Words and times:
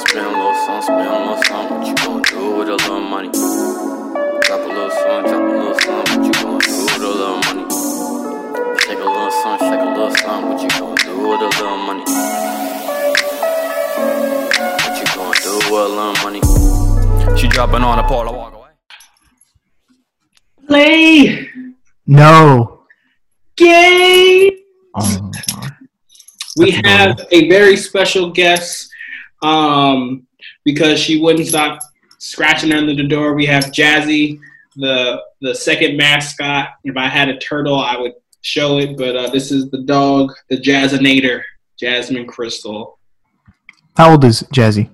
Spend 0.00 0.26
a 0.26 0.30
little 0.30 0.54
something, 0.66 0.82
spend 0.82 1.00
a 1.00 1.18
little 1.18 1.42
something. 1.44 1.78
What 1.78 1.86
you 1.86 1.94
gonna 1.96 2.22
do 2.22 2.40
with 2.56 2.68
a 2.68 2.76
little 2.76 3.00
money? 3.00 3.30
Drop 3.30 4.60
a 4.60 4.68
little 4.68 4.90
something, 4.90 5.30
drop 5.30 5.42
a 5.42 5.52
little 5.60 5.74
something. 5.80 6.16
What 6.16 6.26
you 6.26 6.32
gonna 6.42 6.60
do 6.60 6.74
with 6.84 7.02
a 7.02 7.12
little 7.20 7.38
money? 7.46 7.64
Shake 8.80 8.98
a 8.98 9.08
little 9.14 9.30
something, 9.42 9.68
shake 9.68 9.80
a 9.80 9.90
little 9.90 10.14
something. 10.16 10.48
What 10.50 10.62
you 10.62 10.68
gonna 10.80 10.96
do 11.04 11.12
with 11.28 11.40
a 11.40 11.50
little 11.58 11.76
money? 11.88 12.04
What 14.80 14.94
you 14.98 15.06
gonna 15.14 15.40
do 15.44 15.52
with 15.70 15.84
a 15.84 15.92
little 15.98 16.16
money? 16.24 16.40
She 17.38 17.46
dropping 17.48 17.82
on 17.82 17.98
a 17.98 18.02
pole, 18.08 18.28
I 18.28 18.32
walk 18.32 18.54
away. 18.54 18.70
Play 20.66 21.48
No. 22.06 22.84
game. 23.56 24.52
Oh, 24.96 25.30
We 26.56 26.72
have 26.84 27.20
a 27.30 27.48
very 27.48 27.76
special 27.76 28.30
guest 28.30 28.89
um, 29.42 30.26
because 30.64 30.98
she 31.00 31.20
wouldn't 31.20 31.46
stop 31.48 31.80
scratching 32.18 32.72
under 32.72 32.94
the 32.94 33.06
door. 33.06 33.34
We 33.34 33.46
have 33.46 33.66
Jazzy, 33.66 34.38
the 34.76 35.22
the 35.40 35.54
second 35.54 35.96
mascot. 35.96 36.70
If 36.84 36.96
I 36.96 37.08
had 37.08 37.28
a 37.28 37.38
turtle, 37.38 37.78
I 37.78 37.96
would 37.96 38.12
show 38.42 38.78
it, 38.78 38.96
but 38.96 39.16
uh, 39.16 39.30
this 39.30 39.50
is 39.52 39.70
the 39.70 39.82
dog, 39.82 40.32
the 40.48 40.56
Jazzinator, 40.56 41.42
Jasmine 41.78 42.26
Crystal. 42.26 42.98
how 43.96 44.12
old 44.12 44.24
is 44.24 44.42
Jazzy? 44.52 44.90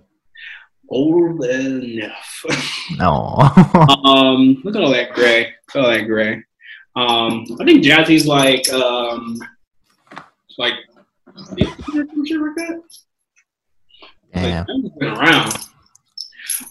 Old 0.89 1.45
enough. 1.45 2.45
No. 2.99 3.39
um, 4.05 4.61
look 4.63 4.77
at 4.77 4.83
all 4.83 4.93
that 4.93 5.13
gray. 5.13 5.47
Look 5.75 5.75
at 5.75 5.85
all 5.85 5.91
that 5.91 6.05
gray. 6.07 6.35
Um, 6.95 7.45
I 7.61 7.65
think 7.65 7.83
Jazzy's 7.85 8.29
like 8.29 8.73
um, 8.73 9.37
like 10.57 10.75
like 11.37 12.07
that. 12.17 12.81
Damn. 14.43 14.67
Like, 14.69 14.99
been 14.99 15.09
around. 15.09 15.55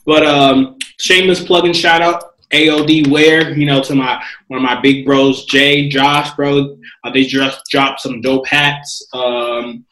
But 0.06 0.26
um, 0.26 0.78
shameless 1.00 1.44
plug 1.44 1.66
and 1.66 1.76
shout 1.76 2.02
out 2.02 2.36
AOD 2.52 3.10
Wear, 3.10 3.58
you 3.58 3.66
know, 3.66 3.82
to 3.84 3.96
my 3.96 4.24
one 4.48 4.58
of 4.58 4.64
my 4.64 4.80
big 4.80 5.06
bros, 5.06 5.46
Jay, 5.46 5.90
Josh, 5.90 6.34
bro. 6.36 6.78
Uh, 7.04 7.12
they 7.12 7.24
just 7.24 7.62
dropped 7.70 8.02
some 8.02 8.22
dope 8.22 8.48
hats. 8.48 9.06
Um, 9.14 9.86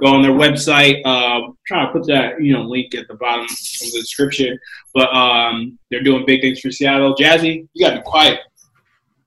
go 0.00 0.06
on 0.06 0.22
their 0.22 0.32
website. 0.32 1.02
Uh, 1.04 1.52
trying 1.66 1.86
to 1.86 1.92
put 1.92 2.06
that 2.06 2.40
you 2.40 2.52
know 2.52 2.62
link 2.62 2.94
at 2.94 3.08
the 3.08 3.14
bottom 3.14 3.44
of 3.44 3.50
the 3.50 4.00
description. 4.00 4.58
But 4.94 5.12
um, 5.14 5.78
they're 5.90 6.02
doing 6.02 6.24
big 6.26 6.40
things 6.40 6.60
for 6.60 6.70
Seattle. 6.70 7.14
Jazzy, 7.14 7.68
you 7.72 7.86
gotta 7.86 8.00
be 8.00 8.02
quiet. 8.02 8.40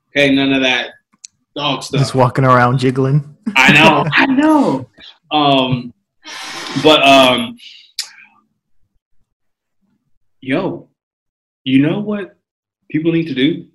Okay, 0.09 0.33
none 0.33 0.53
of 0.53 0.61
that 0.61 0.91
dog 1.55 1.83
stuff. 1.83 1.99
Just 1.99 2.15
walking 2.15 2.45
around 2.45 2.79
jiggling. 2.79 3.37
I 3.55 3.73
know, 3.73 4.05
I 4.13 4.25
know. 4.25 4.89
Um, 5.31 5.93
but 6.81 7.03
um, 7.03 7.57
yo, 10.41 10.89
you 11.63 11.79
know 11.79 11.99
what 11.99 12.37
people 12.89 13.11
need 13.11 13.27
to 13.27 13.33
do? 13.33 13.67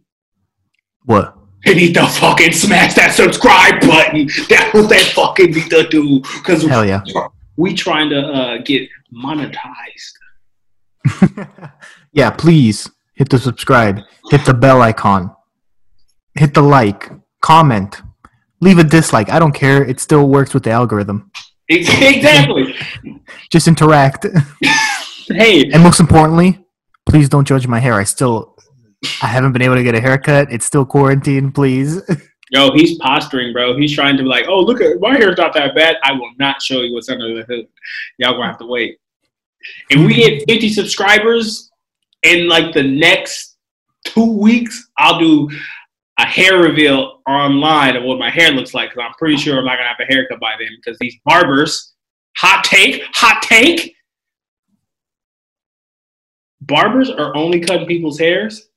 What? 1.04 1.36
They 1.64 1.74
need 1.74 1.94
to 1.94 2.06
fucking 2.06 2.52
smash 2.52 2.94
that 2.94 3.12
subscribe 3.12 3.80
button. 3.80 4.28
That's 4.48 4.74
what 4.74 4.88
they 4.88 5.02
fucking 5.02 5.52
need 5.52 5.70
to 5.70 5.88
do. 5.88 6.20
Cause 6.42 6.62
Hell 6.64 6.84
yeah. 6.84 7.02
we 7.56 7.74
trying 7.74 8.10
to 8.10 8.20
uh, 8.20 8.58
get 8.58 8.88
monetized. 9.12 10.14
yeah, 12.12 12.30
please 12.30 12.90
hit 13.14 13.30
the 13.30 13.38
subscribe, 13.38 14.00
hit 14.30 14.44
the 14.44 14.54
bell 14.54 14.82
icon, 14.82 15.34
hit 16.34 16.54
the 16.54 16.62
like, 16.62 17.10
comment, 17.40 18.02
leave 18.60 18.78
a 18.78 18.84
dislike. 18.84 19.30
I 19.30 19.38
don't 19.38 19.54
care. 19.54 19.84
It 19.84 20.00
still 20.00 20.28
works 20.28 20.52
with 20.52 20.64
the 20.64 20.70
algorithm. 20.70 21.30
Exactly. 21.68 22.74
Just 23.50 23.68
interact. 23.68 24.26
hey, 25.28 25.70
And 25.72 25.82
most 25.82 26.00
importantly, 26.00 26.64
please 27.06 27.28
don't 27.28 27.46
judge 27.46 27.66
my 27.66 27.78
hair. 27.78 27.94
I 27.94 28.04
still 28.04 28.54
I 29.22 29.26
haven't 29.26 29.52
been 29.52 29.62
able 29.62 29.74
to 29.76 29.82
get 29.82 29.94
a 29.94 30.00
haircut. 30.00 30.50
It's 30.50 30.64
still 30.64 30.84
quarantine, 30.84 31.52
please. 31.52 32.00
yo, 32.50 32.72
he's 32.72 32.98
posturing, 32.98 33.52
bro. 33.52 33.76
He's 33.76 33.94
trying 33.94 34.16
to 34.16 34.22
be 34.22 34.28
like, 34.28 34.46
oh, 34.48 34.60
look 34.60 34.80
at 34.80 35.00
my 35.00 35.16
hair's 35.16 35.36
not 35.36 35.52
that 35.54 35.74
bad. 35.74 35.96
I 36.02 36.12
will 36.12 36.30
not 36.38 36.62
show 36.62 36.82
you 36.82 36.94
what's 36.94 37.08
under 37.08 37.34
the 37.34 37.42
hood. 37.44 37.66
Y'all 38.18 38.32
gonna 38.32 38.46
have 38.46 38.58
to 38.58 38.66
wait. 38.66 38.98
If 39.90 39.98
we 39.98 40.14
hit 40.14 40.44
50 40.48 40.68
subscribers 40.70 41.70
in 42.22 42.48
like 42.48 42.74
the 42.74 42.82
next 42.82 43.56
two 44.04 44.38
weeks, 44.38 44.88
I'll 44.98 45.18
do 45.18 45.48
a 46.18 46.26
hair 46.26 46.58
reveal 46.58 47.22
online 47.26 47.96
of 47.96 48.04
what 48.04 48.18
my 48.18 48.30
hair 48.30 48.52
looks 48.52 48.74
like 48.74 48.90
because 48.90 49.04
I'm 49.06 49.14
pretty 49.14 49.36
sure 49.36 49.58
I'm 49.58 49.64
not 49.64 49.76
gonna 49.76 49.88
have 49.88 50.00
a 50.00 50.12
haircut 50.12 50.40
by 50.40 50.54
then 50.58 50.68
because 50.76 50.98
these 50.98 51.16
barbers, 51.24 51.94
hot 52.36 52.62
take, 52.64 53.02
hot 53.14 53.42
take, 53.42 53.93
barbers 56.66 57.10
are 57.10 57.36
only 57.36 57.60
cutting 57.60 57.86
people's 57.86 58.18
hairs 58.18 58.68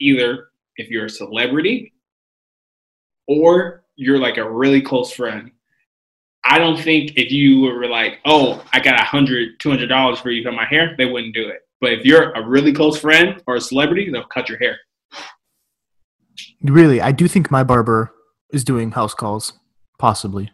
either 0.00 0.48
if 0.76 0.88
you're 0.88 1.06
a 1.06 1.10
celebrity 1.10 1.92
or 3.26 3.84
you're 3.96 4.18
like 4.18 4.36
a 4.36 4.50
really 4.50 4.80
close 4.80 5.12
friend. 5.12 5.50
I 6.44 6.58
don't 6.58 6.80
think 6.80 7.12
if 7.16 7.30
you 7.30 7.60
were 7.60 7.86
like, 7.86 8.18
oh, 8.24 8.64
I 8.72 8.80
got 8.80 9.00
a 9.00 9.04
hundred, 9.04 9.60
two 9.60 9.70
hundred 9.70 9.86
dollars 9.88 10.18
for 10.18 10.30
you 10.30 10.42
to 10.42 10.50
cut 10.50 10.56
my 10.56 10.66
hair, 10.66 10.94
they 10.98 11.06
wouldn't 11.06 11.34
do 11.34 11.48
it. 11.48 11.60
But 11.80 11.92
if 11.92 12.04
you're 12.04 12.32
a 12.32 12.46
really 12.46 12.72
close 12.72 12.98
friend 12.98 13.40
or 13.46 13.56
a 13.56 13.60
celebrity, 13.60 14.10
they'll 14.10 14.24
cut 14.24 14.48
your 14.48 14.58
hair. 14.58 14.78
really, 16.62 17.00
I 17.00 17.12
do 17.12 17.28
think 17.28 17.50
my 17.50 17.62
barber 17.62 18.12
is 18.52 18.64
doing 18.64 18.90
house 18.92 19.14
calls, 19.14 19.52
possibly. 19.98 20.50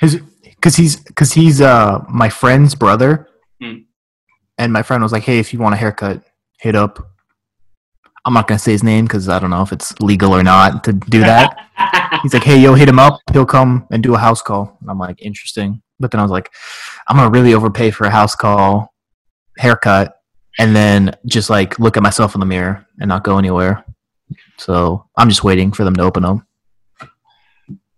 His, 0.00 0.20
cause 0.62 0.76
he's, 0.76 0.96
cause 1.16 1.32
he's 1.32 1.60
uh 1.60 2.02
my 2.08 2.28
friend's 2.30 2.74
brother, 2.74 3.28
Hmm. 3.60 3.78
and 4.58 4.72
my 4.72 4.82
friend 4.82 5.02
was 5.02 5.12
like, 5.12 5.24
"Hey, 5.24 5.38
if 5.38 5.52
you 5.52 5.58
want 5.58 5.74
a 5.74 5.78
haircut, 5.78 6.22
hit 6.58 6.74
up." 6.74 7.08
I'm 8.24 8.34
not 8.34 8.46
gonna 8.48 8.58
say 8.58 8.72
his 8.72 8.82
name 8.84 9.04
because 9.04 9.28
I 9.28 9.38
don't 9.40 9.50
know 9.50 9.62
if 9.62 9.72
it's 9.72 9.92
legal 10.00 10.32
or 10.34 10.42
not 10.44 10.84
to 10.84 10.92
do 10.92 11.20
that. 11.20 11.56
He's 12.22 12.32
like, 12.34 12.44
"Hey, 12.44 12.58
yo, 12.60 12.74
hit 12.74 12.88
him 12.88 12.98
up. 13.00 13.18
He'll 13.32 13.46
come 13.46 13.86
and 13.90 14.02
do 14.02 14.14
a 14.14 14.18
house 14.18 14.40
call." 14.42 14.76
And 14.80 14.88
I'm 14.90 14.98
like, 14.98 15.20
"Interesting." 15.20 15.82
But 16.00 16.10
then 16.12 16.20
I 16.20 16.22
was 16.22 16.30
like, 16.32 16.50
"I'm 17.08 17.16
gonna 17.16 17.30
really 17.30 17.54
overpay 17.54 17.90
for 17.90 18.04
a 18.06 18.10
house 18.10 18.34
call 18.34 18.94
haircut, 19.58 20.14
and 20.58 20.74
then 20.74 21.16
just 21.26 21.50
like 21.50 21.78
look 21.78 21.96
at 21.96 22.02
myself 22.02 22.34
in 22.34 22.40
the 22.40 22.46
mirror 22.46 22.86
and 23.00 23.08
not 23.08 23.24
go 23.24 23.38
anywhere." 23.38 23.84
So 24.58 25.06
I'm 25.16 25.28
just 25.28 25.42
waiting 25.44 25.72
for 25.72 25.84
them 25.84 25.94
to 25.96 26.02
open 26.02 26.22
them. 26.22 26.46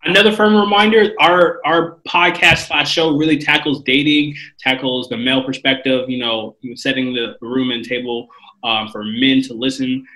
Another 0.05 0.33
firm 0.33 0.55
reminder: 0.55 1.15
our 1.21 1.61
our 1.65 1.99
podcast 2.07 2.67
slash 2.67 2.93
show 2.93 3.17
really 3.17 3.39
tackles 3.39 3.83
dating, 3.83 4.37
tackles 4.59 5.09
the 5.09 5.17
male 5.17 5.45
perspective. 5.45 6.09
You 6.09 6.19
know, 6.19 6.57
setting 6.75 7.15
the 7.15 7.37
room 7.41 7.71
and 7.71 7.85
table 7.85 8.29
um, 8.63 8.89
for 8.89 9.05
men 9.05 9.43
to 9.43 9.55
listen, 9.55 10.07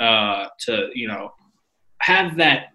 uh, 0.00 0.46
to 0.60 0.88
you 0.94 1.08
know, 1.08 1.32
have 1.98 2.36
that 2.36 2.72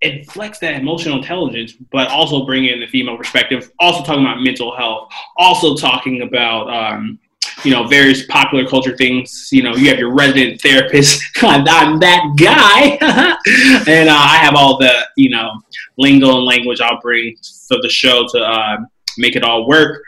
it 0.00 0.30
flex 0.30 0.58
that 0.60 0.74
emotional 0.74 1.18
intelligence, 1.18 1.74
but 1.90 2.08
also 2.08 2.46
bring 2.46 2.66
in 2.66 2.80
the 2.80 2.86
female 2.86 3.16
perspective. 3.16 3.70
Also 3.80 4.04
talking 4.04 4.22
about 4.22 4.40
mental 4.42 4.76
health. 4.76 5.10
Also 5.36 5.74
talking 5.76 6.22
about 6.22 6.68
um, 6.68 7.18
you 7.64 7.70
know 7.70 7.86
various 7.86 8.26
popular 8.26 8.66
culture 8.66 8.96
things. 8.96 9.48
You 9.52 9.62
know, 9.62 9.74
you 9.74 9.88
have 9.88 9.98
your 9.98 10.12
resident 10.12 10.60
therapist. 10.60 11.22
I'm 11.42 11.64
that 12.00 12.34
guy, 12.36 12.98
and 13.90 14.08
uh, 14.08 14.12
I 14.12 14.36
have 14.38 14.54
all 14.54 14.78
the 14.78 15.06
you 15.16 15.30
know 15.30 15.50
lingo 15.96 16.36
and 16.36 16.44
language 16.44 16.80
I'll 16.80 17.00
bring 17.00 17.36
for 17.66 17.78
the 17.82 17.88
show 17.88 18.26
to 18.28 18.38
uh, 18.38 18.76
make 19.16 19.36
it 19.36 19.42
all 19.42 19.66
work. 19.66 20.02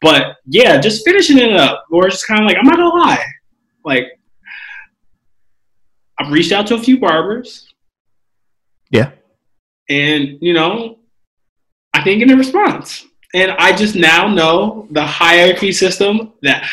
But 0.00 0.36
yeah, 0.46 0.78
just 0.78 1.04
finishing 1.04 1.38
it 1.38 1.52
up, 1.52 1.84
or 1.90 2.08
just 2.08 2.26
kind 2.26 2.40
of 2.40 2.46
like 2.46 2.56
I'm 2.56 2.66
not 2.66 2.76
gonna 2.76 2.88
lie, 2.88 3.24
like 3.84 4.08
I've 6.22 6.32
reached 6.32 6.52
out 6.52 6.66
to 6.68 6.74
a 6.74 6.78
few 6.78 7.00
barbers. 7.00 7.68
Yeah. 8.90 9.12
And, 9.88 10.38
you 10.40 10.52
know, 10.52 10.98
I 11.92 12.04
didn't 12.04 12.20
get 12.20 12.30
a 12.30 12.36
response. 12.36 13.06
And 13.34 13.52
I 13.52 13.74
just 13.74 13.94
now 13.94 14.28
know 14.28 14.86
the 14.90 15.04
hierarchy 15.04 15.72
system 15.72 16.32
that 16.42 16.68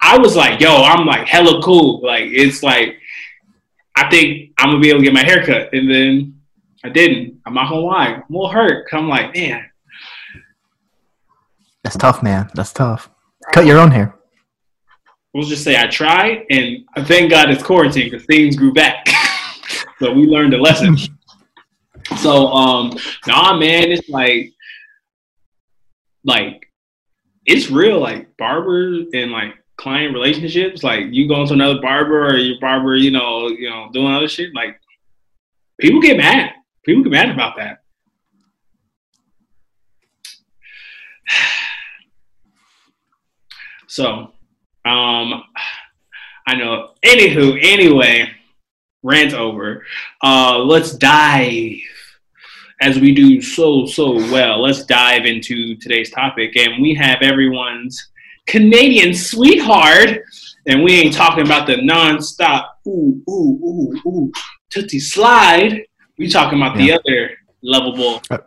I 0.00 0.16
was 0.18 0.36
like, 0.36 0.60
yo, 0.60 0.82
I'm 0.82 1.06
like 1.06 1.26
hella 1.26 1.60
cool. 1.62 2.00
Like, 2.02 2.24
it's 2.26 2.62
like, 2.62 2.98
I 3.96 4.08
think 4.08 4.52
I'm 4.58 4.70
gonna 4.70 4.80
be 4.80 4.90
able 4.90 5.00
to 5.00 5.04
get 5.04 5.12
my 5.14 5.24
hair 5.24 5.44
cut. 5.44 5.72
And 5.72 5.90
then 5.90 6.38
I 6.84 6.88
didn't. 6.88 7.40
I'm 7.46 7.54
not 7.54 7.68
gonna 7.68 7.80
lie. 7.80 8.06
I'm 8.08 8.22
a 8.22 8.24
little 8.38 8.48
hurt. 8.48 8.88
'cause 8.88 8.98
I'm 8.98 9.08
like, 9.08 9.34
man, 9.34 9.64
That's 11.82 11.96
tough, 11.96 12.22
man. 12.22 12.48
That's 12.54 12.72
tough. 12.72 13.10
Cut 13.52 13.66
your 13.66 13.78
own 13.78 13.90
hair. 13.90 14.14
we'll 15.34 15.44
just 15.44 15.64
say 15.64 15.76
I 15.76 15.86
tried. 15.88 16.44
And 16.50 16.84
thank 17.06 17.30
God 17.30 17.50
it's 17.50 17.62
quarantine 17.62 18.08
because 18.10 18.24
things 18.26 18.54
grew 18.56 18.72
back. 18.72 19.06
so 19.98 20.12
we 20.12 20.26
learned 20.26 20.54
a 20.54 20.58
lesson. 20.60 20.96
So, 22.18 22.48
um, 22.48 22.92
nah, 23.26 23.56
man, 23.56 23.90
it's 23.90 24.10
like, 24.10 24.52
like 26.24 26.66
it's 27.46 27.70
real. 27.70 28.00
Like 28.00 28.36
barbers 28.36 29.06
and 29.12 29.30
like 29.30 29.54
client 29.76 30.14
relationships, 30.14 30.82
like 30.82 31.06
you 31.10 31.28
going 31.28 31.46
to 31.48 31.54
another 31.54 31.80
barber 31.80 32.26
or 32.26 32.36
your 32.36 32.60
barber, 32.60 32.96
you 32.96 33.10
know, 33.10 33.48
you 33.48 33.68
know, 33.68 33.88
doing 33.92 34.12
other 34.12 34.28
shit. 34.28 34.54
Like 34.54 34.80
people 35.80 36.00
get 36.00 36.16
mad. 36.16 36.52
People 36.84 37.02
get 37.02 37.12
mad 37.12 37.30
about 37.30 37.56
that. 37.56 37.78
So, 43.86 44.32
um, 44.84 45.44
I 46.48 46.56
know. 46.56 46.94
Anywho, 47.04 47.56
anyway, 47.62 48.28
rant 49.04 49.34
over. 49.34 49.84
Uh, 50.20 50.58
let's 50.58 50.96
dive 50.96 51.76
as 52.80 52.98
we 52.98 53.14
do 53.14 53.40
so 53.40 53.86
so 53.86 54.14
well. 54.32 54.62
Let's 54.62 54.84
dive 54.84 55.26
into 55.26 55.76
today's 55.76 56.10
topic, 56.10 56.56
and 56.56 56.82
we 56.82 56.94
have 56.94 57.18
everyone's 57.22 58.10
Canadian 58.46 59.14
sweetheart, 59.14 60.22
and 60.66 60.82
we 60.82 60.94
ain't 60.94 61.14
talking 61.14 61.44
about 61.44 61.66
the 61.66 61.78
non-stop 61.78 62.78
ooh 62.86 63.22
ooh 63.28 63.58
ooh 63.64 64.00
ooh 64.06 64.32
tootsie 64.70 65.00
slide. 65.00 65.82
We 66.18 66.28
talking 66.28 66.60
about 66.60 66.76
the 66.76 66.92
other 66.92 67.30
lovable. 67.62 68.22
Uh, 68.30 68.38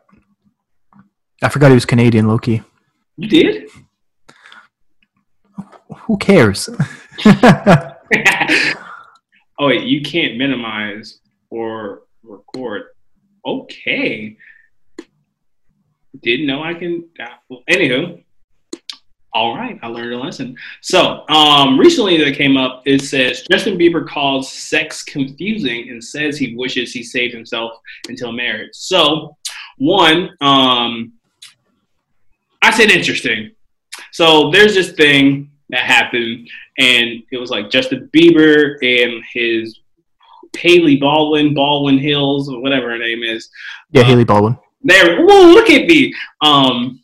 I 1.41 1.49
forgot 1.49 1.69
he 1.69 1.75
was 1.75 1.85
Canadian, 1.85 2.25
lowkey. 2.25 2.63
You 3.17 3.27
did. 3.27 3.69
Who 6.01 6.17
cares? 6.17 6.69
oh 7.25 7.95
wait, 9.59 9.83
you 9.83 10.01
can't 10.01 10.37
minimize 10.37 11.19
or 11.49 12.03
record. 12.23 12.83
Okay. 13.47 14.37
Didn't 16.21 16.47
know 16.47 16.63
I 16.63 16.73
can. 16.73 17.07
well, 17.49 17.63
Anywho, 17.69 18.21
all 19.33 19.55
right, 19.55 19.79
I 19.81 19.87
learned 19.87 20.13
a 20.13 20.17
lesson. 20.17 20.57
So, 20.81 21.23
um, 21.29 21.79
recently 21.79 22.17
that 22.23 22.35
came 22.35 22.57
up, 22.57 22.81
it 22.85 23.01
says 23.01 23.45
Justin 23.49 23.77
Bieber 23.77 24.05
calls 24.07 24.51
sex 24.51 25.03
confusing 25.03 25.89
and 25.89 26.03
says 26.03 26.37
he 26.37 26.55
wishes 26.55 26.91
he 26.91 27.03
saved 27.03 27.33
himself 27.33 27.73
until 28.09 28.31
marriage. 28.31 28.71
So, 28.73 29.37
one, 29.77 30.31
um, 30.41 31.13
I 32.61 32.71
said 32.71 32.89
interesting. 32.89 33.51
So 34.11 34.49
there's 34.51 34.73
this 34.73 34.93
thing 34.93 35.51
that 35.69 35.81
happened, 35.81 36.49
and 36.79 37.23
it 37.31 37.37
was 37.37 37.51
like 37.51 37.69
Justin 37.69 38.09
Bieber 38.13 38.75
and 38.81 39.23
his 39.31 39.79
Hailey 40.57 40.97
Baldwin, 40.97 41.53
Baldwin 41.53 41.97
Hills, 41.97 42.49
or 42.49 42.61
whatever 42.61 42.89
her 42.89 42.97
name 42.97 43.23
is. 43.23 43.49
yeah, 43.91 44.03
Hailey 44.03 44.25
Baldwin. 44.25 44.57
They're 44.81 45.25
whoa, 45.25 45.51
look 45.51 45.69
at 45.69 45.87
me. 45.87 46.13
Um, 46.41 47.01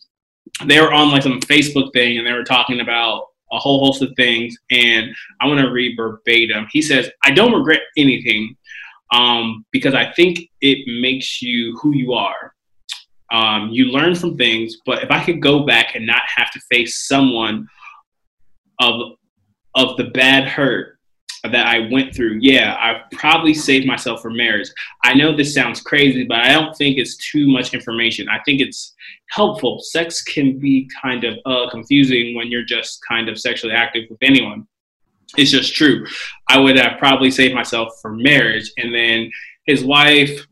they 0.66 0.80
were 0.80 0.94
on 0.94 1.12
like 1.12 1.24
some 1.24 1.40
Facebook 1.42 1.92
thing, 1.94 2.18
and 2.18 2.28
they 2.28 2.34
were 2.34 2.44
talking 2.44 2.82
about 2.82 3.28
a 3.52 3.60
whole 3.60 3.86
host 3.86 4.02
of 4.02 4.14
things. 4.16 4.56
And 4.72 5.14
I 5.42 5.48
want 5.48 5.60
to 5.60 5.72
read 5.72 5.98
verbatim. 5.98 6.68
He 6.72 6.82
says, 6.82 7.10
"I 7.24 7.32
don't 7.32 7.54
regret 7.54 7.82
anything, 7.98 8.56
um, 9.12 9.66
because 9.72 9.94
I 9.94 10.12
think 10.12 10.40
it 10.62 10.80
makes 11.02 11.42
you 11.42 11.78
who 11.82 11.94
you 11.94 12.14
are." 12.14 12.54
Um, 13.32 13.70
you 13.72 13.86
learn 13.86 14.14
from 14.14 14.38
things, 14.38 14.78
but 14.86 15.04
if 15.04 15.10
I 15.10 15.24
could 15.24 15.42
go 15.42 15.66
back 15.66 15.96
and 15.96 16.06
not 16.06 16.22
have 16.36 16.52
to 16.52 16.60
face 16.72 17.08
someone 17.08 17.68
of 18.80 19.14
of 19.76 19.98
the 19.98 20.06
bad 20.06 20.48
hurt 20.48 20.93
that 21.44 21.68
I 21.68 21.90
went 21.92 22.16
through, 22.16 22.40
yeah, 22.42 22.76
I 22.80 23.02
probably 23.16 23.54
saved 23.54 23.86
myself 23.86 24.22
from 24.22 24.38
marriage. 24.38 24.70
I 25.04 25.14
know 25.14 25.36
this 25.36 25.54
sounds 25.54 25.82
crazy, 25.82 26.24
but 26.24 26.38
I 26.38 26.54
don't 26.54 26.76
think 26.76 26.98
it's 26.98 27.18
too 27.18 27.48
much 27.48 27.74
information. 27.74 28.30
I 28.30 28.40
think 28.46 28.62
it's 28.62 28.94
helpful. 29.30 29.80
Sex 29.82 30.24
can 30.24 30.58
be 30.58 30.90
kind 31.02 31.26
of 31.26 31.38
uh, 31.46 31.70
confusing 31.70 32.36
when 32.36 32.50
you're 32.50 32.64
just 32.64 33.00
kind 33.08 33.28
of 33.28 33.38
sexually 33.38 33.74
active 33.74 34.06
with 34.10 34.20
anyone. 34.22 34.68
It's 35.36 35.52
just 35.52 35.76
true. 35.76 36.06
I 36.48 36.60
would 36.60 36.78
have 36.78 36.98
probably 36.98 37.32
saved 37.32 37.56
myself 37.56 37.90
from 38.02 38.22
marriage. 38.22 38.72
And 38.78 38.94
then 38.94 39.30
his 39.66 39.84
wife 39.84 40.46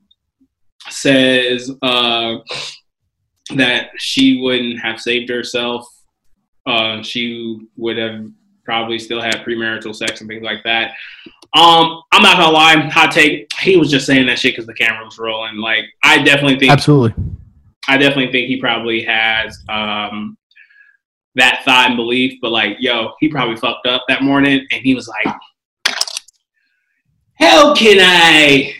says 0.89 1.71
uh, 1.81 2.37
that 3.55 3.91
she 3.97 4.41
wouldn't 4.41 4.79
have 4.79 4.99
saved 4.99 5.29
herself. 5.29 5.85
Uh, 6.65 7.01
she 7.01 7.59
would 7.77 7.97
have 7.97 8.25
probably 8.63 8.99
still 8.99 9.21
have 9.21 9.35
premarital 9.45 9.95
sex 9.95 10.21
and 10.21 10.29
things 10.29 10.43
like 10.43 10.63
that. 10.63 10.91
Um, 11.53 12.01
I'm 12.11 12.23
not 12.23 12.37
gonna 12.37 12.51
lie, 12.51 12.77
hot 12.89 13.11
take. 13.11 13.51
He 13.59 13.75
was 13.75 13.91
just 13.91 14.05
saying 14.05 14.25
that 14.27 14.39
shit 14.39 14.53
because 14.53 14.65
the 14.65 14.73
camera 14.73 15.03
was 15.03 15.19
rolling. 15.19 15.57
Like, 15.57 15.85
I 16.03 16.19
definitely 16.23 16.57
think, 16.57 16.71
Absolutely. 16.71 17.13
I 17.87 17.97
definitely 17.97 18.31
think 18.31 18.47
he 18.47 18.59
probably 18.59 19.03
has 19.03 19.59
um, 19.67 20.37
that 21.35 21.61
thought 21.65 21.87
and 21.87 21.97
belief. 21.97 22.39
But 22.41 22.51
like, 22.51 22.77
yo, 22.79 23.13
he 23.19 23.27
probably 23.27 23.57
fucked 23.57 23.85
up 23.85 24.03
that 24.07 24.23
morning, 24.23 24.65
and 24.71 24.81
he 24.81 24.95
was 24.95 25.09
like, 25.09 25.35
"How 27.39 27.73
can 27.75 27.97
I 27.99 28.73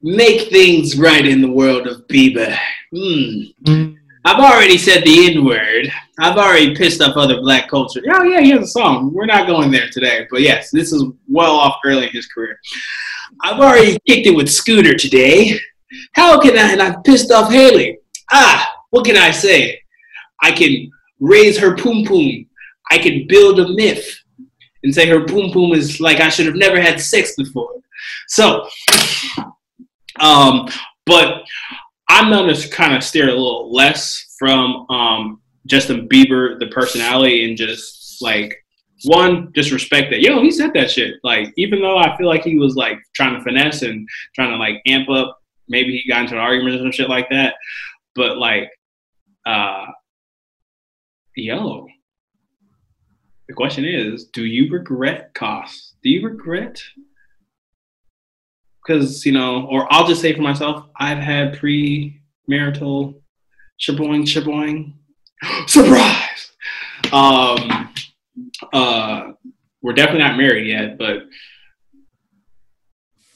make 0.00 0.48
things 0.48 0.96
right 0.98 1.26
in 1.26 1.42
the 1.42 1.50
world 1.50 1.86
of 1.86 2.06
Bieber?" 2.08 2.56
Hmm. 2.90 3.92
I've 4.28 4.40
already 4.40 4.76
said 4.76 5.04
the 5.04 5.34
N 5.34 5.42
word. 5.42 5.90
I've 6.20 6.36
already 6.36 6.76
pissed 6.76 7.00
off 7.00 7.16
other 7.16 7.40
black 7.40 7.66
culture. 7.66 8.02
Oh 8.12 8.24
yeah, 8.24 8.42
he 8.42 8.50
has 8.50 8.60
a 8.60 8.66
song. 8.66 9.10
We're 9.14 9.24
not 9.24 9.46
going 9.46 9.70
there 9.70 9.88
today, 9.90 10.26
but 10.30 10.42
yes, 10.42 10.70
this 10.70 10.92
is 10.92 11.02
well 11.26 11.52
off 11.52 11.76
early 11.82 12.08
in 12.08 12.12
his 12.12 12.26
career. 12.26 12.60
I've 13.40 13.58
already 13.58 13.98
kicked 14.06 14.26
it 14.26 14.36
with 14.36 14.50
Scooter 14.50 14.92
today. 14.92 15.58
How 16.12 16.38
can 16.38 16.58
I? 16.58 16.72
And 16.72 16.82
I've 16.82 17.02
pissed 17.04 17.32
off 17.32 17.50
Hailey. 17.50 18.00
Ah, 18.30 18.70
what 18.90 19.06
can 19.06 19.16
I 19.16 19.30
say? 19.30 19.80
I 20.42 20.52
can 20.52 20.90
raise 21.20 21.56
her 21.56 21.74
poom 21.74 22.04
poom. 22.04 22.44
I 22.90 22.98
can 22.98 23.26
build 23.28 23.60
a 23.60 23.68
myth 23.68 24.14
and 24.82 24.94
say 24.94 25.08
her 25.08 25.24
poom 25.24 25.52
poom 25.52 25.72
is 25.72 26.00
like 26.00 26.20
I 26.20 26.28
should 26.28 26.44
have 26.44 26.54
never 26.54 26.78
had 26.78 27.00
sex 27.00 27.34
before. 27.34 27.80
So, 28.26 28.68
um, 30.20 30.68
but 31.06 31.44
I'm 32.08 32.30
gonna 32.30 32.56
kind 32.68 32.94
of 32.94 33.04
steer 33.04 33.28
a 33.28 33.32
little 33.32 33.72
less 33.72 34.34
from 34.38 34.86
um, 34.90 35.42
Justin 35.66 36.08
Bieber, 36.08 36.58
the 36.58 36.68
personality, 36.68 37.48
and 37.48 37.56
just 37.56 38.20
like 38.22 38.56
one, 39.04 39.52
just 39.52 39.70
respect 39.70 40.10
that. 40.10 40.20
Yo, 40.20 40.42
he 40.42 40.50
said 40.50 40.72
that 40.74 40.90
shit. 40.90 41.16
Like, 41.22 41.52
even 41.56 41.80
though 41.80 41.98
I 41.98 42.16
feel 42.16 42.26
like 42.26 42.42
he 42.42 42.58
was 42.58 42.74
like 42.74 42.98
trying 43.14 43.34
to 43.36 43.44
finesse 43.44 43.82
and 43.82 44.08
trying 44.34 44.50
to 44.50 44.56
like 44.56 44.82
amp 44.86 45.08
up, 45.08 45.38
maybe 45.68 45.92
he 45.92 46.10
got 46.10 46.22
into 46.22 46.34
an 46.34 46.40
argument 46.40 46.76
or 46.76 46.78
some 46.78 46.92
shit 46.92 47.08
like 47.08 47.28
that. 47.30 47.54
But 48.14 48.38
like, 48.38 48.70
uh, 49.46 49.86
yo, 51.36 51.86
the 53.46 53.54
question 53.54 53.84
is, 53.84 54.24
do 54.26 54.44
you 54.44 54.70
regret 54.70 55.32
costs? 55.34 55.94
Do 56.02 56.10
you 56.10 56.26
regret 56.26 56.82
because 58.88 59.26
you 59.26 59.32
know, 59.32 59.66
or 59.66 59.86
I'll 59.92 60.06
just 60.06 60.22
say 60.22 60.34
for 60.34 60.40
myself, 60.42 60.86
I've 60.96 61.18
had 61.18 61.58
pre-marital 61.58 63.22
shaboing, 63.80 64.22
shaboing, 64.22 64.94
surprise. 65.68 66.52
Um, 67.12 67.94
uh, 68.72 69.32
we're 69.82 69.92
definitely 69.92 70.24
not 70.24 70.36
married 70.38 70.66
yet, 70.66 70.98
but 70.98 71.24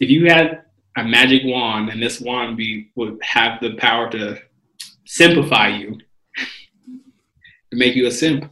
if 0.01 0.11
you 0.11 0.27
had 0.27 0.63
a 0.97 1.05
magic 1.05 1.43
wand 1.45 1.91
and 1.91 2.03
this 2.03 2.21
wand 2.21 2.57
be 2.57 2.91
would 2.97 3.19
have 3.23 3.61
the 3.61 3.75
power 3.77 4.11
to 4.11 4.39
simplify 5.05 5.69
you, 5.69 5.99
to 6.37 7.77
make 7.77 7.95
you 7.95 8.07
a 8.07 8.11
simp, 8.11 8.51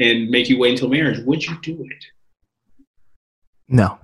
and 0.00 0.28
make 0.28 0.48
you 0.48 0.58
wait 0.58 0.72
until 0.72 0.88
marriage, 0.88 1.20
would 1.24 1.44
you 1.44 1.56
do 1.62 1.86
it? 1.88 2.04
No. 3.68 3.98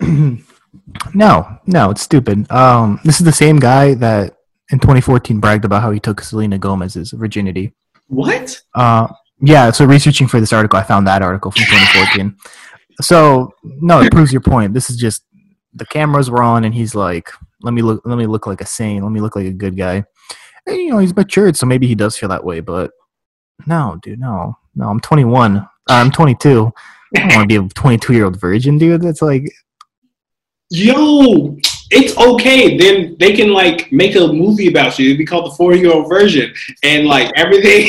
no, 1.14 1.58
no, 1.66 1.90
it's 1.90 2.02
stupid. 2.02 2.50
Um, 2.50 3.00
this 3.04 3.20
is 3.20 3.24
the 3.24 3.32
same 3.32 3.58
guy 3.58 3.94
that 3.94 4.36
in 4.70 4.78
2014 4.78 5.40
bragged 5.40 5.64
about 5.64 5.82
how 5.82 5.90
he 5.90 6.00
took 6.00 6.20
Selena 6.20 6.58
Gomez's 6.58 7.12
virginity. 7.12 7.72
What? 8.08 8.60
Uh, 8.74 9.08
yeah, 9.40 9.70
so 9.70 9.84
researching 9.84 10.28
for 10.28 10.40
this 10.40 10.52
article, 10.52 10.78
I 10.78 10.82
found 10.82 11.06
that 11.06 11.22
article 11.22 11.50
from 11.50 11.64
2014. 11.64 12.36
so 13.00 13.52
no, 13.62 14.00
it 14.00 14.12
proves 14.12 14.32
your 14.32 14.40
point. 14.40 14.74
This 14.74 14.90
is 14.90 14.96
just 14.96 15.24
the 15.74 15.86
cameras 15.86 16.30
were 16.30 16.42
on, 16.42 16.64
and 16.64 16.74
he's 16.74 16.94
like, 16.94 17.30
"Let 17.62 17.74
me 17.74 17.82
look, 17.82 18.02
let 18.04 18.18
me 18.18 18.26
look 18.26 18.46
like 18.46 18.60
a 18.60 18.66
saint, 18.66 19.02
let 19.02 19.10
me 19.12 19.20
look 19.20 19.34
like 19.34 19.46
a 19.46 19.52
good 19.52 19.76
guy." 19.76 20.04
And, 20.66 20.76
you 20.76 20.90
know, 20.90 20.98
he's 20.98 21.16
matured, 21.16 21.56
so 21.56 21.66
maybe 21.66 21.86
he 21.86 21.94
does 21.94 22.16
feel 22.16 22.28
that 22.28 22.44
way. 22.44 22.60
But 22.60 22.92
no, 23.66 23.98
dude, 24.02 24.20
no, 24.20 24.56
no. 24.74 24.88
I'm 24.88 25.00
21. 25.00 25.56
Uh, 25.56 25.66
I'm 25.88 26.10
22. 26.10 26.72
I 27.16 27.20
don't 27.20 27.34
want 27.34 27.50
to 27.50 27.60
be 27.60 27.66
a 27.66 27.68
22 27.68 28.12
year 28.12 28.24
old 28.24 28.40
virgin, 28.40 28.78
dude. 28.78 29.02
That's 29.02 29.22
like, 29.22 29.44
Yo, 30.74 31.54
it's 31.90 32.16
okay. 32.16 32.78
Then 32.78 33.14
they 33.20 33.34
can 33.34 33.52
like 33.52 33.92
make 33.92 34.16
a 34.16 34.26
movie 34.26 34.68
about 34.68 34.98
you. 34.98 35.08
It'd 35.08 35.18
be 35.18 35.26
called 35.26 35.52
the 35.52 35.54
four 35.54 35.74
year 35.74 35.92
old 35.92 36.08
version, 36.08 36.50
and 36.82 37.06
like 37.06 37.30
everything. 37.36 37.88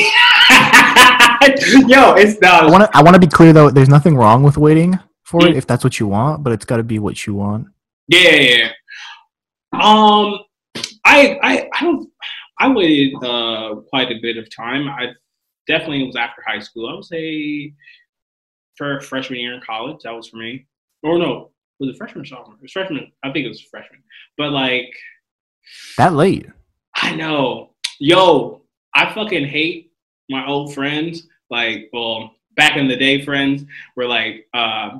Yo, 1.88 2.12
it's 2.12 2.36
I 2.42 2.60
not. 2.60 2.70
want 2.70 2.84
to, 2.84 2.90
I 2.94 3.02
want 3.02 3.14
to 3.14 3.20
be 3.20 3.26
clear 3.26 3.54
though. 3.54 3.70
There's 3.70 3.88
nothing 3.88 4.16
wrong 4.16 4.42
with 4.42 4.58
waiting 4.58 4.98
for 5.22 5.46
it 5.46 5.56
if 5.56 5.66
that's 5.66 5.82
what 5.82 5.98
you 5.98 6.08
want, 6.08 6.44
but 6.44 6.52
it's 6.52 6.66
got 6.66 6.76
to 6.76 6.82
be 6.82 6.98
what 6.98 7.26
you 7.26 7.32
want. 7.32 7.68
Yeah, 8.06 8.30
yeah, 8.32 8.56
yeah. 8.58 8.70
Um, 9.72 10.40
I, 11.06 11.38
I, 11.42 11.70
I 11.72 11.80
don't. 11.80 12.10
I 12.58 12.68
waited 12.70 13.14
uh, 13.24 13.76
quite 13.88 14.10
a 14.10 14.20
bit 14.20 14.36
of 14.36 14.54
time. 14.54 14.90
I 14.90 15.06
definitely 15.66 16.04
was 16.04 16.16
after 16.16 16.42
high 16.46 16.60
school. 16.60 16.90
I 16.90 16.94
would 16.96 17.04
say 17.06 17.72
for 18.76 19.00
freshman 19.00 19.40
year 19.40 19.54
in 19.54 19.62
college, 19.62 20.02
that 20.04 20.12
was 20.12 20.28
for 20.28 20.36
me. 20.36 20.66
Or 21.02 21.18
no, 21.18 21.53
was 21.80 21.90
it 21.90 21.96
freshman 21.96 22.22
or 22.22 22.26
sophomore? 22.26 22.56
It 22.56 22.62
was 22.62 22.72
freshman. 22.72 23.12
I 23.22 23.32
think 23.32 23.46
it 23.46 23.48
was 23.48 23.60
freshman. 23.60 24.02
But 24.38 24.50
like, 24.50 24.92
That 25.98 26.14
late. 26.14 26.46
I 26.94 27.14
know. 27.14 27.70
Yo, 27.98 28.62
I 28.94 29.12
fucking 29.12 29.46
hate 29.46 29.92
my 30.28 30.46
old 30.46 30.74
friends 30.74 31.26
like, 31.50 31.90
well, 31.92 32.32
back 32.56 32.76
in 32.76 32.88
the 32.88 32.96
day, 32.96 33.24
friends 33.24 33.64
were 33.96 34.06
like, 34.06 34.46
uh, 34.54 34.98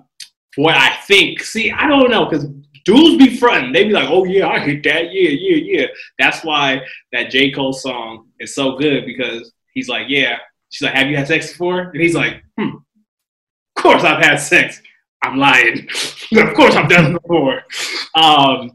what 0.57 0.77
I 0.77 0.97
think. 1.07 1.43
See, 1.43 1.71
I 1.71 1.87
don't 1.87 2.11
know 2.11 2.27
because 2.27 2.47
dudes 2.85 3.17
be 3.17 3.37
fronting. 3.37 3.73
They 3.73 3.85
be 3.85 3.93
like, 3.93 4.09
oh 4.09 4.25
yeah, 4.25 4.49
I 4.49 4.61
hit 4.61 4.83
that. 4.85 5.13
Yeah, 5.13 5.31
yeah, 5.31 5.81
yeah. 5.81 5.87
That's 6.19 6.45
why 6.45 6.83
that 7.13 7.31
J 7.31 7.51
Cole 7.51 7.73
song 7.73 8.29
is 8.41 8.55
so 8.55 8.77
good 8.77 9.07
because 9.07 9.53
he's 9.73 9.89
like, 9.89 10.07
yeah. 10.09 10.39
She's 10.71 10.87
like, 10.87 10.95
have 10.95 11.09
you 11.09 11.17
had 11.17 11.29
sex 11.29 11.53
before? 11.53 11.91
And 11.91 12.01
he's 12.01 12.15
like, 12.15 12.43
hmm. 12.59 12.77
Of 13.77 13.83
course 13.83 14.05
I've 14.05 14.25
had 14.25 14.37
sex. 14.37 14.81
I'm 15.25 15.39
lying. 15.39 15.81
of 16.37 16.55
course 16.55 16.75
I've 16.75 16.89
done 16.89 17.15
it 17.15 17.23
before. 17.23 17.63
Um, 18.15 18.71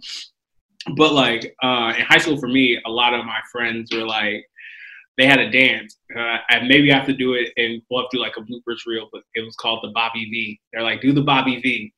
but 0.96 1.14
like 1.14 1.56
uh, 1.64 1.94
in 1.98 2.06
high 2.06 2.18
school 2.18 2.40
for 2.40 2.48
me, 2.48 2.80
a 2.86 2.90
lot 2.90 3.14
of 3.14 3.26
my 3.26 3.40
friends 3.52 3.92
were 3.94 4.06
like, 4.06 4.46
they 5.18 5.26
had 5.26 5.40
a 5.40 5.52
dance. 5.52 5.98
Uh, 6.18 6.38
and 6.50 6.68
maybe 6.68 6.92
I 6.92 6.98
have 6.98 7.08
to 7.08 7.14
do 7.14 7.34
it 7.34 7.52
and 7.58 7.82
we'll 7.90 8.02
have 8.04 8.10
to 8.12 8.18
do 8.18 8.22
like 8.22 8.38
a 8.38 8.42
bloopers 8.42 8.86
reel, 8.88 9.10
but 9.12 9.22
it 9.36 9.42
was 9.42 9.56
called 9.58 9.80
the 9.84 9.92
Bobby 9.94 10.26
V. 10.26 10.60
They're 10.74 10.84
like, 10.84 11.02
do 11.02 11.12
the 11.12 11.22
Bobby 11.22 11.60
V, 11.62 11.94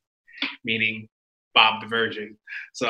meaning 0.66 1.08
Bob 1.54 1.82
the 1.82 1.88
Virgin. 1.88 2.36
So 2.74 2.90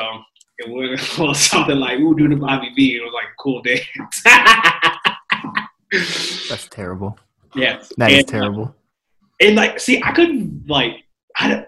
it 0.58 0.68
was 0.70 1.40
something 1.40 1.76
like, 1.76 1.98
ooh, 2.00 2.16
do 2.16 2.28
the 2.28 2.36
Bobby 2.36 2.70
V. 2.74 2.96
It 2.96 3.02
was 3.02 3.12
like 3.12 3.26
a 3.26 3.42
cool 3.42 3.62
dance. 5.92 6.48
That's 6.48 6.68
terrible. 6.68 7.18
Yeah. 7.54 7.82
That 7.98 8.10
is 8.10 8.20
And, 8.20 8.28
uh, 8.28 8.32
terrible. 8.32 8.74
and 9.40 9.56
like, 9.56 9.78
see, 9.78 10.02
I 10.02 10.12
couldn't 10.12 10.66
like, 10.68 11.01
I, 11.36 11.66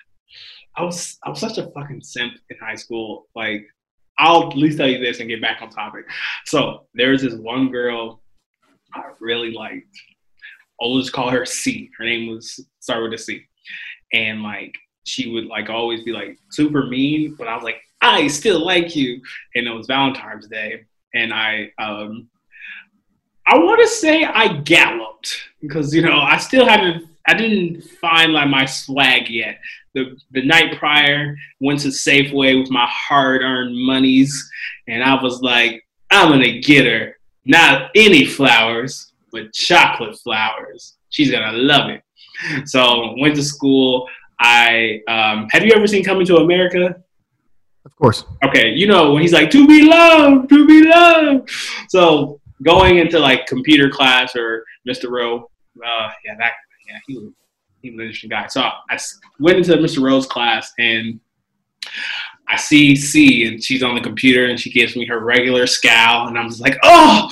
I 0.76 0.82
was, 0.82 1.18
I 1.24 1.30
was 1.30 1.40
such 1.40 1.58
a 1.58 1.70
fucking 1.70 2.02
simp 2.02 2.34
in 2.48 2.56
high 2.58 2.76
school. 2.76 3.26
Like, 3.34 3.66
I'll 4.18 4.50
at 4.50 4.56
least 4.56 4.78
tell 4.78 4.88
you 4.88 4.98
this 4.98 5.20
and 5.20 5.28
get 5.28 5.42
back 5.42 5.60
on 5.62 5.70
topic. 5.70 6.04
So 6.46 6.86
there 6.94 7.10
was 7.10 7.22
this 7.22 7.34
one 7.34 7.70
girl 7.70 8.22
I 8.94 9.02
really 9.20 9.52
liked. 9.52 9.96
I'll 10.80 10.98
just 10.98 11.12
call 11.12 11.30
her 11.30 11.46
C. 11.46 11.90
Her 11.98 12.04
name 12.04 12.28
was 12.28 12.60
start 12.80 13.02
with 13.02 13.12
a 13.14 13.18
C, 13.18 13.42
and 14.12 14.42
like 14.42 14.74
she 15.04 15.30
would 15.30 15.46
like 15.46 15.70
always 15.70 16.02
be 16.02 16.12
like 16.12 16.38
super 16.50 16.86
mean, 16.86 17.34
but 17.38 17.48
I 17.48 17.54
was 17.54 17.64
like, 17.64 17.80
I 18.00 18.26
still 18.28 18.64
like 18.64 18.96
you. 18.96 19.20
And 19.54 19.66
it 19.66 19.70
was 19.70 19.86
Valentine's 19.86 20.48
Day, 20.48 20.84
and 21.14 21.32
I 21.32 21.70
um 21.78 22.28
I 23.46 23.58
want 23.58 23.80
to 23.82 23.88
say 23.88 24.24
I 24.24 24.56
galloped 24.58 25.36
because 25.60 25.94
you 25.94 26.02
know 26.02 26.18
I 26.18 26.36
still 26.38 26.66
haven't 26.66 27.08
I 27.26 27.34
didn't 27.34 27.82
find 27.82 28.32
like 28.32 28.48
my 28.48 28.64
swag 28.64 29.28
yet. 29.28 29.58
The 29.94 30.16
the 30.32 30.44
night 30.44 30.78
prior 30.78 31.36
went 31.60 31.80
to 31.80 31.88
Safeway 31.88 32.60
with 32.60 32.70
my 32.70 32.86
hard 32.88 33.42
earned 33.42 33.76
monies, 33.76 34.50
and 34.88 35.02
I 35.02 35.22
was 35.22 35.40
like, 35.42 35.84
I'm 36.10 36.30
gonna 36.30 36.60
get 36.60 36.86
her 36.86 37.16
not 37.44 37.90
any 37.94 38.26
flowers, 38.26 39.12
but 39.30 39.52
chocolate 39.52 40.18
flowers. 40.18 40.96
She's 41.10 41.30
gonna 41.30 41.56
love 41.56 41.90
it. 41.90 42.02
So 42.68 43.14
went 43.18 43.36
to 43.36 43.42
school. 43.42 44.08
I 44.38 45.00
um, 45.08 45.48
have 45.50 45.64
you 45.64 45.72
ever 45.74 45.86
seen 45.86 46.04
Coming 46.04 46.26
to 46.26 46.38
America? 46.38 47.02
Of 47.84 47.96
course. 47.96 48.24
okay, 48.44 48.70
you 48.70 48.86
know 48.86 49.12
when 49.12 49.22
he's 49.22 49.32
like 49.32 49.50
to 49.50 49.66
be 49.66 49.82
loved, 49.82 50.48
to 50.48 50.66
be 50.66 50.84
loved. 50.84 51.50
So 51.88 52.40
going 52.62 52.98
into 52.98 53.18
like 53.18 53.46
computer 53.46 53.90
class 53.90 54.36
or 54.36 54.64
Mr. 54.88 55.10
Rowe, 55.10 55.50
uh, 55.84 56.10
yeah, 56.24 56.34
that 56.38 56.52
yeah, 56.92 56.98
he 57.06 57.18
was 57.18 57.32
he 57.80 57.90
was 57.90 57.98
an 57.98 58.04
interesting 58.06 58.30
guy. 58.30 58.46
So 58.46 58.60
I 58.60 58.98
went 59.40 59.58
into 59.58 59.72
Mr. 59.76 60.02
Rowe's 60.02 60.26
class 60.26 60.72
and 60.78 61.18
I 62.48 62.56
see 62.56 62.94
C 62.94 63.46
and 63.46 63.62
she's 63.62 63.82
on 63.82 63.94
the 63.94 64.00
computer 64.00 64.46
and 64.46 64.58
she 64.58 64.70
gives 64.70 64.94
me 64.94 65.04
her 65.06 65.18
regular 65.18 65.66
scowl 65.66 66.28
and 66.28 66.38
I'm 66.38 66.48
just 66.48 66.60
like, 66.60 66.78
oh, 66.84 67.28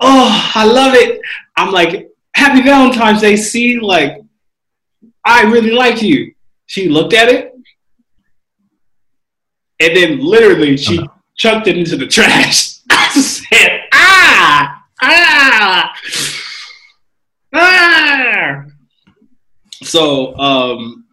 oh, 0.00 0.52
I 0.54 0.64
love 0.66 0.94
it. 0.94 1.20
I'm 1.56 1.72
like, 1.72 2.10
happy 2.34 2.62
Valentine's 2.62 3.22
Day, 3.22 3.36
C. 3.36 3.80
Like, 3.80 4.20
I 5.24 5.42
really 5.44 5.70
like 5.70 6.02
you. 6.02 6.34
She 6.66 6.88
looked 6.88 7.14
at 7.14 7.28
it 7.28 7.54
and 9.80 9.96
then 9.96 10.18
literally 10.20 10.76
she 10.76 10.98
Oh, 10.98 11.06
chucked 11.36 11.68
it 11.68 11.78
into 11.78 11.96
the 11.96 12.06
trash. 12.06 12.80
I 12.90 13.08
said, 13.20 13.80
ah, 13.92 14.84
ah, 15.02 15.92
ah. 17.54 18.63
So, 19.84 20.36
um, 20.38 21.06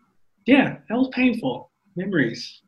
yeah, 0.45 0.77
that 0.89 0.97
was 0.97 1.09
painful. 1.09 1.71
Memories. 1.95 2.61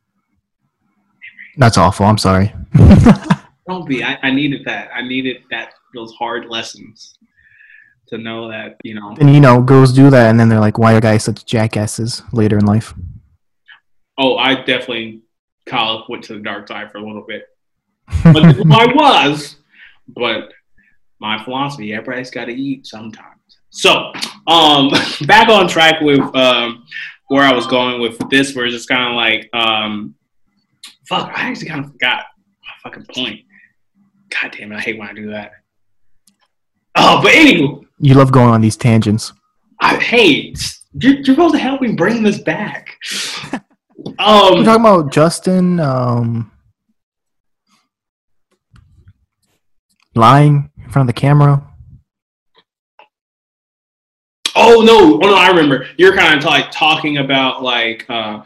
That's 1.56 1.78
awful. 1.78 2.06
I'm 2.06 2.18
sorry. 2.18 2.52
Don't 3.68 3.88
be. 3.88 4.04
I, 4.04 4.18
I 4.22 4.30
needed 4.30 4.64
that. 4.66 4.90
I 4.94 5.02
needed 5.02 5.38
that. 5.50 5.74
Those 5.94 6.12
hard 6.14 6.46
lessons 6.46 7.16
to 8.08 8.18
know 8.18 8.50
that 8.50 8.76
you 8.82 8.94
know. 8.94 9.14
and 9.20 9.32
you 9.32 9.40
know, 9.40 9.62
girls 9.62 9.92
do 9.92 10.10
that, 10.10 10.28
and 10.28 10.38
then 10.38 10.48
they're 10.48 10.60
like, 10.60 10.76
"Why 10.76 10.94
are 10.94 11.00
guys 11.00 11.24
such 11.24 11.46
jackasses 11.46 12.22
later 12.32 12.58
in 12.58 12.66
life?" 12.66 12.92
Oh, 14.18 14.36
I 14.36 14.56
definitely 14.56 15.22
of 15.72 16.02
went 16.08 16.24
to 16.24 16.34
the 16.34 16.40
dark 16.40 16.68
side 16.68 16.90
for 16.90 16.98
a 16.98 17.06
little 17.06 17.24
bit. 17.26 17.46
But 18.24 18.44
I 18.72 18.86
was. 18.92 19.56
But 20.08 20.52
my 21.20 21.42
philosophy: 21.42 21.94
everybody's 21.94 22.30
got 22.30 22.46
to 22.46 22.52
eat 22.52 22.86
sometimes. 22.86 23.33
So, 23.74 24.12
um, 24.46 24.88
back 25.26 25.48
on 25.48 25.66
track 25.66 26.00
with 26.00 26.20
um, 26.36 26.86
where 27.26 27.42
I 27.42 27.52
was 27.52 27.66
going 27.66 28.00
with 28.00 28.16
this, 28.30 28.54
where 28.54 28.66
it's 28.66 28.74
just 28.74 28.88
kind 28.88 29.08
of 29.08 29.16
like, 29.16 29.50
um, 29.52 30.14
fuck, 31.08 31.28
I 31.36 31.48
actually 31.48 31.68
kind 31.68 31.84
of 31.84 31.90
forgot 31.90 32.24
my 32.62 32.90
fucking 32.90 33.06
point. 33.12 33.40
God 34.30 34.54
damn 34.56 34.70
it, 34.70 34.76
I 34.76 34.80
hate 34.80 34.96
when 34.96 35.08
I 35.08 35.12
do 35.12 35.28
that. 35.30 35.52
Oh, 36.94 37.20
but 37.20 37.32
anyway. 37.34 37.80
you 37.98 38.14
love 38.14 38.30
going 38.30 38.50
on 38.50 38.60
these 38.60 38.76
tangents. 38.76 39.32
I, 39.80 39.96
hey, 39.96 40.54
you're, 40.92 41.14
you're 41.14 41.24
supposed 41.24 41.54
to 41.54 41.60
help 41.60 41.80
me 41.80 41.94
bring 41.94 42.22
this 42.22 42.38
back. 42.38 42.96
We're 43.96 44.14
um, 44.20 44.64
talking 44.64 44.84
about 44.84 45.12
Justin 45.12 45.80
um, 45.80 46.52
lying 50.14 50.70
in 50.78 50.90
front 50.90 51.08
of 51.08 51.14
the 51.14 51.20
camera. 51.20 51.73
Oh 54.64 54.82
no, 54.82 55.14
oh 55.14 55.30
no, 55.30 55.34
I 55.34 55.48
remember. 55.48 55.86
You're 55.96 56.16
kind 56.16 56.38
of 56.38 56.44
like 56.44 56.70
talking 56.70 57.18
about 57.18 57.62
like, 57.62 58.06
uh, 58.08 58.42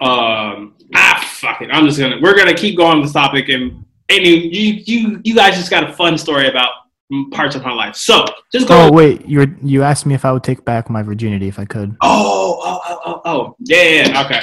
um, 0.00 0.74
ah, 0.94 1.24
fuck 1.40 1.60
it. 1.62 1.70
I'm 1.70 1.84
just 1.86 1.98
gonna. 1.98 2.20
We're 2.20 2.36
gonna 2.36 2.54
keep 2.54 2.76
going 2.76 2.98
on 2.98 3.02
this 3.02 3.12
topic, 3.12 3.48
and 3.48 3.84
any 4.08 4.46
you 4.54 4.82
you 4.86 5.20
you 5.24 5.34
guys 5.34 5.56
just 5.56 5.70
got 5.70 5.88
a 5.88 5.92
fun 5.92 6.16
story 6.16 6.48
about 6.48 6.70
parts 7.32 7.54
of 7.54 7.62
my 7.62 7.72
life. 7.72 7.96
So 7.96 8.24
just 8.52 8.68
go. 8.68 8.86
Oh 8.86 8.92
wait, 8.92 9.26
you 9.26 9.40
were, 9.40 9.54
you 9.62 9.82
asked 9.82 10.06
me 10.06 10.14
if 10.14 10.24
I 10.24 10.32
would 10.32 10.44
take 10.44 10.64
back 10.64 10.90
my 10.90 11.02
virginity 11.02 11.48
if 11.48 11.58
I 11.58 11.64
could. 11.64 11.96
Oh, 12.00 12.60
oh, 12.62 12.80
oh, 12.84 13.00
oh, 13.04 13.22
oh. 13.24 13.56
Yeah, 13.60 13.82
yeah, 13.82 14.08
yeah, 14.08 14.24
okay. 14.24 14.40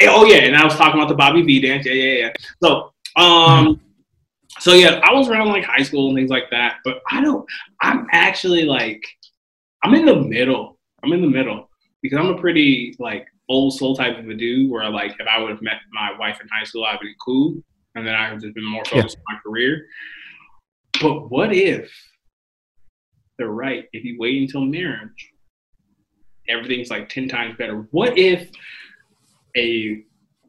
Eh, 0.00 0.08
Oh 0.10 0.24
yeah, 0.24 0.38
and 0.38 0.56
I 0.56 0.64
was 0.64 0.74
talking 0.76 1.00
about 1.00 1.08
the 1.08 1.14
Bobby 1.14 1.42
V 1.42 1.60
dance. 1.60 1.86
Yeah, 1.86 1.92
yeah, 1.92 2.18
yeah. 2.18 2.32
So, 2.62 2.92
um, 3.16 3.80
so 4.58 4.74
yeah, 4.74 5.00
I 5.02 5.12
was 5.12 5.28
around 5.28 5.48
like 5.48 5.64
high 5.64 5.82
school 5.82 6.08
and 6.08 6.16
things 6.16 6.30
like 6.30 6.50
that, 6.50 6.78
but 6.84 7.02
I 7.10 7.20
don't. 7.20 7.46
I'm 7.80 8.06
actually 8.12 8.64
like, 8.64 9.04
I'm 9.86 9.94
in 9.94 10.04
the 10.04 10.16
middle. 10.16 10.78
I'm 11.04 11.12
in 11.12 11.20
the 11.20 11.28
middle 11.28 11.70
because 12.02 12.18
I'm 12.18 12.34
a 12.34 12.38
pretty 12.38 12.96
like 12.98 13.26
old 13.48 13.74
soul 13.74 13.94
type 13.94 14.18
of 14.18 14.28
a 14.28 14.34
dude. 14.34 14.70
Where 14.70 14.88
like, 14.90 15.12
if 15.18 15.26
I 15.26 15.38
would 15.38 15.50
have 15.50 15.62
met 15.62 15.76
my 15.92 16.10
wife 16.18 16.40
in 16.40 16.48
high 16.48 16.64
school, 16.64 16.84
I'd 16.84 16.98
be 17.00 17.14
cool, 17.24 17.62
and 17.94 18.06
then 18.06 18.14
I 18.14 18.24
would 18.24 18.34
have 18.34 18.42
just 18.42 18.54
been 18.54 18.64
more 18.64 18.84
focused 18.84 19.16
on 19.16 19.34
my 19.34 19.40
career. 19.44 19.86
But 21.00 21.30
what 21.30 21.52
if 21.52 21.92
they're 23.38 23.48
right? 23.48 23.84
If 23.92 24.04
you 24.04 24.16
wait 24.18 24.42
until 24.42 24.62
marriage 24.62 25.32
everything's 26.48 26.90
like 26.90 27.08
10 27.08 27.28
times 27.28 27.56
better. 27.56 27.86
What 27.90 28.16
if 28.18 28.50
a 29.56 30.04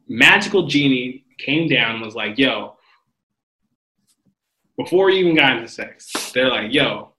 magical 0.08 0.66
genie 0.66 1.24
came 1.38 1.68
down 1.68 1.96
and 1.96 2.04
was 2.04 2.14
like, 2.14 2.38
yo, 2.38 2.76
before 4.76 5.10
you 5.10 5.24
even 5.24 5.36
got 5.36 5.56
into 5.56 5.68
sex, 5.68 6.32
they're 6.32 6.48
like, 6.48 6.72
yo, 6.72 7.14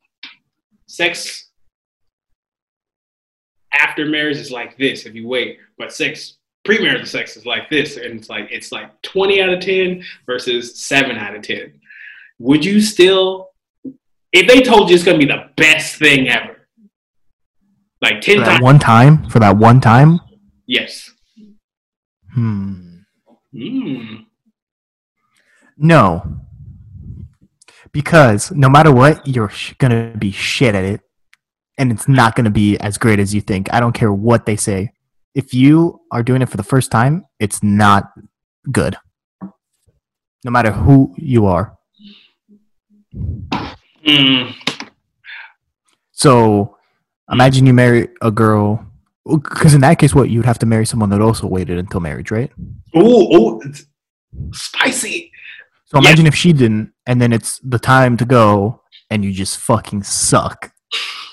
sex 0.87 1.48
after 3.73 4.05
marriage 4.05 4.37
is 4.37 4.51
like 4.51 4.77
this 4.77 5.05
if 5.05 5.15
you 5.15 5.27
wait, 5.27 5.59
but 5.77 5.93
sex 5.93 6.37
premarital 6.67 7.07
sex 7.07 7.37
is 7.37 7.45
like 7.45 7.69
this, 7.69 7.97
and 7.97 8.19
it's 8.19 8.29
like 8.29 8.47
it's 8.51 8.71
like 8.71 9.01
20 9.01 9.41
out 9.41 9.49
of 9.49 9.59
10 9.61 10.03
versus 10.25 10.79
7 10.79 11.15
out 11.15 11.35
of 11.35 11.41
10. 11.41 11.79
Would 12.39 12.63
you 12.63 12.81
still 12.81 13.49
if 14.31 14.47
they 14.47 14.61
told 14.61 14.89
you 14.89 14.95
it's 14.95 15.03
gonna 15.03 15.17
be 15.17 15.25
the 15.25 15.49
best 15.57 15.95
thing 15.97 16.29
ever? 16.29 16.67
Like 18.01 18.21
10 18.21 18.37
For 18.39 18.45
that 18.45 18.51
times 18.51 18.63
one 18.63 18.79
time, 18.79 19.29
for 19.29 19.39
that 19.39 19.57
one 19.57 19.81
time. 19.81 20.19
Yes. 20.67 21.11
Hmm. 22.33 22.99
Mm. 23.53 24.25
No. 25.77 26.39
Because 27.91 28.51
no 28.51 28.69
matter 28.69 28.91
what, 28.93 29.27
you're 29.27 29.49
sh- 29.49 29.73
gonna 29.79 30.13
be 30.17 30.31
shit 30.31 30.75
at 30.75 30.83
it, 30.83 31.01
and 31.79 31.91
it's 31.91 32.07
not 32.07 32.35
gonna 32.35 32.51
be 32.51 32.77
as 32.77 32.99
great 32.99 33.19
as 33.19 33.33
you 33.33 33.41
think. 33.41 33.73
I 33.73 33.79
don't 33.79 33.93
care 33.93 34.13
what 34.13 34.45
they 34.45 34.55
say. 34.55 34.91
If 35.33 35.53
you 35.53 36.01
are 36.11 36.21
doing 36.21 36.41
it 36.41 36.49
for 36.49 36.57
the 36.57 36.63
first 36.63 36.91
time, 36.91 37.25
it's 37.39 37.63
not 37.63 38.11
good. 38.71 38.97
No 40.43 40.51
matter 40.51 40.71
who 40.71 41.15
you 41.17 41.47
are. 41.47 41.77
Mm. 44.05 44.53
So 46.11 46.77
imagine 47.31 47.65
you 47.65 47.73
marry 47.73 48.09
a 48.21 48.29
girl. 48.29 48.85
Because 49.25 49.73
in 49.73 49.81
that 49.81 49.99
case, 49.99 50.15
what 50.15 50.29
you'd 50.29 50.45
have 50.45 50.59
to 50.59 50.65
marry 50.65 50.85
someone 50.85 51.09
that 51.11 51.21
also 51.21 51.47
waited 51.47 51.77
until 51.77 51.99
marriage, 51.99 52.31
right? 52.31 52.51
Oh, 52.95 53.61
it's 53.63 53.85
spicy. 54.53 55.31
So 55.85 55.97
imagine 55.97 56.25
if 56.25 56.35
she 56.35 56.51
didn't, 56.51 56.91
and 57.05 57.21
then 57.21 57.31
it's 57.31 57.59
the 57.59 57.79
time 57.79 58.17
to 58.17 58.25
go, 58.25 58.81
and 59.09 59.23
you 59.23 59.31
just 59.31 59.57
fucking 59.57 60.03
suck, 60.03 60.71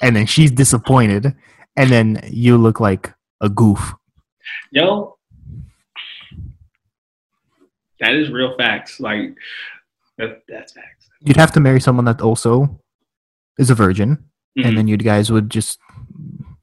and 0.03 0.15
then 0.17 0.27
she's 0.27 0.51
disappointed, 0.51 1.35
and 1.77 1.91
then 1.91 2.21
you 2.31 2.57
look 2.59 2.81
like 2.81 3.13
a 3.41 3.49
goof. 3.49 3.95
Yo, 4.71 5.17
that 8.01 8.15
is 8.15 8.31
real 8.31 8.57
facts. 8.57 9.01
Like 9.01 9.35
that, 10.19 10.43
that's 10.49 10.73
facts. 10.73 11.09
You'd 11.21 11.37
have 11.37 11.53
to 11.53 11.61
marry 11.61 11.81
someone 11.81 12.05
that 12.07 12.21
also 12.21 12.81
is 13.59 13.71
a 13.71 13.75
virgin, 13.75 14.25
Mhm. 14.59 14.65
and 14.67 14.79
then 14.79 14.89
you 14.89 14.97
guys 14.97 15.31
would 15.33 15.51
just 15.51 15.79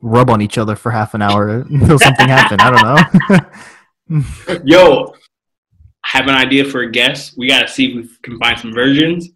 rub 0.02 0.30
on 0.30 0.42
each 0.42 0.58
other 0.58 0.76
for 0.76 0.92
half 0.92 1.14
an 1.14 1.22
hour 1.22 1.50
until 1.50 1.98
something 2.00 2.28
happened. 2.28 2.62
I 2.62 2.70
don't 2.70 3.40
know. 4.10 4.60
Yo, 4.66 5.14
I 6.06 6.10
have 6.18 6.28
an 6.28 6.36
idea 6.36 6.66
for 6.66 6.82
a 6.82 6.92
guest. 6.92 7.36
We 7.38 7.48
gotta 7.48 7.68
see 7.68 7.88
if 7.88 7.96
we 7.96 8.10
can 8.22 8.38
find 8.38 8.60
some 8.60 8.74
virgins 8.74 9.30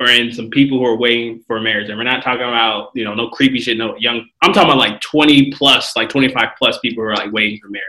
or 0.00 0.08
in 0.08 0.32
some 0.32 0.48
people 0.50 0.78
who 0.78 0.84
are 0.86 0.96
waiting 0.96 1.40
for 1.46 1.60
marriage. 1.60 1.88
And 1.88 1.98
we're 1.98 2.04
not 2.04 2.22
talking 2.22 2.42
about, 2.42 2.90
you 2.94 3.04
know, 3.04 3.14
no 3.14 3.28
creepy 3.30 3.58
shit, 3.58 3.76
no 3.76 3.96
young 3.96 4.24
I'm 4.42 4.52
talking 4.52 4.70
about 4.70 4.78
like 4.78 5.00
20 5.00 5.50
plus, 5.52 5.96
like 5.96 6.08
25 6.08 6.50
plus 6.56 6.78
people 6.78 7.02
who 7.02 7.10
are 7.10 7.16
like 7.16 7.32
waiting 7.32 7.58
for 7.60 7.68
marriage. 7.68 7.86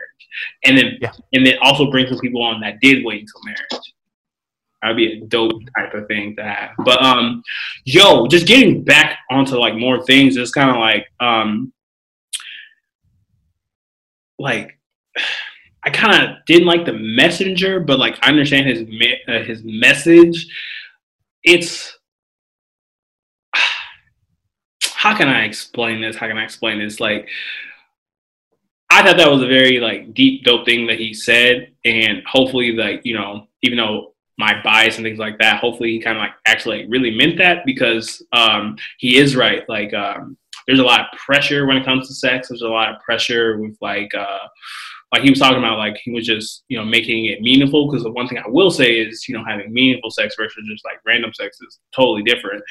And 0.66 0.78
then 0.78 0.98
Yeah. 1.02 1.12
and 1.34 1.46
then 1.46 1.56
also 1.62 1.90
bring 1.92 2.08
some 2.08 2.20
people 2.20 2.42
on 2.44 2.62
that 2.62 2.80
did 2.82 3.06
wait 3.06 3.22
until 3.22 3.42
marriage. 3.44 3.94
That'd 4.82 4.98
be 4.98 5.22
a 5.22 5.26
dope 5.26 5.62
type 5.78 5.94
of 5.94 6.08
thing 6.08 6.36
to 6.38 6.44
have. 6.44 6.72
But 6.80 7.02
um 7.04 7.44
yo, 7.86 8.28
just 8.28 8.48
getting 8.48 8.84
back 8.84 9.20
onto 9.30 9.56
like 9.58 9.76
more 9.76 10.04
things, 10.06 10.36
it's 10.38 10.52
kind 10.52 10.70
of 10.72 10.78
like 10.78 11.06
um 11.20 11.72
like 14.40 14.78
I 15.84 15.90
kind 15.92 16.24
of 16.24 16.38
didn't 16.46 16.68
like 16.68 16.86
the 16.86 16.92
messenger, 16.94 17.80
but 17.80 18.00
like 18.00 18.18
I 18.22 18.28
understand 18.30 18.68
his 18.68 18.82
me- 18.88 19.22
uh, 19.30 19.44
his 19.44 19.62
message. 19.64 20.46
It's 21.44 21.98
how 25.00 25.16
can 25.16 25.30
I 25.30 25.46
explain 25.46 26.02
this? 26.02 26.18
How 26.18 26.28
can 26.28 26.38
I 26.38 26.44
explain 26.44 26.78
this? 26.78 27.00
Like 27.00 27.30
I 28.90 29.02
thought 29.02 29.16
that 29.16 29.32
was 29.32 29.42
a 29.42 29.48
very 29.48 29.80
like 29.80 30.14
deep, 30.14 30.44
dope 30.44 30.66
thing 30.66 30.88
that 30.88 31.00
he 31.00 31.14
said, 31.14 31.72
and 31.86 32.22
hopefully, 32.26 32.74
like 32.74 33.06
you 33.06 33.14
know, 33.14 33.48
even 33.64 33.78
though 33.78 34.14
my 34.38 34.62
bias 34.62 34.98
and 34.98 35.06
things 35.06 35.18
like 35.18 35.38
that, 35.40 35.62
hopefully 35.62 35.92
he 35.92 36.02
kind 36.02 36.18
of 36.18 36.22
like 36.22 36.34
actually 36.46 36.82
like, 36.82 36.92
really 36.92 37.16
meant 37.16 37.38
that 37.38 37.66
because 37.66 38.22
um, 38.34 38.76
he 38.98 39.18
is 39.18 39.38
right. 39.38 39.64
Like 39.70 39.94
um, 39.94 40.38
there's 40.68 40.80
a 40.80 40.84
lot 40.84 41.00
of 41.00 41.18
pressure 41.18 41.66
when 41.66 41.78
it 41.78 41.86
comes 41.86 42.10
to 42.10 42.14
sex. 42.14 42.50
There's 42.50 42.62
a 42.62 42.68
lot 42.68 42.94
of 42.94 43.00
pressure 43.00 43.58
with 43.58 43.78
like 43.80 44.14
uh, 44.14 44.48
like 45.14 45.22
he 45.22 45.30
was 45.30 45.40
talking 45.40 45.60
about 45.60 45.78
like 45.78 45.96
he 46.04 46.12
was 46.12 46.26
just 46.26 46.66
you 46.68 46.78
know 46.78 46.84
making 46.84 47.28
it 47.28 47.40
meaningful 47.40 47.90
because 47.90 48.04
the 48.04 48.12
one 48.12 48.28
thing 48.28 48.40
I 48.40 48.50
will 48.50 48.70
say 48.70 49.00
is 49.00 49.30
you 49.30 49.38
know 49.38 49.46
having 49.48 49.72
meaningful 49.72 50.12
sex 50.12 50.36
versus 50.38 50.68
just 50.70 50.84
like 50.84 51.00
random 51.06 51.34
sex 51.34 51.58
is 51.62 51.80
totally 51.96 52.24
different, 52.24 52.62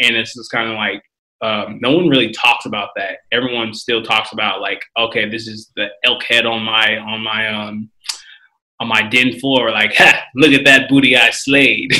and 0.00 0.16
it's 0.16 0.34
just 0.34 0.50
kind 0.50 0.68
of 0.68 0.74
like 0.74 1.02
um, 1.40 1.78
no 1.80 1.92
one 1.92 2.08
really 2.08 2.32
talks 2.32 2.66
about 2.66 2.90
that. 2.96 3.18
Everyone 3.32 3.72
still 3.72 4.02
talks 4.02 4.32
about 4.32 4.60
like 4.60 4.82
okay, 4.98 5.28
this 5.28 5.46
is 5.46 5.70
the 5.76 5.88
elk 6.04 6.22
head 6.24 6.46
on 6.46 6.62
my 6.62 6.98
on 6.98 7.22
my 7.22 7.48
um 7.48 7.90
on 8.80 8.88
my 8.88 9.02
den 9.02 9.38
floor, 9.38 9.70
like 9.70 9.94
ha, 9.96 10.22
look 10.34 10.52
at 10.52 10.64
that 10.64 10.88
booty 10.88 11.16
I 11.16 11.30
slayed, 11.30 11.92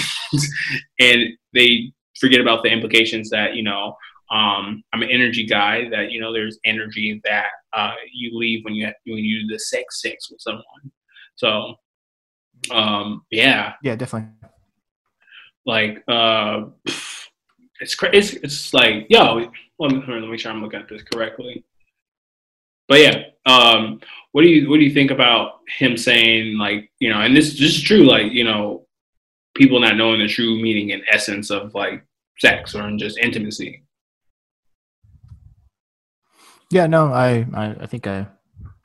and 1.00 1.24
they 1.54 1.92
forget 2.20 2.40
about 2.40 2.62
the 2.62 2.70
implications 2.70 3.30
that 3.30 3.54
you 3.54 3.62
know 3.62 3.96
um, 4.30 4.82
I'm 4.92 5.02
an 5.02 5.10
energy 5.10 5.46
guy. 5.46 5.88
That 5.90 6.10
you 6.10 6.20
know, 6.20 6.32
there's 6.32 6.58
energy 6.64 7.20
that 7.24 7.48
uh, 7.72 7.94
you 8.12 8.36
leave 8.36 8.64
when 8.64 8.74
you 8.74 8.86
have, 8.86 8.94
when 9.06 9.18
you 9.18 9.42
do 9.42 9.54
the 9.54 9.58
sex 9.58 10.02
sex 10.02 10.30
with 10.30 10.40
someone. 10.40 10.64
So, 11.36 11.74
um, 12.70 13.22
yeah, 13.30 13.74
yeah, 13.82 13.96
definitely. 13.96 14.30
like 15.64 16.02
uh, 16.08 16.64
it's 17.80 17.94
cra- 17.94 18.14
it's 18.14 18.32
it's 18.34 18.74
like 18.74 19.06
yo. 19.08 19.50
Let 19.80 19.92
me, 19.92 19.98
let 19.98 20.08
me 20.08 20.28
make 20.28 20.40
sure 20.40 20.50
I'm 20.50 20.62
looking 20.62 20.80
at 20.80 20.88
this 20.88 21.02
correctly. 21.02 21.64
But 22.88 23.00
yeah, 23.00 23.22
um, 23.46 24.00
what 24.32 24.42
do 24.42 24.48
you 24.48 24.68
what 24.68 24.78
do 24.78 24.84
you 24.84 24.92
think 24.92 25.10
about 25.10 25.60
him 25.78 25.96
saying 25.96 26.58
like 26.58 26.90
you 26.98 27.10
know, 27.10 27.20
and 27.20 27.36
this 27.36 27.52
this 27.52 27.76
is 27.76 27.82
true, 27.82 28.04
like 28.04 28.32
you 28.32 28.44
know, 28.44 28.86
people 29.54 29.80
not 29.80 29.96
knowing 29.96 30.20
the 30.20 30.28
true 30.28 30.60
meaning 30.60 30.92
and 30.92 31.02
essence 31.10 31.50
of 31.50 31.74
like 31.74 32.04
sex 32.38 32.74
or 32.74 32.90
just 32.96 33.18
intimacy. 33.18 33.82
Yeah, 36.70 36.86
no, 36.86 37.12
I, 37.12 37.46
I, 37.54 37.76
I 37.80 37.86
think 37.86 38.06
I, 38.06 38.26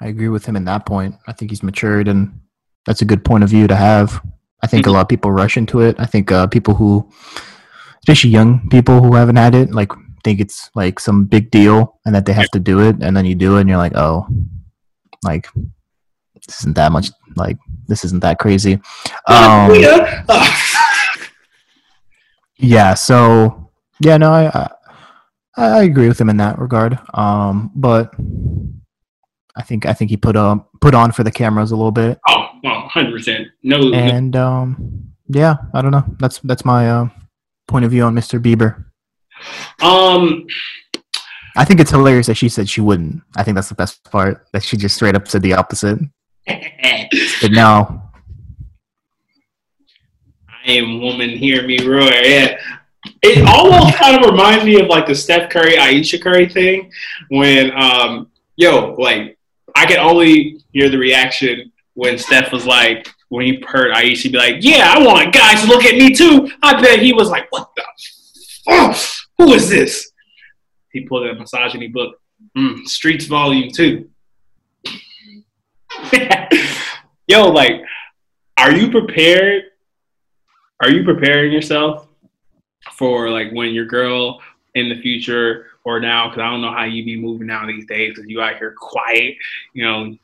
I 0.02 0.08
agree 0.08 0.30
with 0.30 0.46
him 0.46 0.56
in 0.56 0.66
that 0.66 0.86
point. 0.86 1.16
I 1.28 1.34
think 1.34 1.52
he's 1.52 1.64
matured, 1.64 2.08
and 2.08 2.40
that's 2.86 3.02
a 3.02 3.06
good 3.06 3.26
point 3.26 3.44
of 3.44 3.50
view 3.50 3.68
to 3.68 3.76
have. 3.76 4.26
I 4.62 4.68
think 4.68 4.88
a 4.88 4.92
lot 4.92 5.02
of 5.02 5.10
people 5.10 5.32
rush 5.32 5.58
into 5.58 5.82
it. 5.82 5.98
I 6.00 6.06
think 6.06 6.32
uh, 6.32 6.48
people 6.48 6.74
who, 6.74 7.12
especially 8.04 8.30
young 8.30 8.68
people 8.70 9.02
who 9.02 9.16
haven't 9.16 9.38
had 9.38 9.56
it, 9.56 9.72
like 9.72 9.92
think 10.24 10.40
it's 10.40 10.70
like 10.76 11.00
some 11.00 11.26
big 11.26 11.52
deal 11.52 12.00
and 12.06 12.14
that 12.16 12.26
they 12.26 12.34
have 12.34 12.50
to 12.52 12.60
do 12.60 12.80
it, 12.80 12.98
and 13.02 13.16
then 13.16 13.26
you 13.26 13.36
do 13.36 13.58
it, 13.58 13.62
and 13.62 13.70
you're 13.70 13.78
like, 13.78 13.96
oh, 13.96 14.28
like 15.24 15.48
this 16.48 16.60
isn't 16.60 16.76
that 16.76 16.92
much. 16.92 17.10
Like 17.36 17.58
this 17.88 18.04
isn't 18.06 18.22
that 18.22 18.40
crazy. 18.40 18.80
Um, 19.28 19.72
yeah. 22.58 22.94
So 22.94 23.72
yeah, 24.02 24.18
no, 24.18 24.32
I, 24.32 24.48
I 24.54 24.70
I 25.56 25.84
agree 25.84 26.08
with 26.08 26.20
him 26.20 26.30
in 26.30 26.38
that 26.38 26.60
regard. 26.60 27.00
Um, 27.14 27.72
but 27.76 28.14
I 29.56 29.62
think 29.62 29.86
I 29.86 29.94
think 29.94 30.10
he 30.10 30.18
put 30.18 30.36
um 30.36 30.66
put 30.82 30.96
on 30.96 31.12
for 31.12 31.24
the 31.24 31.32
cameras 31.32 31.72
a 31.72 31.76
little 31.76 31.92
bit, 31.92 32.20
oh, 32.28 32.48
well, 32.64 32.90
100%. 32.94 33.46
No, 33.64 33.78
no 33.78 33.94
and 33.94 34.36
um, 34.36 35.14
yeah, 35.28 35.56
I 35.74 35.82
don't 35.82 35.92
know. 35.92 36.06
That's 36.20 36.40
that's 36.40 36.66
my 36.66 36.90
uh, 36.90 37.10
point 37.74 37.86
of 37.86 37.90
view 37.90 38.04
on 38.04 38.14
Mr. 38.14 38.40
Bieber. 38.40 38.86
um, 39.82 40.46
I 41.56 41.66
think 41.66 41.80
it's 41.80 41.90
hilarious 41.90 42.28
that 42.28 42.36
she 42.36 42.48
said 42.48 42.70
she 42.70 42.82
wouldn't. 42.82 43.24
I 43.36 43.42
think 43.42 43.56
that's 43.56 43.70
the 43.70 43.74
best 43.74 44.04
part. 44.04 44.46
That 44.54 44.62
she 44.62 44.78
just 44.78 44.96
straight 44.96 45.16
up 45.16 45.28
said 45.28 45.42
the 45.42 45.54
opposite. 45.54 46.00
But 47.42 47.52
no, 47.52 48.02
I 50.66 50.72
am 50.72 51.02
woman, 51.02 51.30
hear 51.30 51.66
me 51.68 51.78
roar. 51.86 52.10
Yeah. 52.10 52.58
It 53.22 53.46
almost 53.48 53.96
kind 53.98 54.16
of 54.18 54.30
reminds 54.30 54.66
me 54.66 54.80
of 54.80 54.88
like 54.88 55.06
the 55.06 55.16
Steph 55.16 55.50
Curry, 55.50 55.78
Ayesha 55.78 56.20
Curry 56.20 56.48
thing 56.48 56.92
when, 57.30 57.72
um, 57.76 58.32
yo, 58.56 58.96
like, 58.98 59.38
I 59.76 59.86
could 59.86 59.98
only 59.98 60.64
hear 60.72 60.90
the 60.90 60.98
reaction 60.98 61.72
when 61.94 62.18
Steph 62.18 62.52
was 62.52 62.66
like, 62.66 63.14
when 63.34 63.48
he 63.48 63.64
heard 63.68 63.92
Ayesha 63.92 64.30
be 64.30 64.38
like, 64.38 64.58
yeah, 64.60 64.94
I 64.96 65.04
want 65.04 65.34
guys 65.34 65.64
to 65.64 65.68
look 65.68 65.84
at 65.86 65.96
me 65.96 66.14
too. 66.14 66.52
I 66.62 66.80
bet 66.80 67.00
he 67.00 67.14
was 67.14 67.30
like, 67.30 67.52
what 67.52 67.72
the? 67.76 67.84
Oh, 68.68 69.04
who 69.40 69.54
is 69.54 69.68
this? 69.68 70.12
He 70.92 71.02
pulled 71.02 71.26
a 71.26 71.34
misogyny 71.34 71.88
book, 71.88 72.16
mm, 72.56 72.88
Streets 72.88 73.26
Volume 73.26 73.72
2. 73.72 74.08
yo, 77.28 77.50
like, 77.50 77.82
are 78.58 78.72
you 78.72 78.92
prepared? 78.92 79.64
Are 80.84 80.92
you 80.92 81.04
preparing 81.04 81.52
yourself 81.52 82.08
for 82.92 83.32
like 83.32 83.52
when 83.52 83.74
your 83.74 83.86
girl 83.86 84.42
in 84.76 84.90
the 84.90 85.02
future 85.02 85.66
or 85.86 86.00
now? 86.00 86.30
Because 86.30 86.42
I 86.42 86.52
don't 86.52 86.62
know 86.62 86.72
how 86.72 86.84
you 86.84 87.04
be 87.04 87.20
moving 87.20 87.48
now 87.48 87.66
these 87.66 87.88
days. 87.88 88.14
Because 88.14 88.30
you 88.30 88.44
out 88.44 88.58
here 88.58 88.76
quiet, 88.78 89.34
you 89.74 89.84
know, 89.84 90.16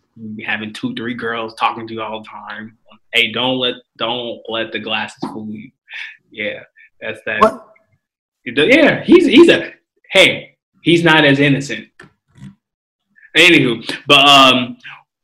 having 0.45 0.73
two, 0.73 0.93
three 0.93 1.15
girls 1.15 1.55
talking 1.55 1.87
to 1.87 1.93
you 1.95 2.03
all 2.03 2.21
the 2.21 2.29
time. 2.29 2.77
Hey, 3.13 3.31
don't 3.31 3.57
let 3.57 3.75
don't 3.97 4.41
let 4.47 4.71
the 4.71 4.79
glasses 4.79 5.19
fool 5.31 5.49
you. 5.49 5.71
Yeah, 6.31 6.61
that's 7.01 7.19
that. 7.25 7.41
what? 7.41 7.65
Yeah, 8.45 9.03
he's 9.03 9.25
he's 9.25 9.49
a 9.49 9.73
hey, 10.11 10.57
he's 10.83 11.03
not 11.03 11.25
as 11.25 11.39
innocent. 11.39 11.87
Anywho, 13.35 13.87
but 14.07 14.27
um, 14.27 14.77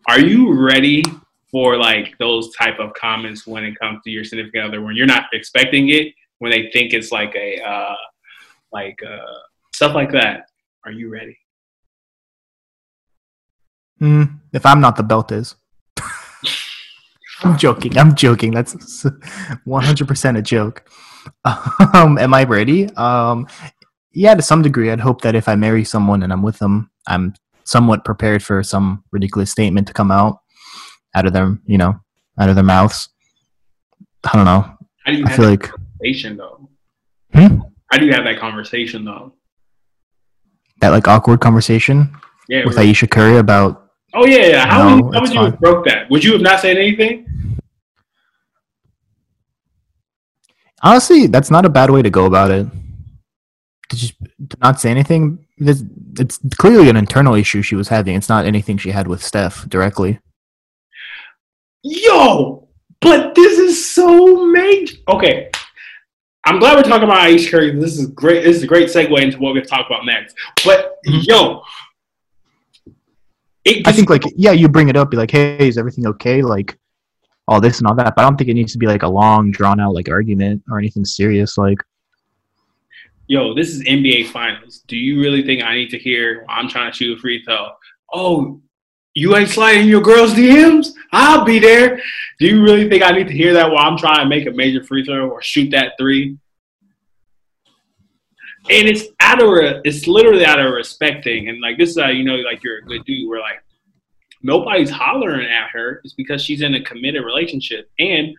are 0.08 0.20
you 0.20 0.54
ready 0.54 1.04
for 1.52 1.78
like 1.78 2.18
those 2.18 2.54
type 2.56 2.80
of 2.80 2.94
comments 2.94 3.48
when 3.48 3.64
it 3.64 3.80
comes 3.80 4.00
to 4.04 4.12
your 4.12 4.24
significant 4.24 4.66
other 4.66 4.82
when 4.82 4.96
you're 4.96 5.06
not 5.06 5.26
expecting 5.34 5.90
it, 5.90 6.14
when 6.40 6.52
they 6.52 6.70
think 6.72 6.94
it's 6.94 7.12
like 7.12 7.36
a 7.36 7.62
uh, 7.62 7.96
like 8.72 9.00
uh, 9.04 9.40
stuff 9.74 9.96
like 9.96 10.12
that? 10.12 10.50
Are 10.86 10.92
you 10.92 11.10
ready? 11.10 11.38
Mm, 14.02 14.40
if 14.54 14.66
I'm 14.66 14.82
not 14.82 14.98
the 14.98 15.04
belt 15.04 15.32
is. 15.32 15.56
I'm 17.44 17.58
joking. 17.58 17.98
I'm 17.98 18.16
joking. 18.16 18.52
That's 18.52 18.74
100% 19.68 20.38
a 20.38 20.42
joke. 20.42 20.84
Um, 21.94 22.18
am 22.20 22.34
I 22.36 22.44
ready? 22.44 22.88
Um, 22.96 23.48
yeah, 24.14 24.36
to 24.36 24.42
some 24.44 24.62
degree. 24.62 24.92
I'd 24.92 25.00
hope 25.00 25.22
that 25.22 25.34
if 25.34 25.48
I 25.50 25.56
marry 25.56 25.84
someone 25.84 26.22
and 26.22 26.32
I'm 26.32 26.44
with 26.44 26.60
them, 26.60 26.92
I'm 27.08 27.34
somewhat 27.64 28.06
prepared 28.06 28.44
for 28.44 28.62
some 28.62 29.04
ridiculous 29.12 29.50
statement 29.52 29.88
to 29.88 29.94
come 29.94 30.12
out 30.12 30.40
out 31.16 31.26
of 31.26 31.34
their, 31.34 31.58
you 31.66 31.78
know, 31.80 31.96
out 32.40 32.50
of 32.50 32.56
their 32.56 32.64
mouths. 32.64 33.10
I 34.24 34.36
don't 34.36 34.46
know. 34.46 34.62
How 35.04 35.12
do 35.12 35.18
you 35.18 35.26
I 35.26 35.30
have 35.30 35.36
feel 35.38 35.50
like 35.50 35.64
conversation 35.64 36.38
though? 36.38 36.70
Hmm? 37.34 37.60
How 37.92 37.98
do 37.98 38.06
you 38.06 38.14
have 38.14 38.24
that 38.26 38.38
conversation 38.40 39.04
though? 39.06 39.34
that 40.82 40.90
like 40.90 41.08
awkward 41.08 41.40
conversation 41.42 42.16
Yeah. 42.50 42.66
with 42.66 42.76
right. 42.78 42.88
Ayesha 42.88 43.08
Curry 43.08 43.38
about 43.38 43.85
oh 44.16 44.26
yeah, 44.26 44.46
yeah. 44.48 44.66
How 44.68 44.90
No, 44.90 44.96
would 44.96 45.06
you, 45.06 45.12
how 45.14 45.22
would 45.22 45.34
you 45.34 45.40
have 45.42 45.60
broke 45.60 45.86
that? 45.86 46.10
Would 46.10 46.24
you 46.24 46.34
have 46.34 46.42
not 46.42 46.60
said 46.62 46.78
anything? 46.78 47.28
honestly, 50.82 51.28
that's 51.28 51.50
not 51.52 51.66
a 51.66 51.70
bad 51.70 51.90
way 51.90 52.02
to 52.02 52.10
go 52.10 52.26
about 52.26 52.52
it. 52.52 52.68
To 53.90 53.96
just 53.96 54.14
to 54.50 54.58
not 54.62 54.80
say 54.80 54.90
anything. 54.92 55.46
It's, 55.58 55.84
it's 56.20 56.40
clearly 56.58 56.90
an 56.90 56.98
internal 56.98 57.36
issue 57.36 57.62
she 57.62 57.76
was 57.76 57.88
having. 57.88 58.16
It's 58.16 58.30
not 58.30 58.46
anything 58.46 58.78
she 58.78 58.92
had 58.92 59.08
with 59.08 59.24
Steph 59.24 59.68
directly. 59.70 60.20
Yo, 61.84 62.68
but 63.02 63.36
this 63.36 63.58
is 63.60 63.90
so 63.90 64.46
major. 64.48 64.96
Okay. 65.08 65.50
I'm 66.48 66.60
glad 66.60 66.76
we're 66.76 66.84
talking 66.84 67.06
about 67.06 67.22
Ayesha 67.22 67.50
Curry. 67.52 67.72
This 67.80 67.98
is 67.98 68.08
great. 68.08 68.44
This 68.44 68.58
is 68.58 68.64
a 68.64 68.68
great 68.68 68.90
segue 68.90 69.20
into 69.22 69.38
what 69.40 69.50
we're 69.50 69.62
going 69.62 69.64
to 69.64 69.70
talk 69.70 69.88
about 69.88 70.06
next. 70.06 70.36
But 70.64 70.98
Mhm. 71.08 71.26
yo, 71.26 71.64
it 73.66 73.88
I 73.88 73.92
think 73.92 74.10
like 74.10 74.24
yeah, 74.36 74.52
you 74.52 74.70
bring 74.70 74.90
it 74.90 74.96
up, 74.96 75.12
be 75.12 75.18
like, 75.18 75.32
hey, 75.32 75.68
is 75.68 75.78
everything 75.78 76.08
okay? 76.08 76.42
Like 76.42 76.78
all 77.48 77.60
this 77.60 77.80
and 77.80 77.88
all 77.88 77.96
that. 77.96 78.16
But 78.16 78.22
I 78.22 78.30
don't 78.30 78.38
think 78.38 78.50
it 78.50 78.54
needs 78.54 78.72
to 78.74 78.78
be 78.78 78.88
like 78.88 79.04
a 79.04 79.08
long, 79.08 79.52
drawn 79.52 79.80
out 79.80 79.94
like 79.94 80.10
argument 80.10 80.64
or 80.70 80.80
anything 80.80 81.04
serious. 81.06 81.58
Like 81.58 81.80
yo, 83.28 83.54
this 83.54 83.70
is 83.70 83.84
NBA 83.84 84.28
Finals. 84.28 84.84
Do 84.88 84.98
you 84.98 85.20
really 85.20 85.44
think 85.44 85.64
I 85.64 85.76
need 85.76 85.90
to 85.90 86.00
hear 86.00 86.46
I'm 86.50 86.70
trying 86.70 86.92
to 86.92 86.98
shoot 86.98 87.18
a 87.18 87.22
free 87.22 87.44
throw? 87.44 87.70
Oh, 88.14 88.62
you 89.14 89.36
ain't 89.36 89.50
sliding 89.50 89.88
your 89.88 90.02
girls' 90.02 90.34
DMs? 90.34 90.90
I'll 91.12 91.46
be 91.46 91.60
there. 91.60 92.02
Do 92.40 92.48
you 92.48 92.62
really 92.62 92.90
think 92.90 93.02
I 93.02 93.12
need 93.12 93.28
to 93.28 93.34
hear 93.34 93.54
that 93.54 93.72
while 93.72 93.90
I'm 93.90 93.98
trying 93.98 94.20
to 94.20 94.26
make 94.28 94.46
a 94.46 94.52
major 94.52 94.84
free 94.84 95.06
throw 95.06 95.30
or 95.30 95.42
shoot 95.42 95.72
that 95.72 95.94
three? 95.98 96.38
And 98.68 98.88
it's 98.88 99.04
out 99.20 99.44
of 99.44 99.50
re- 99.50 99.82
it's 99.84 100.08
literally 100.08 100.46
out 100.46 100.60
of 100.60 100.74
respecting. 100.74 101.50
And 101.50 101.62
like 101.62 101.78
this 101.78 101.92
is 101.92 102.00
how 102.00 102.10
you 102.10 102.24
know 102.24 102.36
like 102.38 102.64
you're 102.64 102.80
a 102.80 102.82
good 102.82 103.06
dude. 103.06 103.30
Where 103.30 103.40
like 103.40 103.64
nobody's 104.42 104.90
hollering 104.90 105.48
at 105.48 105.70
her. 105.70 106.02
It's 106.04 106.14
because 106.14 106.44
she's 106.44 106.62
in 106.62 106.76
a 106.76 106.84
committed 106.84 107.24
relationship. 107.24 107.90
And 108.00 108.36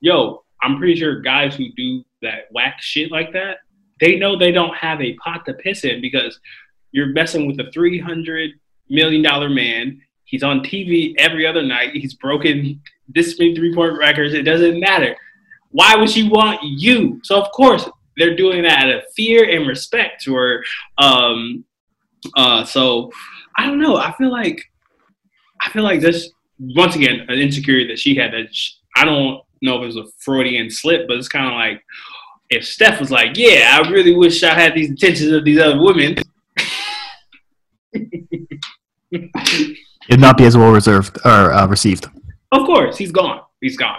yo, 0.00 0.44
I'm 0.62 0.78
pretty 0.78 0.96
sure 0.96 1.20
guys 1.20 1.54
who 1.54 1.72
do 1.76 2.04
that 2.22 2.48
whack 2.50 2.80
shit 2.80 3.10
like 3.10 3.32
that, 3.32 3.58
they 4.00 4.16
know 4.16 4.36
they 4.36 4.52
don't 4.52 4.76
have 4.76 5.00
a 5.00 5.14
pot 5.14 5.44
to 5.46 5.54
piss 5.54 5.84
in 5.84 6.00
because 6.00 6.38
you're 6.92 7.08
messing 7.08 7.46
with 7.46 7.58
a 7.60 7.70
three 7.72 7.98
hundred 7.98 8.50
million 8.88 9.22
dollar 9.22 9.48
man. 9.48 10.00
He's 10.24 10.42
on 10.42 10.60
TV 10.60 11.14
every 11.18 11.46
other 11.46 11.62
night. 11.62 11.92
He's 11.92 12.14
broken 12.14 12.80
this 13.08 13.38
many 13.38 13.54
three 13.54 13.74
point 13.74 13.96
records. 13.96 14.34
It 14.34 14.42
doesn't 14.42 14.78
matter. 14.78 15.16
Why 15.70 15.96
would 15.96 16.10
she 16.10 16.28
want 16.28 16.60
you? 16.62 17.20
So 17.22 17.40
of 17.40 17.50
course 17.52 17.88
they're 18.18 18.36
doing 18.36 18.62
that 18.62 18.84
out 18.84 18.94
of 18.94 19.02
fear 19.16 19.48
and 19.48 19.66
respect. 19.66 20.26
Or 20.28 20.62
um, 20.98 21.64
uh, 22.36 22.64
so 22.64 23.10
I 23.56 23.66
don't 23.66 23.80
know. 23.80 23.96
I 23.96 24.12
feel 24.12 24.30
like 24.30 24.62
I 25.62 25.70
feel 25.70 25.82
like 25.82 26.00
this 26.00 26.30
once 26.58 26.96
again 26.96 27.20
an 27.28 27.38
insecurity 27.38 27.86
that 27.88 27.98
she 27.98 28.14
had. 28.14 28.32
That 28.32 28.54
sh 28.54 28.72
I 28.96 29.04
don't 29.04 29.40
know 29.62 29.76
if 29.76 29.82
it 29.82 29.86
was 29.86 29.96
a 29.96 30.04
Freudian 30.18 30.70
slip, 30.70 31.06
but 31.06 31.16
it's 31.16 31.28
kind 31.28 31.46
of 31.46 31.52
like 31.52 31.82
if 32.50 32.64
Steph 32.64 33.00
was 33.00 33.10
like, 33.10 33.36
"Yeah, 33.36 33.80
I 33.80 33.88
really 33.90 34.14
wish 34.14 34.42
I 34.42 34.54
had 34.54 34.74
these 34.74 34.90
intentions 34.90 35.32
of 35.32 35.44
these 35.44 35.60
other 35.60 35.80
women." 35.80 36.16
it'd 39.12 40.20
not 40.20 40.36
be 40.36 40.44
as 40.44 40.56
well 40.56 40.72
reserved 40.72 41.18
or 41.24 41.52
uh, 41.52 41.66
received. 41.66 42.06
Of 42.52 42.66
course, 42.66 42.96
he's 42.96 43.12
gone. 43.12 43.40
He's 43.60 43.76
gone. 43.76 43.98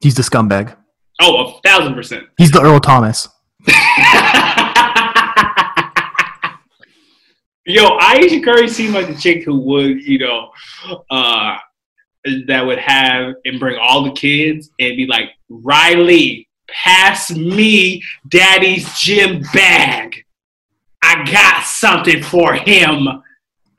He's 0.00 0.14
the 0.14 0.22
scumbag. 0.22 0.76
Oh, 1.20 1.46
a 1.46 1.60
thousand 1.68 1.94
percent. 1.94 2.26
He's 2.36 2.50
the 2.50 2.60
Earl 2.60 2.80
Thomas. 2.80 3.28
Yo, 7.66 7.98
Ayesha 7.98 8.40
Curry 8.40 8.68
seemed 8.68 8.94
like 8.94 9.08
the 9.08 9.14
chick 9.14 9.44
who 9.44 9.58
would, 9.58 10.02
you 10.02 10.18
know, 10.18 10.50
uh, 11.10 11.58
that 12.46 12.64
would 12.64 12.78
have 12.78 13.34
and 13.44 13.60
bring 13.60 13.78
all 13.78 14.04
the 14.04 14.12
kids 14.12 14.70
and 14.80 14.96
be 14.96 15.06
like, 15.06 15.30
Riley, 15.50 16.48
pass 16.68 17.30
me 17.30 18.02
daddy's 18.28 18.98
gym 18.98 19.42
bag. 19.52 20.24
I 21.02 21.30
got 21.30 21.64
something 21.64 22.22
for 22.22 22.54
him. 22.54 23.06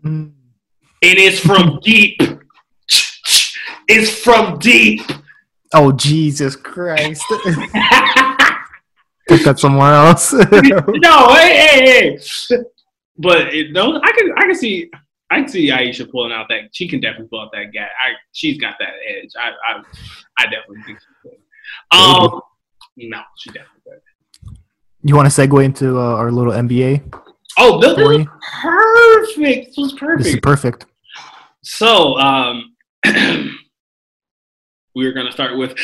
And 0.03 0.33
it's 1.01 1.39
from 1.39 1.79
deep. 1.81 2.21
It's 3.87 4.23
from 4.23 4.59
deep. 4.59 5.01
Oh 5.73 5.91
Jesus 5.91 6.55
Christ! 6.55 7.23
Put 9.27 9.43
that 9.43 9.59
somewhere 9.59 9.93
else. 9.93 10.33
no, 10.33 11.27
hey, 11.35 11.57
hey, 11.57 12.17
hey. 12.49 12.57
But 13.17 13.53
it, 13.53 13.71
no, 13.71 13.99
I 14.01 14.11
can, 14.11 14.31
I 14.37 14.41
can 14.43 14.55
see, 14.55 14.89
I 15.29 15.41
can 15.41 15.47
see 15.49 15.69
Ayesha 15.71 16.05
pulling 16.07 16.31
out 16.31 16.47
that. 16.49 16.69
She 16.71 16.87
can 16.87 16.99
definitely 16.99 17.27
pull 17.27 17.41
out 17.41 17.51
that 17.53 17.71
guy. 17.73 17.83
I, 17.83 18.13
she's 18.31 18.57
got 18.59 18.75
that 18.79 18.93
edge. 19.07 19.29
I, 19.37 19.49
I, 19.49 19.81
I 20.39 20.43
definitely 20.45 20.81
think 20.87 20.99
she 20.99 21.05
could. 21.29 21.37
Um, 21.99 22.41
no, 22.97 23.19
she 23.37 23.49
definitely 23.51 23.81
could. 23.85 24.57
you 25.03 25.15
want 25.15 25.31
to 25.31 25.41
segue 25.41 25.63
into 25.63 25.99
uh, 25.99 26.15
our 26.15 26.31
little 26.31 26.53
NBA 26.53 27.13
Oh, 27.57 27.79
this, 27.79 27.89
this 27.95 27.99
story? 27.99 28.17
was 28.17 28.27
perfect. 29.35 29.67
This 29.67 29.77
was 29.77 29.91
This 30.17 30.27
is 30.27 30.39
perfect. 30.39 30.43
perfect. 30.43 30.85
So, 31.61 32.17
um, 32.17 32.73
we 34.95 35.05
are 35.05 35.13
gonna 35.13 35.31
start 35.31 35.57
with. 35.57 35.75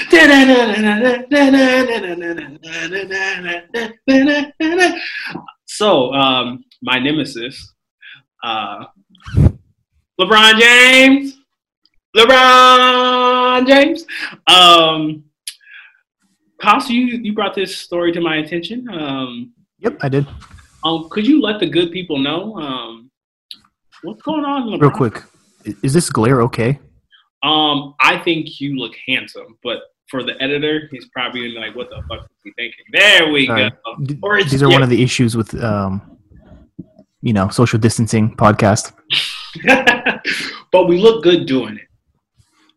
So, 5.66 6.14
um, 6.14 6.64
my 6.82 7.00
nemesis, 7.00 7.74
uh, 8.44 8.86
LeBron 10.20 10.60
James. 10.60 11.38
LeBron 12.16 13.68
James. 13.68 14.06
Um, 14.48 15.24
Costa, 16.62 16.94
you 16.94 17.06
you 17.22 17.34
brought 17.34 17.54
this 17.56 17.76
story 17.78 18.12
to 18.14 18.22
my 18.22 18.38
attention. 18.38 18.88
Um, 18.90 19.52
Yep, 19.80 19.98
I 20.02 20.10
did. 20.10 20.26
um, 20.86 21.10
could 21.10 21.28
you 21.28 21.42
let 21.42 21.60
the 21.60 21.68
good 21.70 21.92
people 21.92 22.18
know 22.18 22.56
um, 22.56 23.12
what's 24.04 24.22
going 24.22 24.46
on? 24.46 24.70
LeBron? 24.70 24.82
Real 24.82 24.92
quick, 24.92 25.22
is 25.84 25.94
this 25.94 26.10
glare 26.10 26.42
okay? 26.44 26.80
Um, 27.46 27.94
I 28.02 28.18
think 28.24 28.60
you 28.60 28.78
look 28.78 28.94
handsome, 29.08 29.58
but 29.64 29.80
for 30.10 30.24
the 30.24 30.34
editor, 30.42 30.88
he's 30.92 31.06
probably 31.14 31.50
like, 31.50 31.76
"What 31.76 31.90
the 31.90 32.02
fuck 32.10 32.22
is 32.26 32.28
he 32.44 32.52
thinking?" 32.58 32.86
There 32.92 33.32
we 33.32 33.46
Sorry. 33.48 33.70
go. 33.70 34.16
Or 34.24 34.38
it's- 34.38 34.52
These 34.52 34.64
are 34.64 34.68
yeah. 34.70 34.76
one 34.78 34.84
of 34.84 34.90
the 34.90 35.02
issues 35.04 35.36
with, 35.38 35.54
um, 35.64 36.18
you 37.22 37.34
know, 37.34 37.50
social 37.50 37.80
distancing 37.80 38.36
podcast 38.36 38.94
but 40.72 40.88
we 40.88 40.98
look 41.00 41.24
good 41.24 41.46
doing 41.48 41.76
it. 41.78 41.88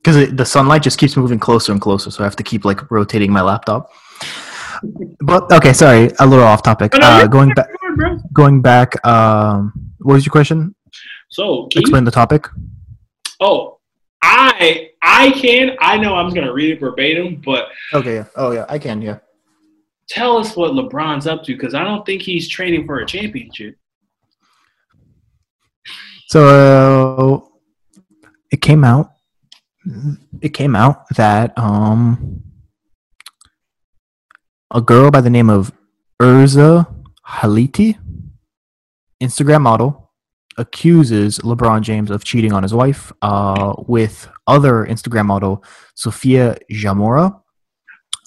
because 0.03 0.33
the 0.35 0.45
sunlight 0.45 0.83
just 0.83 0.99
keeps 0.99 1.17
moving 1.17 1.39
closer 1.39 1.73
and 1.73 1.81
closer, 1.81 2.11
so 2.11 2.23
I 2.23 2.27
have 2.27 2.37
to 2.37 2.43
keep 2.43 2.65
like 2.65 2.91
rotating 2.91 3.33
my 3.33 3.43
laptop. 3.43 3.91
But 5.21 5.51
okay, 5.53 5.73
sorry, 5.73 6.11
a 6.21 6.27
little 6.27 6.45
off 6.45 6.63
topic. 6.63 6.93
Oh, 6.95 6.99
no, 6.99 7.07
Uh, 7.07 7.27
going 7.27 7.51
back, 7.51 7.69
on, 7.83 8.23
going 8.33 8.63
back. 8.63 9.05
Um, 9.07 9.73
what 9.99 10.15
was 10.15 10.25
your 10.25 10.31
question? 10.33 10.75
So, 11.31 11.67
can 11.71 11.81
you, 11.81 11.85
Explain 11.85 12.05
the 12.05 12.11
topic. 12.13 12.47
oh, 13.41 13.78
I 14.23 14.91
I 15.03 15.31
can. 15.33 15.77
I 15.81 15.97
know 15.99 16.15
I'm 16.17 16.33
gonna 16.35 16.53
read 16.53 16.71
it 16.73 16.81
verbatim, 16.81 17.41
but 17.45 17.69
Okay. 17.95 18.17
Yeah. 18.17 18.25
Oh 18.37 18.51
yeah, 18.53 18.67
I 18.69 18.79
can. 18.79 19.01
Yeah. 19.03 19.19
tell 20.09 20.39
us 20.39 20.57
what 20.57 20.73
LeBron's 20.73 21.27
up 21.27 21.45
to 21.45 21.55
because 21.55 21.75
I 21.75 21.85
don't 21.85 22.05
think 22.07 22.23
he's 22.23 22.49
training 22.49 22.87
for 22.87 22.99
a 23.01 23.07
championship. 23.07 23.77
So 26.29 27.53
it 28.51 28.61
came 28.61 28.85
out. 28.85 29.13
It 30.43 30.51
came 30.51 30.75
out 30.77 31.09
that 31.17 31.57
um 31.59 32.43
a 34.71 34.81
girl 34.83 35.11
by 35.11 35.21
the 35.23 35.31
name 35.31 35.49
of 35.49 35.73
Urza 36.21 36.87
Haliti, 37.27 37.97
Instagram 39.23 39.63
model, 39.63 40.08
accuses 40.59 41.39
LeBron 41.39 41.83
James 41.83 42.11
of 42.11 42.25
cheating 42.25 42.53
on 42.53 42.63
his 42.63 42.75
wife 42.75 43.13
uh, 43.23 43.75
with 43.87 44.29
other 44.47 44.85
Instagram 44.85 45.27
model 45.27 45.65
Sofia 45.95 46.59
Jamora. 46.71 47.41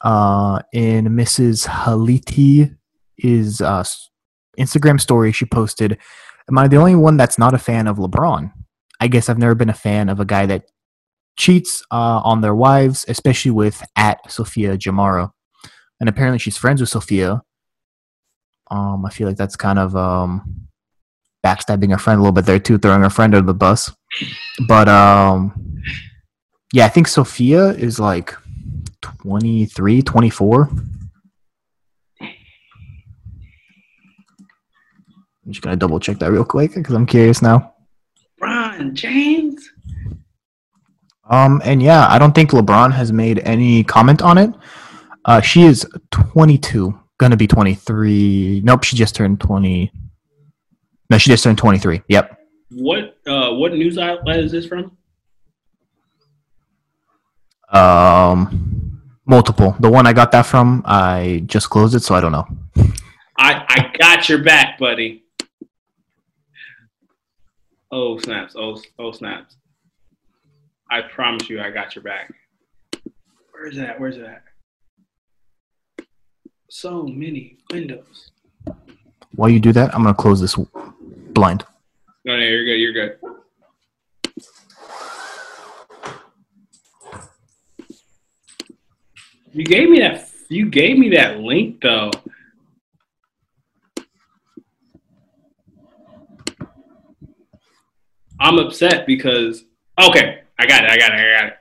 Uh, 0.03 0.59
in 0.73 1.05
Mrs. 1.05 1.67
Haliti 1.67 2.75
is 3.19 3.61
uh, 3.61 3.83
Instagram 4.57 4.99
story 4.99 5.31
she 5.31 5.45
posted 5.45 5.99
Am 6.49 6.57
I 6.57 6.67
the 6.67 6.77
only 6.77 6.95
one 6.95 7.17
that's 7.17 7.37
not 7.37 7.53
a 7.53 7.59
fan 7.59 7.87
of 7.87 7.97
LeBron? 7.97 8.51
I 8.99 9.07
guess 9.07 9.29
I've 9.29 9.37
never 9.37 9.55
been 9.55 9.69
a 9.69 9.73
fan 9.73 10.09
of 10.09 10.19
a 10.19 10.25
guy 10.25 10.45
that 10.47 10.65
cheats 11.37 11.83
uh, 11.91 12.21
on 12.23 12.41
their 12.41 12.55
wives, 12.55 13.05
especially 13.07 13.51
with 13.51 13.81
at 13.95 14.29
Sofia 14.29 14.77
Jamora. 14.77 15.31
And 15.99 16.09
apparently 16.09 16.39
she's 16.39 16.57
friends 16.57 16.81
with 16.81 16.89
Sofia. 16.89 17.41
Um, 18.69 19.05
I 19.05 19.11
feel 19.11 19.27
like 19.27 19.37
that's 19.37 19.55
kind 19.55 19.79
of 19.79 19.95
um, 19.95 20.67
backstabbing 21.43 21.93
a 21.93 21.97
friend 21.97 22.19
a 22.19 22.21
little 22.21 22.33
bit 22.33 22.45
there 22.45 22.59
too, 22.59 22.77
throwing 22.77 23.03
a 23.03 23.09
friend 23.09 23.33
under 23.35 23.45
the 23.45 23.53
bus. 23.53 23.91
But 24.67 24.87
um, 24.87 25.81
yeah, 26.73 26.85
I 26.85 26.89
think 26.89 27.07
Sofia 27.07 27.69
is 27.69 27.99
like 27.99 28.35
23, 29.01 30.01
24. 30.01 30.69
I'm 35.43 35.51
just 35.51 35.63
gonna 35.63 35.75
double 35.75 35.99
check 35.99 36.19
that 36.19 36.31
real 36.31 36.45
quick 36.45 36.75
because 36.75 36.95
I'm 36.95 37.05
curious 37.05 37.41
now. 37.41 37.73
Bron 38.37 38.95
James. 38.95 39.69
Um, 41.29 41.61
and 41.63 41.81
yeah, 41.81 42.07
I 42.07 42.19
don't 42.19 42.35
think 42.35 42.51
LeBron 42.51 42.91
has 42.91 43.11
made 43.11 43.39
any 43.39 43.83
comment 43.83 44.21
on 44.21 44.37
it. 44.37 44.53
Uh, 45.25 45.39
she 45.39 45.63
is 45.63 45.87
22, 46.11 46.97
gonna 47.17 47.37
be 47.37 47.47
23. 47.47 48.61
Nope, 48.63 48.83
she 48.83 48.95
just 48.95 49.15
turned 49.15 49.39
20. 49.39 49.91
No, 51.11 51.17
she 51.17 51.29
just 51.29 51.43
turned 51.43 51.57
23. 51.57 52.03
Yep. 52.07 52.39
What 52.69 53.17
uh 53.27 53.51
what 53.55 53.73
news 53.73 53.97
outlet 53.97 54.39
is 54.39 54.53
this 54.53 54.65
from? 54.65 54.97
Um, 57.73 59.01
multiple. 59.25 59.75
The 59.81 59.89
one 59.89 60.07
I 60.07 60.13
got 60.13 60.31
that 60.31 60.45
from, 60.45 60.83
I 60.85 61.43
just 61.47 61.69
closed 61.69 61.95
it, 61.95 61.99
so 62.03 62.15
I 62.15 62.21
don't 62.21 62.31
know. 62.31 62.47
I 63.37 63.65
I 63.67 63.93
got 63.99 64.29
your 64.29 64.41
back, 64.41 64.79
buddy. 64.79 65.25
Oh 67.91 68.17
snaps! 68.19 68.55
Oh 68.57 68.81
oh 68.97 69.11
snaps! 69.11 69.57
I 70.89 71.01
promise 71.01 71.49
you, 71.49 71.59
I 71.59 71.71
got 71.71 71.93
your 71.93 72.03
back. 72.05 72.31
Where's 73.51 73.75
that? 73.75 73.99
Where's 73.99 74.15
that? 74.15 74.43
So 76.69 77.03
many 77.03 77.57
windows. 77.69 78.31
While 79.35 79.49
you 79.49 79.59
do 79.59 79.73
that, 79.73 79.93
I'm 79.93 80.03
gonna 80.03 80.13
close 80.13 80.39
this 80.39 80.57
blind. 81.33 81.65
No, 82.25 82.37
no, 82.37 82.43
you're 82.43 82.65
good. 82.65 82.77
You're 82.77 82.93
good. 82.93 83.17
You 89.53 89.65
gave 89.65 89.89
me 89.89 89.99
that. 89.99 90.29
You 90.49 90.69
gave 90.69 90.97
me 90.97 91.09
that 91.09 91.39
link 91.39 91.81
though. 91.81 92.11
I'm 98.39 98.57
upset 98.57 99.05
because 99.05 99.65
okay, 99.99 100.39
I 100.57 100.65
got 100.65 100.83
it. 100.83 100.89
I 100.89 100.97
got 100.97 101.11
it. 101.11 101.19
I 101.19 101.39
got 101.39 101.47
it. 101.47 101.57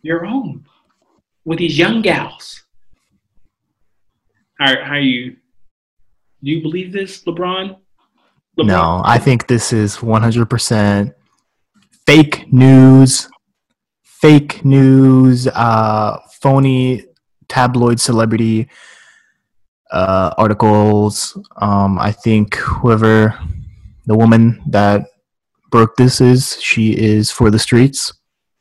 your 0.02 0.26
own 0.26 0.66
with 1.46 1.60
these 1.60 1.78
young 1.78 2.02
gals. 2.02 2.64
How 4.60 4.84
how 4.84 4.96
you? 4.96 5.38
Do 6.44 6.52
you 6.52 6.62
believe 6.62 6.92
this, 6.92 7.24
LeBron? 7.24 7.78
LeBron? 8.60 8.68
No, 8.68 9.02
I 9.04 9.18
think 9.18 9.48
this 9.48 9.74
is 9.74 9.98
100% 9.98 11.14
fake 12.06 12.52
news, 12.52 13.30
fake 14.04 14.64
news, 14.64 15.48
uh, 15.48 16.20
phony 16.42 17.06
tabloid 17.48 18.00
celebrity 18.00 18.68
uh, 19.92 20.34
articles. 20.38 21.38
Um, 21.58 22.00
I 22.00 22.12
think 22.12 22.56
whoever 22.56 23.38
the 24.06 24.16
woman 24.16 24.62
that 24.68 25.08
broke 25.72 25.96
this 25.96 26.22
is, 26.22 26.62
she 26.62 26.92
is 26.92 27.32
for 27.32 27.50
the 27.50 27.60
streets. 27.60 28.14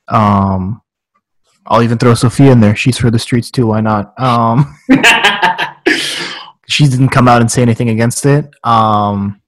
Um, 0.09 0.81
I'll 1.67 1.83
even 1.83 1.99
throw 1.99 2.15
Sofia 2.15 2.53
in 2.53 2.61
there. 2.61 2.77
She's 2.77 2.99
for 2.99 3.11
the 3.11 3.19
streets 3.19 3.51
too. 3.51 3.69
Why 3.69 3.81
not? 3.81 4.19
Um, 4.21 4.77
she 6.69 6.87
didn't 6.87 7.09
come 7.09 7.29
out 7.29 7.41
and 7.41 7.51
say 7.51 7.63
anything 7.63 7.89
against 7.89 8.27
it. 8.27 8.47
Um, 8.65 9.41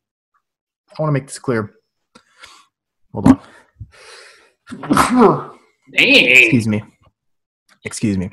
I 0.98 1.02
want 1.02 1.08
to 1.08 1.12
make 1.12 1.26
this 1.26 1.38
clear. 1.38 1.74
Hold 3.12 3.28
on. 3.28 3.40
Excuse 5.92 6.66
me. 6.66 6.82
Excuse 7.84 8.18
me. 8.18 8.30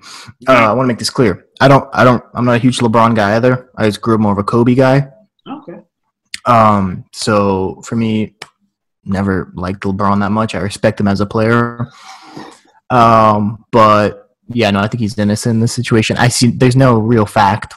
Uh, 0.47 0.51
I 0.51 0.73
want 0.73 0.85
to 0.85 0.87
make 0.87 0.97
this 0.99 1.09
clear. 1.11 1.45
I 1.61 1.67
don't. 1.67 1.87
I 1.93 2.03
don't. 2.03 2.23
I'm 2.33 2.45
not 2.45 2.55
a 2.55 2.59
huge 2.59 2.79
LeBron 2.79 3.15
guy 3.15 3.35
either. 3.35 3.69
I 3.77 3.85
just 3.85 4.01
grew 4.01 4.15
up 4.15 4.21
more 4.21 4.31
of 4.31 4.39
a 4.39 4.43
Kobe 4.43 4.73
guy. 4.75 5.07
Okay. 5.47 5.79
Um. 6.45 7.05
So 7.13 7.81
for 7.85 7.95
me, 7.95 8.35
never 9.05 9.51
liked 9.55 9.81
LeBron 9.81 10.19
that 10.21 10.31
much. 10.31 10.55
I 10.55 10.59
respect 10.59 10.99
him 10.99 11.07
as 11.07 11.21
a 11.21 11.25
player. 11.25 11.87
Um. 12.89 13.63
But 13.71 14.29
yeah, 14.47 14.71
no, 14.71 14.79
I 14.79 14.87
think 14.87 15.01
he's 15.01 15.17
innocent 15.17 15.55
in 15.55 15.59
this 15.59 15.73
situation. 15.73 16.17
I 16.17 16.29
see. 16.29 16.47
There's 16.47 16.75
no 16.75 16.97
real 16.97 17.25
fact 17.27 17.75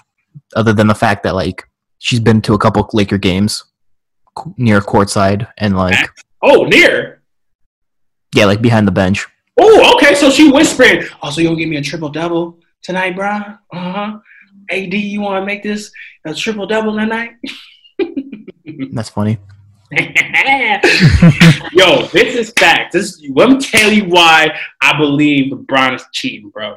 other 0.54 0.72
than 0.72 0.86
the 0.86 0.94
fact 0.94 1.22
that 1.24 1.34
like 1.34 1.64
she's 1.98 2.20
been 2.20 2.40
to 2.42 2.54
a 2.54 2.58
couple 2.58 2.88
Laker 2.94 3.18
games 3.18 3.62
near 4.56 4.80
courtside 4.80 5.46
and 5.58 5.76
like 5.76 6.10
Oh, 6.42 6.64
near. 6.64 7.15
Yeah, 8.36 8.44
like 8.44 8.60
behind 8.60 8.86
the 8.86 8.92
bench. 8.92 9.26
Oh, 9.58 9.94
okay. 9.94 10.14
So 10.14 10.30
she 10.30 10.50
whispered, 10.52 11.08
"Oh, 11.22 11.30
so 11.30 11.40
you'll 11.40 11.56
give 11.56 11.68
me 11.68 11.78
a 11.78 11.82
triple 11.82 12.10
double 12.10 12.58
tonight, 12.82 13.16
bro? 13.16 13.30
Uh 13.72 13.92
huh. 13.92 14.18
Ad, 14.70 14.92
you 14.92 15.20
want 15.22 15.40
to 15.42 15.46
make 15.46 15.62
this 15.62 15.90
a 16.26 16.34
triple 16.34 16.66
double 16.66 16.94
tonight?" 16.94 17.32
That's 18.92 19.08
funny. 19.08 19.38
Yo, 21.72 22.06
this 22.12 22.34
is 22.34 22.52
fact. 22.58 22.92
This 22.92 23.22
let 23.34 23.48
me 23.48 23.58
tell 23.58 23.90
you 23.90 24.04
why 24.04 24.54
I 24.82 24.98
believe 24.98 25.52
LeBron 25.52 25.94
is 25.94 26.04
cheating, 26.12 26.50
bro. 26.50 26.76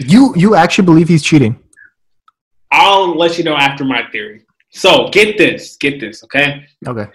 You 0.00 0.34
you 0.36 0.56
actually 0.56 0.86
believe 0.86 1.08
he's 1.08 1.22
cheating? 1.22 1.62
I'll 2.72 3.16
let 3.16 3.38
you 3.38 3.44
know 3.44 3.56
after 3.56 3.84
my 3.84 4.02
theory. 4.10 4.44
So 4.70 5.08
get 5.10 5.38
this, 5.38 5.76
get 5.76 6.00
this, 6.00 6.24
okay? 6.24 6.66
Okay. 6.86 7.06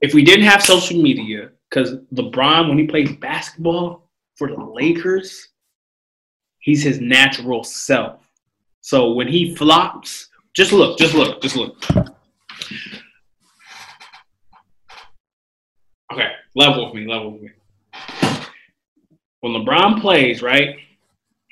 If 0.00 0.14
we 0.14 0.24
didn't 0.24 0.46
have 0.46 0.62
social 0.62 1.00
media, 1.00 1.50
because 1.68 1.96
LeBron, 2.14 2.68
when 2.68 2.78
he 2.78 2.86
plays 2.86 3.16
basketball 3.16 4.10
for 4.36 4.48
the 4.48 4.62
Lakers, 4.62 5.48
he's 6.58 6.82
his 6.82 7.00
natural 7.00 7.64
self. 7.64 8.20
So 8.80 9.12
when 9.12 9.28
he 9.28 9.54
flops, 9.56 10.28
just 10.54 10.72
look, 10.72 10.98
just 10.98 11.14
look, 11.14 11.42
just 11.42 11.56
look. 11.56 11.82
Okay, 16.12 16.30
level 16.54 16.86
with 16.86 16.94
me, 16.94 17.06
level 17.06 17.32
with 17.32 17.42
me. 17.42 17.50
When 19.40 19.52
LeBron 19.52 20.00
plays, 20.00 20.42
right? 20.42 20.76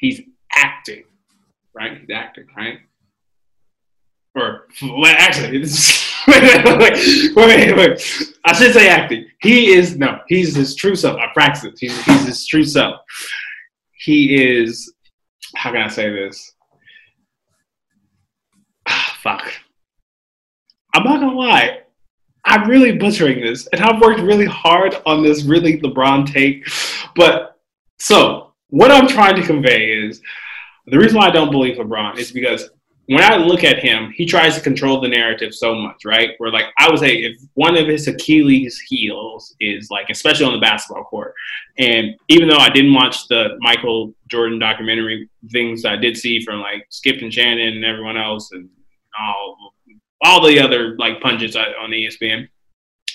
he's 0.05 0.21
acting, 0.53 1.05
right? 1.75 1.99
He's 1.99 2.11
acting, 2.11 2.47
right? 2.57 2.79
Or 4.35 4.67
well, 4.83 5.15
actually, 5.17 5.59
this 5.59 5.79
wait, 6.29 7.35
wait, 7.37 7.77
wait, 7.77 8.35
I 8.45 8.53
should 8.55 8.73
say 8.73 8.89
acting. 8.89 9.27
He 9.41 9.75
is 9.75 9.99
no, 9.99 10.21
he's 10.27 10.55
his 10.55 10.75
true 10.75 10.97
self. 10.97 11.19
I 11.19 11.27
practice 11.35 11.65
it. 11.65 11.75
He's, 11.79 12.05
he's 12.05 12.27
his 12.27 12.47
true 12.47 12.65
self. 12.65 13.01
He 13.93 14.35
is. 14.35 14.93
How 15.55 15.71
can 15.73 15.83
I 15.83 15.89
say 15.89 16.11
this? 16.11 16.53
Ah, 18.87 19.19
fuck. 19.21 19.53
I'm 20.95 21.05
not 21.05 21.21
gonna 21.21 21.37
lie. 21.37 21.81
I'm 22.45 22.69
really 22.69 22.93
butchering 22.93 23.41
this, 23.41 23.67
and 23.69 23.81
I've 23.81 24.01
worked 24.01 24.21
really 24.21 24.47
hard 24.47 24.97
on 25.07 25.23
this 25.23 25.45
really 25.45 25.81
LeBron 25.81 26.31
take. 26.31 26.67
But 27.17 27.59
so 27.99 28.53
what 28.69 28.91
I'm 28.91 29.09
trying 29.09 29.37
to 29.37 29.47
convey 29.47 29.93
is 29.93 30.21
the 30.87 30.99
reason 30.99 31.19
why 31.19 31.29
I 31.29 31.31
don't 31.31 31.51
believe 31.51 31.77
LeBron 31.77 32.19
is 32.19 32.33
because 32.33 32.71
when 33.07 33.23
I 33.23 33.37
look 33.37 33.65
at 33.65 33.81
him, 33.81 34.11
he 34.15 34.25
tries 34.25 34.55
to 34.55 34.63
control 34.63 35.01
the 35.01 35.09
narrative 35.09 35.55
so 35.55 35.75
much, 35.75 36.05
right? 36.05 36.31
Where 36.39 36.51
like 36.51 36.67
I 36.79 36.89
would 36.89 36.99
say 36.99 37.17
if 37.17 37.37
one 37.55 37.77
of 37.77 37.87
his 37.87 38.09
Achilles 38.09 38.81
heels 38.81 39.55
is 39.61 39.91
like, 39.91 40.09
especially 40.11 40.47
on 40.47 40.55
the 40.55 40.61
basketball 40.61 41.05
court, 41.05 41.35
and 41.79 42.15
even 42.29 42.49
though 42.49 42.59
I 42.59 42.71
didn't 42.71 42.95
watch 42.95 43.29
the 43.29 43.57
Michael 43.61 44.15
Jordan 44.29 44.59
documentary, 44.59 45.29
things 45.53 45.85
I 45.85 45.97
did 45.97 46.17
see 46.17 46.43
from 46.45 46.61
like 46.61 46.87
Skip 46.89 47.21
and 47.21 47.33
Shannon 47.33 47.75
and 47.75 47.85
everyone 47.85 48.17
else 48.17 48.53
and 48.53 48.69
all 49.19 49.75
all 50.23 50.47
the 50.47 50.59
other 50.59 50.97
like 50.97 51.21
punches 51.21 51.57
on 51.57 51.91
ESPN, 51.91 52.49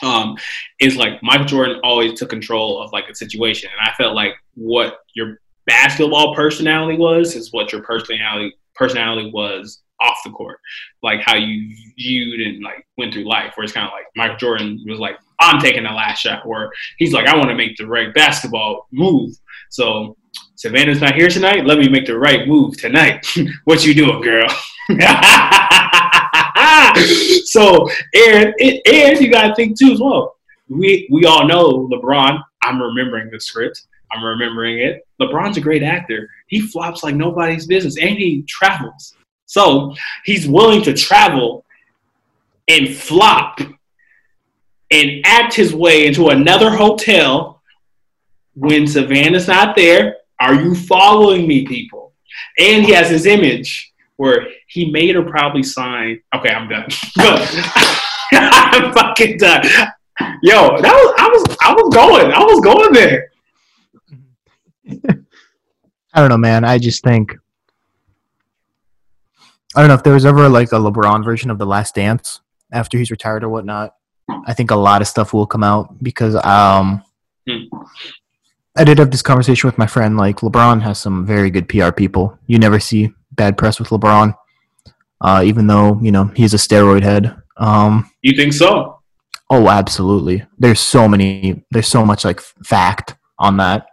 um, 0.03 0.37
is 0.79 0.97
like 0.97 1.23
Michael 1.23 1.45
Jordan 1.45 1.79
always 1.83 2.17
took 2.19 2.29
control 2.29 2.79
of 2.79 2.91
like 2.91 3.09
a 3.09 3.15
situation, 3.15 3.71
and 3.71 3.89
I 3.89 3.93
felt 3.95 4.13
like 4.13 4.33
what 4.53 4.99
your 5.15 5.39
basketball 5.65 6.35
personality 6.35 6.97
was 6.97 7.35
is 7.35 7.51
what 7.51 7.71
your 7.71 7.81
personality 7.81 8.55
personality 8.79 9.29
was 9.31 9.81
off 10.01 10.17
the 10.23 10.31
court, 10.31 10.59
like 11.03 11.19
how 11.21 11.35
you 11.35 11.75
viewed 11.97 12.39
and 12.39 12.63
like 12.63 12.87
went 12.97 13.13
through 13.13 13.29
life. 13.29 13.53
Where 13.55 13.65
it's 13.65 13.73
kind 13.73 13.85
of 13.85 13.93
like 13.93 14.05
Michael 14.15 14.37
Jordan 14.37 14.83
was 14.87 14.99
like, 14.99 15.17
"I'm 15.39 15.61
taking 15.61 15.83
the 15.83 15.89
last 15.89 16.21
shot," 16.21 16.47
where 16.47 16.71
he's 16.97 17.13
like, 17.13 17.27
"I 17.27 17.35
want 17.35 17.49
to 17.49 17.55
make 17.55 17.77
the 17.77 17.85
right 17.85 18.13
basketball 18.13 18.87
move." 18.91 19.35
So 19.69 20.17
Savannah's 20.55 21.01
not 21.01 21.15
here 21.15 21.27
tonight. 21.27 21.65
Let 21.65 21.77
me 21.77 21.89
make 21.89 22.05
the 22.05 22.17
right 22.17 22.47
move 22.47 22.77
tonight. 22.77 23.27
what 23.65 23.85
you 23.85 23.93
doing, 23.93 24.21
girl? 24.21 24.47
so 27.45 27.89
and 28.13 28.53
and 28.59 29.19
you 29.19 29.29
gotta 29.29 29.53
think 29.55 29.77
too 29.77 29.91
as 29.91 29.99
well. 29.99 30.37
We 30.69 31.07
we 31.11 31.25
all 31.25 31.47
know 31.47 31.89
LeBron. 31.91 32.41
I'm 32.63 32.81
remembering 32.81 33.29
the 33.31 33.39
script. 33.39 33.87
I'm 34.11 34.23
remembering 34.23 34.79
it. 34.79 35.07
LeBron's 35.21 35.57
a 35.57 35.61
great 35.61 35.83
actor. 35.83 36.29
He 36.47 36.61
flops 36.61 37.03
like 37.03 37.15
nobody's 37.15 37.67
business, 37.67 37.97
and 37.97 38.17
he 38.17 38.43
travels. 38.47 39.15
So 39.45 39.95
he's 40.25 40.47
willing 40.47 40.81
to 40.83 40.93
travel 40.93 41.65
and 42.67 42.95
flop 42.95 43.59
and 44.91 45.11
act 45.25 45.53
his 45.53 45.73
way 45.73 46.07
into 46.07 46.29
another 46.29 46.69
hotel 46.69 47.61
when 48.55 48.87
Savannah's 48.87 49.47
not 49.47 49.75
there. 49.75 50.17
Are 50.39 50.55
you 50.55 50.75
following 50.75 51.47
me, 51.47 51.65
people? 51.65 52.13
And 52.57 52.85
he 52.85 52.91
has 52.91 53.09
his 53.09 53.25
image 53.25 53.93
where 54.17 54.47
he 54.67 54.91
made 54.91 55.15
her 55.15 55.23
probably 55.23 55.63
sign. 55.63 56.21
Okay, 56.35 56.49
I'm 56.49 56.69
done. 56.69 56.87
I'm 58.31 58.93
fucking 58.93 59.37
done. 59.37 59.63
Yo, 60.41 60.81
that 60.81 60.93
was 60.93 61.13
I 61.17 61.27
was 61.27 61.57
I 61.61 61.73
was 61.73 61.93
going. 61.93 62.31
I 62.31 62.43
was 62.43 62.59
going 62.59 62.93
there. 62.93 63.31
I 66.13 66.21
don't 66.21 66.29
know, 66.29 66.37
man. 66.37 66.63
I 66.63 66.77
just 66.77 67.03
think 67.03 67.35
I 69.75 69.81
don't 69.81 69.87
know 69.87 69.95
if 69.95 70.03
there 70.03 70.13
was 70.13 70.25
ever 70.25 70.49
like 70.49 70.71
a 70.71 70.75
LeBron 70.75 71.23
version 71.23 71.51
of 71.51 71.59
The 71.59 71.65
Last 71.65 71.95
Dance 71.95 72.41
after 72.71 72.97
he's 72.97 73.11
retired 73.11 73.43
or 73.43 73.49
whatnot. 73.49 73.95
I 74.45 74.53
think 74.53 74.71
a 74.71 74.75
lot 74.75 75.01
of 75.01 75.07
stuff 75.07 75.33
will 75.33 75.47
come 75.47 75.63
out 75.63 76.01
because 76.03 76.35
um. 76.43 77.03
I 78.77 78.83
did 78.83 78.97
have 78.99 79.11
this 79.11 79.21
conversation 79.21 79.67
with 79.67 79.77
my 79.77 79.87
friend. 79.87 80.15
Like 80.15 80.37
LeBron 80.37 80.81
has 80.81 80.99
some 80.99 81.25
very 81.25 81.49
good 81.49 81.67
PR 81.67 81.91
people. 81.91 82.37
You 82.47 82.59
never 82.59 82.79
see 82.79 83.11
bad 83.31 83.57
press 83.57 83.79
with 83.79 83.89
LeBron, 83.89 84.33
uh, 85.21 85.43
even 85.45 85.67
though 85.67 85.99
you 86.01 86.11
know 86.11 86.25
he's 86.35 86.53
a 86.53 86.57
steroid 86.57 87.03
head. 87.03 87.35
Um, 87.57 88.09
you 88.21 88.35
think 88.35 88.53
so? 88.53 89.01
Oh, 89.49 89.67
absolutely. 89.69 90.45
There's 90.57 90.79
so 90.79 91.07
many. 91.07 91.63
There's 91.71 91.87
so 91.87 92.05
much 92.05 92.23
like 92.23 92.39
fact 92.63 93.15
on 93.37 93.57
that, 93.57 93.87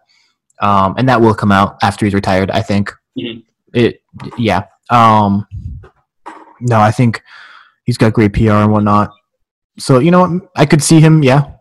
um, 0.61 0.95
and 0.99 1.09
that 1.09 1.21
will 1.21 1.35
come 1.35 1.53
out 1.53 1.77
after 1.83 2.07
he's 2.07 2.14
retired. 2.14 2.51
I 2.51 2.62
think. 2.62 2.92
Mm-hmm. 3.19 3.40
It. 3.75 4.03
Yeah. 4.38 4.64
Um, 4.90 5.47
no, 6.61 6.81
I 6.81 6.90
think 6.90 7.23
he's 7.85 7.99
got 7.99 8.12
great 8.12 8.33
PR 8.33 8.53
and 8.53 8.73
whatnot. 8.73 9.11
So 9.79 9.99
you 9.99 10.11
know, 10.11 10.21
what? 10.21 10.51
I 10.57 10.66
could 10.66 10.83
see 10.83 11.01
him. 11.01 11.23
Yeah, 11.23 11.57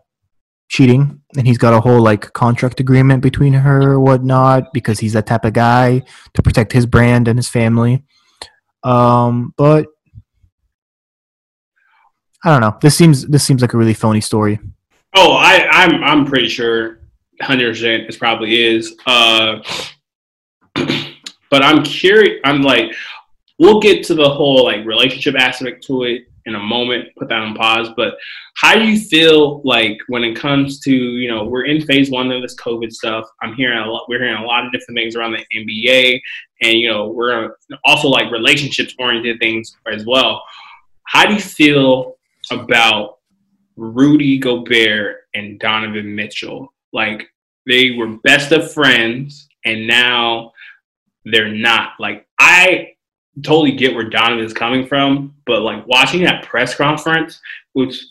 cheating 0.68 1.20
and 1.36 1.46
he's 1.46 1.58
got 1.58 1.74
a 1.74 1.80
whole 1.80 2.00
like 2.00 2.32
contract 2.32 2.80
agreement 2.80 3.22
between 3.22 3.52
her 3.52 3.92
or 3.92 4.00
whatnot 4.00 4.72
because 4.72 4.98
he's 4.98 5.12
that 5.12 5.26
type 5.26 5.44
of 5.44 5.52
guy 5.52 6.02
to 6.34 6.42
protect 6.42 6.72
his 6.72 6.86
brand 6.86 7.28
and 7.28 7.38
his 7.38 7.48
family 7.48 8.02
um 8.82 9.52
but 9.56 9.86
i 12.44 12.50
don't 12.50 12.60
know 12.60 12.76
this 12.82 12.96
seems 12.96 13.26
this 13.26 13.44
seems 13.44 13.62
like 13.62 13.74
a 13.74 13.78
really 13.78 13.94
phony 13.94 14.20
story 14.20 14.58
oh 15.14 15.34
i 15.34 15.68
i'm 15.70 16.02
i'm 16.02 16.24
pretty 16.24 16.48
sure 16.48 16.98
100% 17.42 18.08
it 18.08 18.18
probably 18.18 18.64
is 18.64 18.96
uh 19.06 19.56
but 21.50 21.62
i'm 21.62 21.82
curious 21.82 22.40
i'm 22.44 22.62
like 22.62 22.92
we'll 23.58 23.80
get 23.80 24.04
to 24.06 24.14
the 24.14 24.28
whole 24.28 24.64
like 24.64 24.84
relationship 24.84 25.34
aspect 25.34 25.84
to 25.86 26.04
it 26.04 26.22
in 26.46 26.54
a 26.54 26.60
moment, 26.60 27.08
put 27.18 27.28
that 27.28 27.40
on 27.40 27.54
pause. 27.54 27.88
But 27.96 28.14
how 28.56 28.74
do 28.74 28.84
you 28.84 28.98
feel 28.98 29.60
like 29.64 29.98
when 30.08 30.24
it 30.24 30.36
comes 30.36 30.80
to, 30.80 30.92
you 30.92 31.28
know, 31.28 31.44
we're 31.44 31.64
in 31.64 31.84
phase 31.84 32.10
one 32.10 32.30
of 32.30 32.40
this 32.40 32.54
COVID 32.56 32.92
stuff. 32.92 33.26
I'm 33.42 33.54
hearing 33.54 33.78
a 33.78 33.90
lot, 33.90 34.08
we're 34.08 34.22
hearing 34.22 34.42
a 34.42 34.46
lot 34.46 34.64
of 34.64 34.72
different 34.72 34.96
things 34.96 35.16
around 35.16 35.32
the 35.32 35.44
NBA 35.54 36.20
and, 36.62 36.74
you 36.74 36.88
know, 36.88 37.08
we're 37.08 37.56
also 37.84 38.08
like 38.08 38.30
relationships 38.30 38.94
oriented 38.98 39.38
things 39.40 39.76
as 39.92 40.06
well. 40.06 40.42
How 41.04 41.26
do 41.26 41.34
you 41.34 41.40
feel 41.40 42.16
about 42.50 43.18
Rudy 43.76 44.38
Gobert 44.38 45.24
and 45.34 45.58
Donovan 45.58 46.14
Mitchell? 46.14 46.72
Like 46.92 47.28
they 47.66 47.92
were 47.92 48.18
best 48.22 48.52
of 48.52 48.72
friends 48.72 49.48
and 49.64 49.86
now 49.86 50.52
they're 51.24 51.52
not. 51.52 51.92
Like 51.98 52.26
I 52.38 52.92
totally 53.42 53.72
get 53.72 53.94
where 53.94 54.08
Donovan 54.08 54.44
is 54.44 54.52
coming 54.52 54.86
from, 54.86 55.34
but 55.46 55.62
like 55.62 55.86
watching 55.86 56.22
that 56.24 56.44
press 56.44 56.74
conference, 56.74 57.40
which 57.72 58.02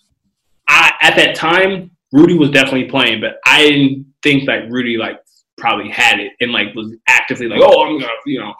I 0.68 0.94
at 1.02 1.16
that 1.16 1.36
time 1.36 1.92
Rudy 2.12 2.38
was 2.38 2.52
definitely 2.52 2.86
playing, 2.86 3.22
but 3.22 3.40
I 3.46 3.64
didn't 3.64 4.06
think 4.24 4.46
that 4.46 4.70
Rudy 4.70 4.98
like 4.98 5.20
probably 5.58 5.90
had 5.90 6.20
it 6.20 6.34
and 6.40 6.52
like 6.52 6.74
was 6.76 6.94
actively 7.08 7.48
like, 7.48 7.60
oh, 7.62 7.86
I'm 7.86 8.00
gonna, 8.00 8.12
you 8.26 8.40
know. 8.40 8.54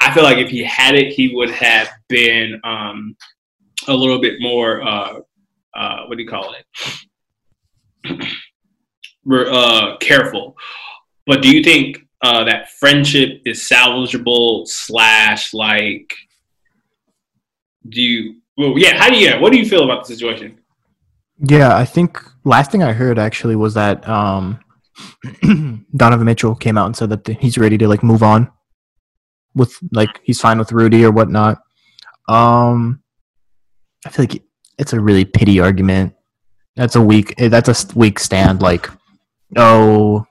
I 0.00 0.12
feel 0.12 0.24
like 0.24 0.38
if 0.38 0.50
he 0.50 0.64
had 0.64 0.94
it, 0.94 1.12
he 1.12 1.34
would 1.34 1.50
have 1.50 1.88
been 2.08 2.60
um, 2.64 3.16
a 3.86 3.94
little 3.94 4.20
bit 4.20 4.40
more. 4.40 4.82
Uh, 4.82 5.20
uh, 5.74 6.06
what 6.06 6.16
do 6.16 6.22
you 6.22 6.28
call 6.28 6.54
it? 6.54 8.26
Uh, 9.30 9.96
careful. 9.98 10.56
But 11.26 11.42
do 11.42 11.54
you 11.54 11.62
think 11.62 12.06
uh, 12.22 12.44
that 12.44 12.70
friendship 12.70 13.42
is 13.44 13.60
salvageable 13.60 14.66
slash 14.66 15.52
like 15.52 16.14
do 17.88 18.00
you 18.00 18.36
well 18.56 18.78
yeah 18.78 18.96
how 18.96 19.10
do 19.10 19.16
you 19.16 19.26
yeah, 19.26 19.40
what 19.40 19.52
do 19.52 19.58
you 19.58 19.68
feel 19.68 19.84
about 19.84 20.06
the 20.06 20.14
situation? 20.14 20.58
Yeah 21.48 21.76
i 21.76 21.84
think 21.84 22.22
last 22.44 22.70
thing 22.70 22.82
i 22.82 22.92
heard 22.92 23.18
actually 23.18 23.56
was 23.56 23.74
that 23.74 24.08
um 24.08 24.60
donovan 25.96 26.26
mitchell 26.26 26.54
came 26.54 26.78
out 26.78 26.86
and 26.86 26.96
said 26.96 27.10
that 27.10 27.26
he's 27.40 27.58
ready 27.58 27.76
to 27.76 27.88
like 27.88 28.04
move 28.04 28.22
on 28.22 28.48
with 29.54 29.76
like 29.90 30.20
he's 30.22 30.40
fine 30.40 30.58
with 30.58 30.72
rudy 30.72 31.04
or 31.04 31.10
whatnot. 31.10 31.58
Um 32.28 33.02
i 34.06 34.10
feel 34.10 34.26
like 34.26 34.42
it's 34.78 34.92
a 34.92 35.00
really 35.00 35.24
pity 35.24 35.60
argument. 35.60 36.14
That's 36.76 36.96
a 36.96 37.02
weak 37.02 37.34
that's 37.36 37.68
a 37.68 37.98
weak 37.98 38.18
stand 38.18 38.62
like 38.62 38.88
oh 39.56 40.26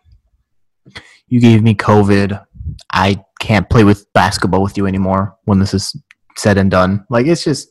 you 1.28 1.40
gave 1.40 1.64
me 1.64 1.74
COVID. 1.74 2.44
I 2.92 3.24
can't 3.40 3.70
play 3.70 3.84
with 3.84 4.12
basketball 4.14 4.62
with 4.62 4.78
you 4.78 4.86
anymore 4.86 5.38
when 5.46 5.60
this 5.60 5.74
is 5.74 5.96
said 6.38 6.58
and 6.58 6.70
done. 6.70 7.06
Like 7.10 7.26
it's 7.26 7.44
just 7.44 7.70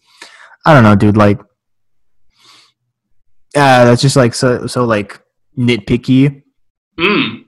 I 0.64 0.74
don't 0.74 0.82
know, 0.82 0.96
dude, 0.96 1.16
like 1.16 1.40
uh 3.57 3.84
that's 3.84 4.03
just 4.03 4.16
like 4.16 4.34
so 4.34 4.66
so 4.66 4.84
like 4.84 5.20
nitpicky. 5.59 6.42
Mm. 6.98 7.44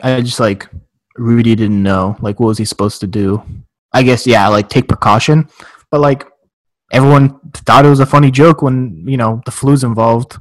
I 0.00 0.20
just 0.20 0.40
like 0.40 0.68
Rudy 1.16 1.54
didn't 1.54 1.82
know. 1.82 2.16
Like 2.20 2.40
what 2.40 2.48
was 2.48 2.58
he 2.58 2.64
supposed 2.64 3.00
to 3.00 3.06
do? 3.06 3.42
I 3.92 4.02
guess 4.02 4.26
yeah, 4.26 4.48
like 4.48 4.68
take 4.68 4.88
precaution. 4.88 5.48
But 5.90 6.00
like 6.00 6.26
everyone 6.92 7.38
thought 7.52 7.84
it 7.84 7.90
was 7.90 8.00
a 8.00 8.06
funny 8.06 8.30
joke 8.30 8.62
when, 8.62 9.04
you 9.06 9.16
know, 9.16 9.42
the 9.44 9.50
flu's 9.50 9.84
involved. 9.84 10.38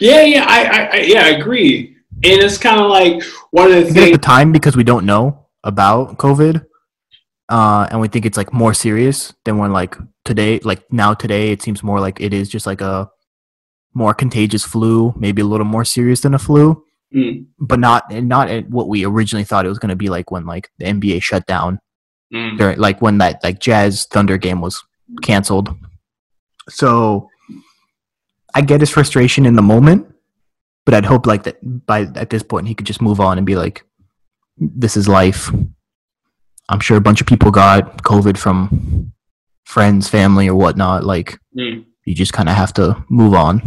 Yeah, 0.00 0.22
yeah, 0.22 0.44
I, 0.46 0.64
I, 0.64 0.84
I 0.84 1.00
yeah, 1.00 1.24
I 1.24 1.28
agree. 1.30 1.96
And 2.24 2.42
it's 2.42 2.58
kind 2.58 2.80
of 2.80 2.90
like 2.90 3.22
one 3.50 3.70
of 3.70 3.74
the 3.74 3.92
things 3.92 3.98
at 4.08 4.12
the 4.12 4.18
time 4.18 4.52
because 4.52 4.76
we 4.76 4.84
don't 4.84 5.04
know 5.04 5.46
about 5.64 6.18
COVID, 6.18 6.64
uh, 7.48 7.88
and 7.90 8.00
we 8.00 8.08
think 8.08 8.24
it's 8.24 8.36
like 8.36 8.52
more 8.52 8.74
serious 8.74 9.34
than 9.44 9.58
when 9.58 9.72
like 9.72 9.96
today, 10.24 10.58
like 10.60 10.90
now 10.92 11.14
today, 11.14 11.52
it 11.52 11.62
seems 11.62 11.82
more 11.82 12.00
like 12.00 12.20
it 12.20 12.32
is 12.32 12.48
just 12.48 12.66
like 12.66 12.80
a 12.80 13.10
more 13.94 14.14
contagious 14.14 14.64
flu, 14.64 15.14
maybe 15.16 15.42
a 15.42 15.46
little 15.46 15.66
more 15.66 15.84
serious 15.84 16.20
than 16.20 16.34
a 16.34 16.38
flu, 16.38 16.82
Mm, 17.14 17.46
but 17.60 17.78
not 17.78 18.10
not 18.10 18.50
at 18.50 18.68
what 18.68 18.88
we 18.88 19.04
originally 19.04 19.44
thought 19.44 19.64
it 19.64 19.68
was 19.68 19.78
going 19.78 19.90
to 19.90 19.96
be 19.96 20.08
like 20.08 20.30
when 20.32 20.44
like 20.44 20.70
the 20.78 20.86
NBA 20.86 21.22
shut 21.22 21.46
down 21.46 21.78
mm, 22.34 22.58
during 22.58 22.78
like 22.78 23.00
when 23.00 23.18
that 23.18 23.42
like 23.44 23.60
Jazz 23.60 24.06
Thunder 24.06 24.36
game 24.36 24.60
was 24.60 24.82
canceled. 25.22 25.72
So 26.68 27.30
I 28.56 28.62
get 28.62 28.80
his 28.80 28.88
frustration 28.88 29.44
in 29.44 29.54
the 29.54 29.60
moment, 29.60 30.10
but 30.86 30.94
I'd 30.94 31.04
hope 31.04 31.26
like 31.26 31.42
that 31.42 31.58
by 31.84 32.06
at 32.14 32.30
this 32.30 32.42
point 32.42 32.66
he 32.66 32.74
could 32.74 32.86
just 32.86 33.02
move 33.02 33.20
on 33.20 33.36
and 33.36 33.46
be 33.46 33.54
like, 33.54 33.84
"This 34.56 34.96
is 34.96 35.06
life." 35.06 35.50
I'm 36.70 36.80
sure 36.80 36.96
a 36.96 37.02
bunch 37.02 37.20
of 37.20 37.26
people 37.26 37.50
got 37.50 38.02
COVID 38.02 38.38
from 38.38 39.12
friends, 39.64 40.08
family, 40.08 40.48
or 40.48 40.54
whatnot. 40.54 41.04
Like 41.04 41.38
mm. 41.54 41.84
you 42.06 42.14
just 42.14 42.32
kind 42.32 42.48
of 42.48 42.56
have 42.56 42.72
to 42.74 43.04
move 43.10 43.34
on. 43.34 43.60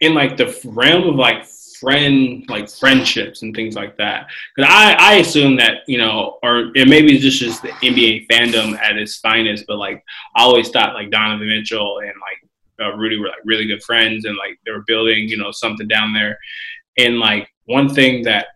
in 0.00 0.12
like 0.12 0.36
the 0.36 0.48
realm 0.66 1.08
of 1.08 1.14
like 1.14 1.46
friend 1.80 2.44
like 2.48 2.68
friendships 2.68 3.42
and 3.42 3.54
things 3.54 3.74
like 3.74 3.96
that 3.96 4.26
because 4.54 4.70
I, 4.70 4.94
I 4.98 5.14
assume 5.14 5.56
that 5.56 5.78
you 5.86 5.98
know 5.98 6.38
or 6.42 6.70
it 6.74 6.88
maybe 6.88 7.14
it's 7.14 7.22
just 7.22 7.38
just 7.38 7.62
the 7.62 7.68
nba 7.90 8.26
fandom 8.28 8.78
at 8.78 8.96
its 8.96 9.16
finest 9.16 9.64
but 9.66 9.76
like 9.76 10.02
i 10.36 10.42
always 10.42 10.70
thought 10.70 10.94
like 10.94 11.10
donovan 11.10 11.48
mitchell 11.48 11.98
and 11.98 12.14
like 12.28 12.43
uh, 12.80 12.94
rudy 12.96 13.18
were 13.18 13.28
like 13.28 13.36
really 13.44 13.66
good 13.66 13.82
friends 13.82 14.24
and 14.24 14.36
like 14.36 14.58
they 14.64 14.72
were 14.72 14.84
building 14.86 15.28
you 15.28 15.36
know 15.36 15.50
something 15.50 15.88
down 15.88 16.12
there 16.12 16.38
and 16.98 17.18
like 17.18 17.48
one 17.66 17.92
thing 17.92 18.22
that 18.22 18.46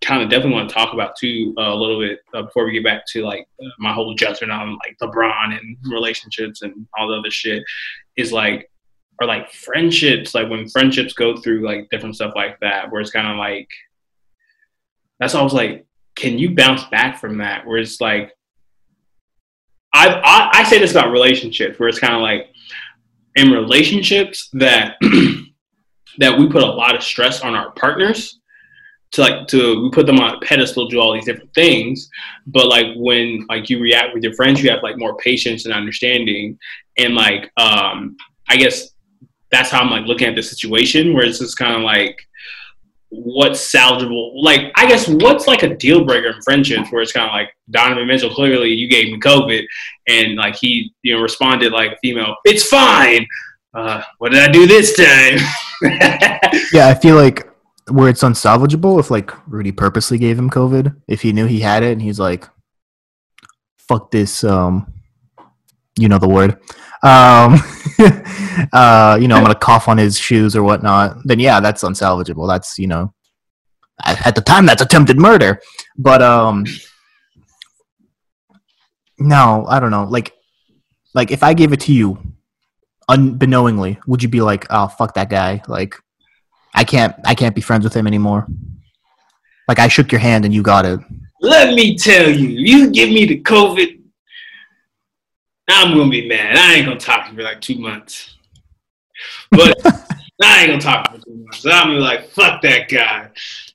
kind 0.00 0.22
of 0.22 0.28
definitely 0.28 0.54
want 0.54 0.68
to 0.68 0.74
talk 0.74 0.92
about 0.92 1.16
too 1.16 1.54
uh, 1.58 1.72
a 1.72 1.74
little 1.74 2.00
bit 2.00 2.18
uh, 2.34 2.42
before 2.42 2.64
we 2.64 2.72
get 2.72 2.84
back 2.84 3.04
to 3.06 3.22
like 3.22 3.46
my 3.78 3.92
whole 3.92 4.14
judgment 4.14 4.50
on 4.50 4.78
like 4.84 4.96
lebron 5.00 5.56
and 5.56 5.76
relationships 5.90 6.62
and 6.62 6.86
all 6.98 7.08
the 7.08 7.14
other 7.14 7.30
shit 7.30 7.62
is 8.16 8.32
like 8.32 8.68
or 9.22 9.26
like 9.26 9.52
friendships, 9.52 10.34
like 10.34 10.48
when 10.48 10.68
friendships 10.68 11.12
go 11.12 11.36
through 11.36 11.64
like 11.64 11.88
different 11.90 12.16
stuff 12.16 12.32
like 12.34 12.58
that, 12.60 12.90
where 12.90 13.00
it's 13.00 13.10
kind 13.10 13.28
of 13.28 13.36
like 13.36 13.68
that's 15.20 15.34
always 15.34 15.52
like, 15.52 15.86
can 16.16 16.38
you 16.38 16.54
bounce 16.54 16.84
back 16.84 17.20
from 17.20 17.38
that? 17.38 17.66
Where 17.66 17.78
it's 17.78 18.00
like, 18.00 18.32
I 19.94 20.08
I, 20.08 20.60
I 20.60 20.64
say 20.64 20.78
this 20.78 20.90
about 20.90 21.12
relationships, 21.12 21.78
where 21.78 21.88
it's 21.88 22.00
kind 22.00 22.14
of 22.14 22.20
like 22.20 22.48
in 23.36 23.50
relationships 23.50 24.48
that 24.52 24.96
that 26.18 26.38
we 26.38 26.48
put 26.48 26.62
a 26.62 26.66
lot 26.66 26.94
of 26.94 27.02
stress 27.02 27.40
on 27.40 27.54
our 27.54 27.70
partners 27.72 28.38
to 29.12 29.20
like 29.20 29.46
to 29.48 29.82
we 29.82 29.90
put 29.90 30.06
them 30.06 30.18
on 30.18 30.34
a 30.34 30.40
pedestal 30.40 30.88
do 30.88 31.00
all 31.00 31.12
these 31.12 31.24
different 31.24 31.52
things. 31.54 32.08
But 32.46 32.66
like 32.68 32.86
when 32.96 33.46
like 33.48 33.70
you 33.70 33.80
react 33.80 34.14
with 34.14 34.22
your 34.22 34.34
friends 34.34 34.62
you 34.62 34.70
have 34.70 34.82
like 34.82 34.98
more 34.98 35.16
patience 35.16 35.64
and 35.64 35.74
understanding. 35.74 36.58
And 36.98 37.14
like 37.14 37.50
um 37.56 38.16
i 38.48 38.56
guess 38.56 38.92
that's 39.52 39.70
how 39.70 39.82
I'm 39.82 39.90
like 39.90 40.06
looking 40.06 40.26
at 40.26 40.34
the 40.34 40.42
situation 40.42 41.12
where 41.12 41.24
it's 41.24 41.38
just 41.38 41.58
kind 41.58 41.76
of 41.76 41.82
like 41.82 42.18
what's 43.14 43.72
salvageable 43.72 44.32
like 44.42 44.72
I 44.74 44.86
guess 44.86 45.06
what's 45.06 45.46
like 45.46 45.62
a 45.62 45.76
deal 45.76 46.04
breaker 46.04 46.28
in 46.28 46.40
friendships 46.42 46.90
where 46.90 47.02
it's 47.02 47.12
kind 47.12 47.26
of 47.26 47.32
like 47.32 47.54
Donovan 47.70 48.06
Mitchell 48.06 48.30
clearly 48.30 48.70
you 48.70 48.88
gave 48.88 49.12
me 49.12 49.20
COVID 49.20 49.64
and 50.08 50.36
like 50.36 50.56
he 50.56 50.94
you 51.02 51.14
know 51.14 51.20
responded 51.20 51.72
like 51.72 51.98
female 52.00 52.36
it's 52.44 52.66
fine. 52.66 53.26
Uh, 53.74 54.02
what 54.18 54.32
did 54.32 54.42
I 54.42 54.52
do 54.52 54.66
this 54.66 54.96
time? 54.96 55.38
Yeah, 56.72 56.88
I 56.88 56.94
feel 56.94 57.16
like 57.16 57.48
where 57.90 58.08
it's 58.08 58.22
unsalvageable 58.22 59.00
if 59.00 59.10
like 59.10 59.32
Rudy 59.48 59.72
purposely 59.72 60.18
gave 60.18 60.38
him 60.38 60.50
COVID, 60.50 60.94
if 61.08 61.22
he 61.22 61.32
knew 61.32 61.46
he 61.46 61.60
had 61.60 61.82
it 61.82 61.92
and 61.92 62.02
he's 62.02 62.20
like, 62.20 62.48
"Fuck 63.78 64.10
this," 64.10 64.44
um, 64.44 64.92
you 65.98 66.08
know 66.08 66.18
the 66.18 66.28
word. 66.28 66.58
Um, 67.02 67.58
uh, 68.72 69.18
you 69.20 69.28
know, 69.28 69.36
I'm 69.36 69.42
gonna 69.42 69.54
cough 69.54 69.88
on 69.88 69.98
his 69.98 70.18
shoes 70.18 70.54
or 70.54 70.62
whatnot. 70.62 71.18
Then 71.24 71.40
yeah, 71.40 71.60
that's 71.60 71.82
unsalvageable. 71.82 72.48
That's 72.48 72.78
you 72.78 72.86
know, 72.86 73.12
at, 74.04 74.34
the 74.34 74.40
time 74.40 74.66
that's 74.66 74.82
attempted 74.82 75.18
murder. 75.18 75.60
But 75.96 76.22
um, 76.22 76.64
no, 79.18 79.66
I 79.68 79.80
don't 79.80 79.90
know. 79.90 80.04
Like, 80.04 80.32
like 81.14 81.30
if 81.30 81.42
I 81.42 81.54
gave 81.54 81.72
it 81.72 81.80
to 81.80 81.92
you, 81.92 82.18
unbeknowingly, 83.08 83.98
would 84.06 84.22
you 84.22 84.28
be 84.28 84.40
like, 84.40 84.66
"Oh, 84.70 84.88
fuck 84.88 85.14
that 85.14 85.28
guy"? 85.28 85.62
Like, 85.66 85.96
I 86.74 86.84
can't, 86.84 87.14
I 87.24 87.34
can't 87.34 87.54
be 87.54 87.60
friends 87.60 87.84
with 87.84 87.94
him 87.94 88.06
anymore. 88.06 88.46
Like 89.68 89.78
I 89.78 89.88
shook 89.88 90.12
your 90.12 90.20
hand 90.20 90.44
and 90.44 90.52
you 90.52 90.62
got 90.62 90.84
it. 90.84 91.00
let 91.40 91.74
me 91.74 91.96
tell 91.96 92.28
you 92.28 92.48
you 92.48 92.90
give 92.90 93.08
me 93.08 93.26
the 93.26 93.40
COVID 93.42 94.01
I'm 95.68 95.96
gonna 95.96 96.10
be 96.10 96.28
mad. 96.28 96.56
I 96.56 96.74
ain't 96.74 96.86
gonna 96.86 96.98
talk 96.98 97.26
to 97.26 97.30
you 97.30 97.36
for 97.36 97.42
like 97.42 97.60
two 97.60 97.78
months. 97.78 98.36
But 99.50 99.78
I 100.42 100.60
ain't 100.60 100.68
gonna 100.68 100.80
talk 100.80 101.06
to 101.06 101.12
you 101.14 101.20
for 101.20 101.24
two 101.26 101.36
months. 101.36 101.66
I'm 101.66 101.88
gonna 101.88 101.94
be 101.94 102.00
like 102.00 102.28
fuck 102.30 102.62
that 102.62 102.88
guy. 102.88 103.30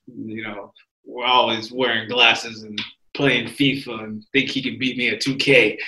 You 0.06 0.44
know 0.44 0.72
we're 1.04 1.24
always 1.24 1.72
wearing 1.72 2.08
glasses 2.08 2.64
and 2.64 2.78
playing 3.14 3.48
FIFA 3.48 4.04
and 4.04 4.24
think 4.32 4.50
he 4.50 4.62
can 4.62 4.78
beat 4.78 4.98
me 4.98 5.08
at 5.08 5.20
2K 5.20 5.78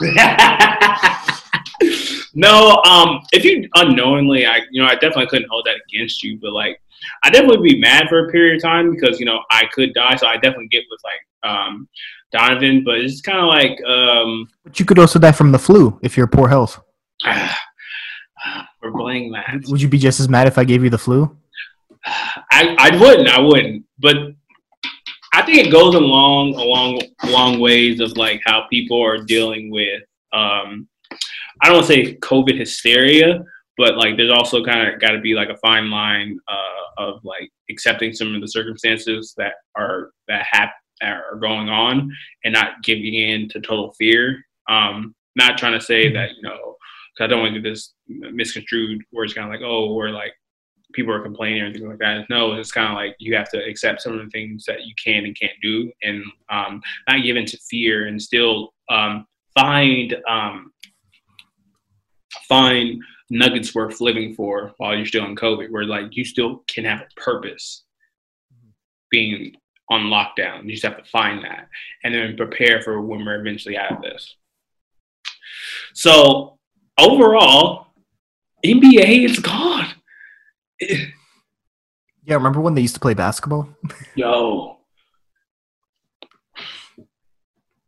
yeah. 0.00 1.26
no, 2.34 2.82
um, 2.82 3.20
if 3.32 3.44
you 3.44 3.68
unknowingly, 3.74 4.46
I 4.46 4.62
you 4.70 4.82
know, 4.82 4.88
I 4.88 4.94
definitely 4.94 5.26
couldn't 5.26 5.48
hold 5.48 5.66
that 5.66 5.76
against 5.88 6.22
you, 6.22 6.38
but 6.40 6.52
like, 6.52 6.80
I 7.22 7.30
definitely 7.30 7.70
be 7.70 7.78
mad 7.78 8.08
for 8.08 8.26
a 8.26 8.32
period 8.32 8.56
of 8.56 8.62
time 8.62 8.94
because 8.94 9.20
you 9.20 9.26
know 9.26 9.42
I 9.50 9.64
could 9.72 9.94
die, 9.94 10.16
so 10.16 10.26
I 10.26 10.34
definitely 10.34 10.68
get 10.68 10.84
with 10.90 11.00
like 11.04 11.50
um 11.50 11.88
Donovan, 12.34 12.82
but 12.84 12.98
it's 12.98 13.20
kind 13.20 13.38
of 13.38 13.46
like 13.46 13.82
um 13.84 14.48
But 14.64 14.80
you 14.80 14.84
could 14.84 14.98
also 14.98 15.18
die 15.18 15.32
from 15.32 15.52
the 15.52 15.58
flu 15.58 15.98
if 16.02 16.16
you're 16.16 16.26
poor 16.26 16.48
health. 16.48 16.80
we're 18.82 18.92
playing 18.92 19.30
that. 19.32 19.62
Would 19.68 19.80
you 19.80 19.88
be 19.88 19.98
just 19.98 20.18
as 20.18 20.28
mad 20.28 20.48
if 20.48 20.58
I 20.58 20.64
gave 20.64 20.82
you 20.82 20.90
the 20.90 20.98
flu? 20.98 21.36
I 22.06 22.74
I 22.78 22.96
wouldn't, 23.00 23.28
I 23.28 23.40
wouldn't, 23.40 23.84
but 24.00 24.16
I 25.32 25.42
think 25.42 25.58
it 25.58 25.70
goes 25.70 25.94
along 25.94 26.54
along 26.54 27.00
long 27.24 27.60
ways 27.60 28.00
of 28.00 28.16
like 28.16 28.40
how 28.44 28.66
people 28.68 29.00
are 29.00 29.18
dealing 29.18 29.70
with 29.70 30.02
um 30.32 30.88
I 31.62 31.68
don't 31.68 31.76
want 31.76 31.86
to 31.86 31.92
say 31.92 32.16
COVID 32.16 32.58
hysteria, 32.58 33.44
but 33.76 33.96
like 33.96 34.16
there's 34.16 34.32
also 34.32 34.64
kind 34.64 34.88
of 34.88 35.00
got 35.00 35.12
to 35.12 35.20
be 35.20 35.34
like 35.34 35.50
a 35.50 35.56
fine 35.58 35.88
line 35.88 36.38
uh, 36.48 37.02
of 37.04 37.20
like 37.24 37.48
accepting 37.70 38.12
some 38.12 38.34
of 38.34 38.40
the 38.40 38.48
circumstances 38.48 39.34
that 39.36 39.54
are 39.76 40.10
that 40.26 40.44
have 40.50 40.70
are 41.12 41.36
going 41.36 41.68
on 41.68 42.10
and 42.44 42.54
not 42.54 42.82
giving 42.82 43.14
in 43.14 43.48
to 43.50 43.60
total 43.60 43.92
fear. 43.94 44.44
Um, 44.68 45.14
not 45.36 45.58
trying 45.58 45.78
to 45.78 45.84
say 45.84 46.12
that 46.12 46.30
you 46.36 46.42
know, 46.42 46.76
'cause 47.16 47.24
I 47.24 47.26
don't 47.26 47.40
want 47.40 47.54
to 47.54 47.60
do 47.60 47.70
this 47.70 47.94
misconstrued 48.08 49.02
where 49.10 49.24
it's 49.24 49.34
kind 49.34 49.46
of 49.46 49.52
like 49.52 49.66
oh 49.66 49.94
we're 49.94 50.10
like 50.10 50.32
people 50.94 51.12
are 51.12 51.22
complaining 51.22 51.62
or 51.62 51.72
things 51.72 51.84
like 51.84 51.98
that. 51.98 52.24
No, 52.30 52.54
it's 52.54 52.72
kind 52.72 52.88
of 52.88 52.94
like 52.94 53.16
you 53.18 53.34
have 53.34 53.50
to 53.50 53.62
accept 53.64 54.00
some 54.00 54.18
of 54.18 54.24
the 54.24 54.30
things 54.30 54.64
that 54.64 54.86
you 54.86 54.94
can 55.02 55.24
and 55.24 55.38
can't 55.38 55.52
do, 55.60 55.92
and 56.02 56.24
um, 56.50 56.80
not 57.08 57.22
give 57.22 57.36
in 57.36 57.44
to 57.46 57.58
fear, 57.58 58.06
and 58.06 58.20
still 58.20 58.72
um, 58.88 59.26
find 59.54 60.16
um, 60.28 60.72
find 62.48 63.02
nuggets 63.30 63.74
worth 63.74 64.00
living 64.00 64.34
for 64.34 64.72
while 64.78 64.96
you're 64.96 65.06
still 65.06 65.24
in 65.26 65.36
COVID, 65.36 65.70
where 65.70 65.84
like 65.84 66.16
you 66.16 66.24
still 66.24 66.62
can 66.68 66.84
have 66.84 67.00
a 67.00 67.20
purpose 67.20 67.84
being 69.10 69.54
on 69.90 70.02
lockdown. 70.02 70.64
You 70.64 70.72
just 70.72 70.84
have 70.84 70.96
to 70.96 71.10
find 71.10 71.44
that 71.44 71.68
and 72.02 72.14
then 72.14 72.36
prepare 72.36 72.80
for 72.82 73.00
when 73.00 73.24
we're 73.24 73.40
eventually 73.40 73.76
out 73.76 73.92
of 73.92 74.02
this. 74.02 74.36
So 75.92 76.58
overall, 76.98 77.88
NBA 78.64 79.24
is 79.24 79.38
gone. 79.40 79.86
Yeah, 82.26 82.36
remember 82.36 82.62
when 82.62 82.74
they 82.74 82.80
used 82.80 82.94
to 82.94 83.00
play 83.00 83.12
basketball? 83.12 83.68
Yo. 84.14 84.78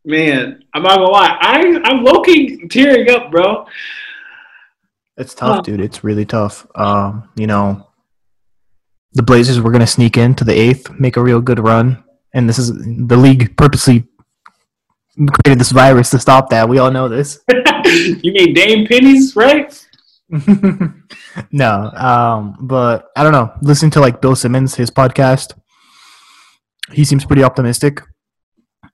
Man, 0.05 0.63
I'm 0.73 0.83
not 0.83 0.97
gonna 0.97 1.09
lie. 1.09 1.37
I 1.41 1.59
I'm 1.83 2.05
lowkey 2.05 2.69
tearing 2.69 3.09
up, 3.09 3.31
bro. 3.31 3.65
It's 5.17 5.33
tough, 5.33 5.59
Oh. 5.59 5.61
dude. 5.63 5.81
It's 5.81 6.03
really 6.03 6.25
tough. 6.25 6.67
Um, 6.75 7.29
you 7.35 7.47
know, 7.47 7.86
the 9.17 9.23
Blazers 9.23 9.59
were 9.59 9.71
gonna 9.71 9.87
sneak 9.87 10.15
into 10.15 10.43
the 10.43 10.53
eighth, 10.53 10.91
make 10.99 11.17
a 11.17 11.21
real 11.21 11.41
good 11.41 11.59
run, 11.59 12.03
and 12.33 12.47
this 12.47 12.59
is 12.59 12.71
the 12.71 13.17
league 13.17 13.57
purposely 13.57 14.05
created 15.43 15.59
this 15.59 15.71
virus 15.71 16.11
to 16.11 16.19
stop 16.19 16.51
that. 16.51 16.69
We 16.69 16.77
all 16.77 16.91
know 16.91 17.09
this. 17.09 17.39
you 17.85 18.31
mean 18.31 18.53
Dame 18.53 18.85
Pennies, 18.85 19.35
right? 19.35 19.73
no, 21.51 21.91
um, 21.95 22.57
but 22.61 23.07
I 23.15 23.23
don't 23.23 23.31
know. 23.31 23.51
Listening 23.63 23.89
to 23.91 23.99
like 23.99 24.21
Bill 24.21 24.35
Simmons, 24.35 24.75
his 24.75 24.91
podcast, 24.91 25.57
he 26.91 27.03
seems 27.03 27.25
pretty 27.25 27.43
optimistic 27.43 28.01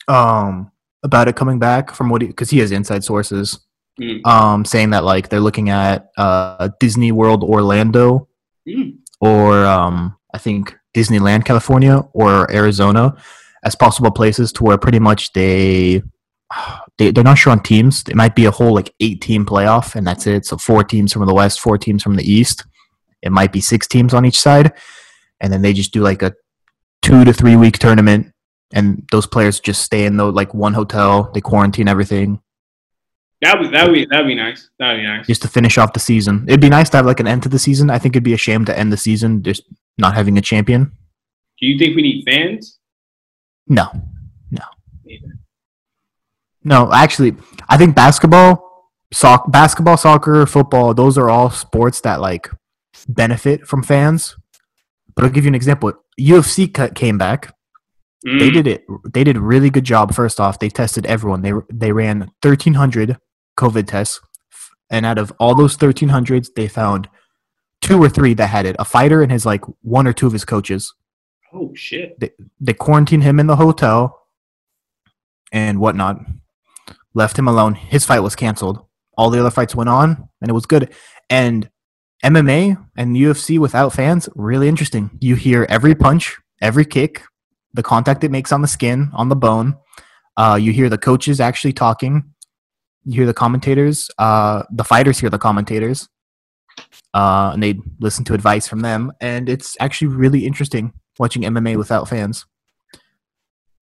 um, 0.07 0.71
about 1.03 1.27
it 1.27 1.35
coming 1.35 1.59
back 1.59 1.91
from 1.91 2.09
what 2.09 2.21
because 2.21 2.49
he, 2.49 2.59
has 2.59 2.71
inside 2.71 3.03
sources 3.03 3.59
Mm. 4.01 4.25
um, 4.25 4.65
saying 4.65 4.89
that 4.89 5.03
like 5.03 5.29
they're 5.29 5.39
looking 5.39 5.69
at 5.69 6.09
uh, 6.17 6.69
Disney 6.79 7.11
World 7.11 7.43
Orlando. 7.43 8.27
Or 9.23 9.65
um, 9.65 10.17
I 10.33 10.37
think 10.37 10.75
Disneyland 10.93 11.45
California 11.45 12.03
or 12.13 12.51
Arizona 12.51 13.15
as 13.63 13.73
possible 13.73 14.11
places 14.11 14.51
to 14.51 14.63
where 14.65 14.77
pretty 14.77 14.99
much 14.99 15.31
they 15.31 16.03
they 16.97 17.11
they're 17.11 17.23
not 17.23 17.37
sure 17.37 17.53
on 17.53 17.63
teams. 17.63 18.03
It 18.09 18.17
might 18.17 18.35
be 18.35 18.45
a 18.45 18.51
whole 18.51 18.73
like 18.73 18.93
eight 18.99 19.21
team 19.21 19.45
playoff, 19.45 19.95
and 19.95 20.05
that's 20.05 20.27
it. 20.27 20.45
So 20.45 20.57
four 20.57 20.83
teams 20.83 21.13
from 21.13 21.25
the 21.25 21.33
west, 21.33 21.61
four 21.61 21.77
teams 21.77 22.03
from 22.03 22.17
the 22.17 22.29
east. 22.29 22.65
It 23.21 23.31
might 23.31 23.53
be 23.53 23.61
six 23.61 23.87
teams 23.87 24.13
on 24.13 24.25
each 24.25 24.39
side, 24.39 24.73
and 25.39 25.53
then 25.53 25.61
they 25.61 25.71
just 25.71 25.93
do 25.93 26.01
like 26.01 26.21
a 26.21 26.33
two 27.01 27.23
to 27.23 27.31
three 27.31 27.55
week 27.55 27.79
tournament, 27.79 28.33
and 28.73 29.07
those 29.11 29.25
players 29.25 29.61
just 29.61 29.83
stay 29.83 30.05
in 30.05 30.17
the 30.17 30.25
like 30.25 30.53
one 30.53 30.73
hotel. 30.73 31.31
They 31.33 31.39
quarantine 31.39 31.87
everything 31.87 32.41
That'd 33.43 33.61
be 33.61 33.67
that'd 33.77 33.93
be 33.93 34.05
that'd 34.05 34.27
be 34.27 34.35
nice. 34.35 34.69
That'd 34.79 34.99
be 35.01 35.03
nice. 35.07 35.27
just 35.27 35.41
to 35.43 35.47
finish 35.47 35.77
off 35.77 35.93
the 35.93 35.99
season. 35.99 36.45
It'd 36.47 36.61
be 36.61 36.69
nice 36.69 36.89
to 36.91 36.97
have 36.97 37.05
like 37.05 37.19
an 37.19 37.27
end 37.27 37.43
to 37.43 37.49
the 37.49 37.59
season. 37.59 37.89
I 37.89 37.99
think 37.99 38.15
it'd 38.15 38.23
be 38.23 38.33
a 38.33 38.37
shame 38.37 38.63
to 38.65 38.77
end 38.77 38.91
the 38.93 38.97
season 38.97 39.43
just 39.43 39.63
not 39.97 40.13
having 40.15 40.37
a 40.37 40.41
champion. 40.41 40.91
Do 41.59 41.67
you 41.67 41.77
think 41.77 41.95
we 41.95 42.01
need 42.01 42.23
fans? 42.25 42.79
No, 43.67 43.87
no, 44.51 44.63
Neither. 45.05 45.37
no. 46.63 46.91
Actually, 46.91 47.35
I 47.69 47.77
think 47.77 47.95
basketball, 47.95 48.91
soc- 49.13 49.49
basketball, 49.51 49.97
soccer, 49.97 50.45
football. 50.45 50.93
Those 50.93 51.17
are 51.17 51.29
all 51.29 51.49
sports 51.49 52.01
that 52.01 52.19
like 52.21 52.49
benefit 53.07 53.67
from 53.67 53.83
fans. 53.83 54.35
But 55.15 55.25
I'll 55.25 55.31
give 55.31 55.43
you 55.45 55.49
an 55.49 55.55
example. 55.55 55.93
UFC 56.19 56.73
cut 56.73 56.95
came 56.95 57.17
back. 57.17 57.55
Mm. 58.27 58.39
They 58.39 58.49
did 58.49 58.67
it. 58.67 58.85
They 59.13 59.23
did 59.23 59.37
a 59.37 59.41
really 59.41 59.69
good 59.69 59.83
job. 59.83 60.13
First 60.13 60.39
off, 60.39 60.59
they 60.59 60.69
tested 60.69 61.05
everyone. 61.05 61.41
They 61.41 61.53
they 61.71 61.91
ran 61.91 62.31
thirteen 62.41 62.73
hundred 62.75 63.17
COVID 63.57 63.87
tests, 63.87 64.19
and 64.89 65.05
out 65.05 65.17
of 65.17 65.33
all 65.39 65.55
those 65.55 65.75
thirteen 65.75 66.09
hundreds, 66.09 66.51
they 66.51 66.67
found 66.67 67.09
two 67.81 68.01
or 68.01 68.09
three 68.09 68.33
that 68.33 68.47
had 68.47 68.65
it. 68.65 68.75
A 68.79 68.85
fighter 68.85 69.21
and 69.21 69.31
his 69.31 69.45
like 69.45 69.63
one 69.81 70.07
or 70.07 70.13
two 70.13 70.27
of 70.27 70.33
his 70.33 70.45
coaches. 70.45 70.93
Oh 71.53 71.71
shit. 71.75 72.19
They 72.19 72.31
they 72.59 72.73
quarantined 72.73 73.23
him 73.23 73.39
in 73.39 73.47
the 73.47 73.57
hotel 73.57 74.27
and 75.51 75.79
whatnot. 75.79 76.19
Left 77.13 77.37
him 77.37 77.47
alone. 77.47 77.75
His 77.75 78.05
fight 78.05 78.21
was 78.21 78.35
canceled. 78.35 78.85
All 79.15 79.29
the 79.29 79.39
other 79.39 79.51
fights 79.51 79.75
went 79.75 79.89
on, 79.89 80.29
and 80.41 80.49
it 80.49 80.53
was 80.53 80.65
good. 80.65 80.91
And 81.29 81.69
MMA 82.25 82.83
and 82.97 83.15
UFC 83.15 83.59
without 83.59 83.93
fans, 83.93 84.27
really 84.33 84.67
interesting. 84.67 85.11
You 85.21 85.35
hear 85.35 85.67
every 85.69 85.93
punch, 85.93 86.37
every 86.61 86.85
kick, 86.85 87.21
the 87.73 87.83
contact 87.83 88.23
it 88.23 88.31
makes 88.31 88.51
on 88.51 88.61
the 88.61 88.67
skin, 88.67 89.11
on 89.13 89.29
the 89.29 89.35
bone. 89.35 89.75
Uh, 90.37 90.57
you 90.59 90.71
hear 90.71 90.89
the 90.89 90.97
coaches 90.97 91.39
actually 91.39 91.73
talking. 91.73 92.23
You 93.05 93.13
hear 93.13 93.25
the 93.25 93.33
commentators. 93.33 94.09
Uh, 94.17 94.63
the 94.71 94.83
fighters 94.83 95.19
hear 95.19 95.29
the 95.29 95.39
commentators, 95.39 96.07
uh, 97.13 97.51
and 97.53 97.61
they 97.61 97.79
listen 97.99 98.23
to 98.25 98.33
advice 98.33 98.67
from 98.67 98.79
them. 98.79 99.11
And 99.21 99.49
it's 99.49 99.75
actually 99.79 100.07
really 100.07 100.45
interesting 100.45 100.93
watching 101.19 101.43
MMA 101.43 101.77
without 101.77 102.07
fans. 102.07 102.45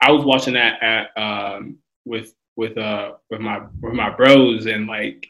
I 0.01 0.11
was 0.11 0.25
watching 0.25 0.55
that 0.55 0.81
at 0.81 1.17
um 1.21 1.77
with 2.05 2.33
with 2.55 2.77
uh 2.77 3.13
with 3.29 3.39
my 3.39 3.61
with 3.81 3.93
my 3.93 4.09
bros 4.09 4.65
and 4.65 4.87
like 4.87 5.25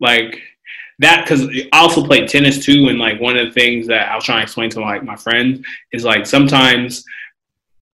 like 0.00 0.40
that 0.98 1.24
because 1.24 1.46
I 1.72 1.78
also 1.78 2.04
played 2.04 2.28
tennis 2.28 2.64
too 2.64 2.88
and 2.88 2.98
like 2.98 3.20
one 3.20 3.36
of 3.36 3.46
the 3.46 3.52
things 3.52 3.86
that 3.86 4.10
I 4.10 4.14
was 4.14 4.24
trying 4.24 4.38
to 4.38 4.42
explain 4.44 4.70
to 4.70 4.80
like 4.80 5.04
my 5.04 5.16
friends 5.16 5.60
is 5.92 6.04
like 6.04 6.26
sometimes 6.26 7.04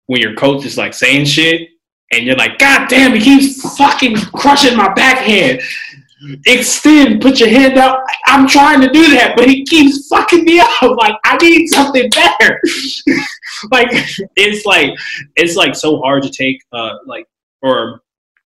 when 0.06 0.20
your 0.20 0.34
coach 0.34 0.64
is 0.64 0.76
like 0.76 0.94
saying 0.94 1.26
shit 1.26 1.68
and 2.12 2.24
you're 2.24 2.36
like 2.36 2.58
god 2.58 2.88
damn 2.88 3.14
he 3.14 3.20
keeps 3.20 3.76
fucking 3.76 4.16
crushing 4.32 4.76
my 4.76 4.92
backhand 4.94 5.60
extend 6.46 7.20
put 7.20 7.40
your 7.40 7.48
hand 7.48 7.78
out. 7.78 8.00
I'm 8.26 8.46
trying 8.46 8.80
to 8.80 8.88
do 8.90 9.10
that 9.14 9.34
but 9.36 9.48
he 9.48 9.64
keeps 9.64 10.06
fucking 10.08 10.44
me 10.44 10.60
up. 10.82 10.82
Like 10.82 11.16
I 11.24 11.36
need 11.38 11.68
something 11.68 12.10
better. 12.10 12.60
Like 13.70 13.88
it's 14.36 14.64
like 14.64 14.96
it's 15.36 15.54
like 15.54 15.74
so 15.74 16.00
hard 16.00 16.22
to 16.22 16.30
take 16.30 16.62
uh 16.72 16.94
like 17.04 17.26
or 17.60 18.00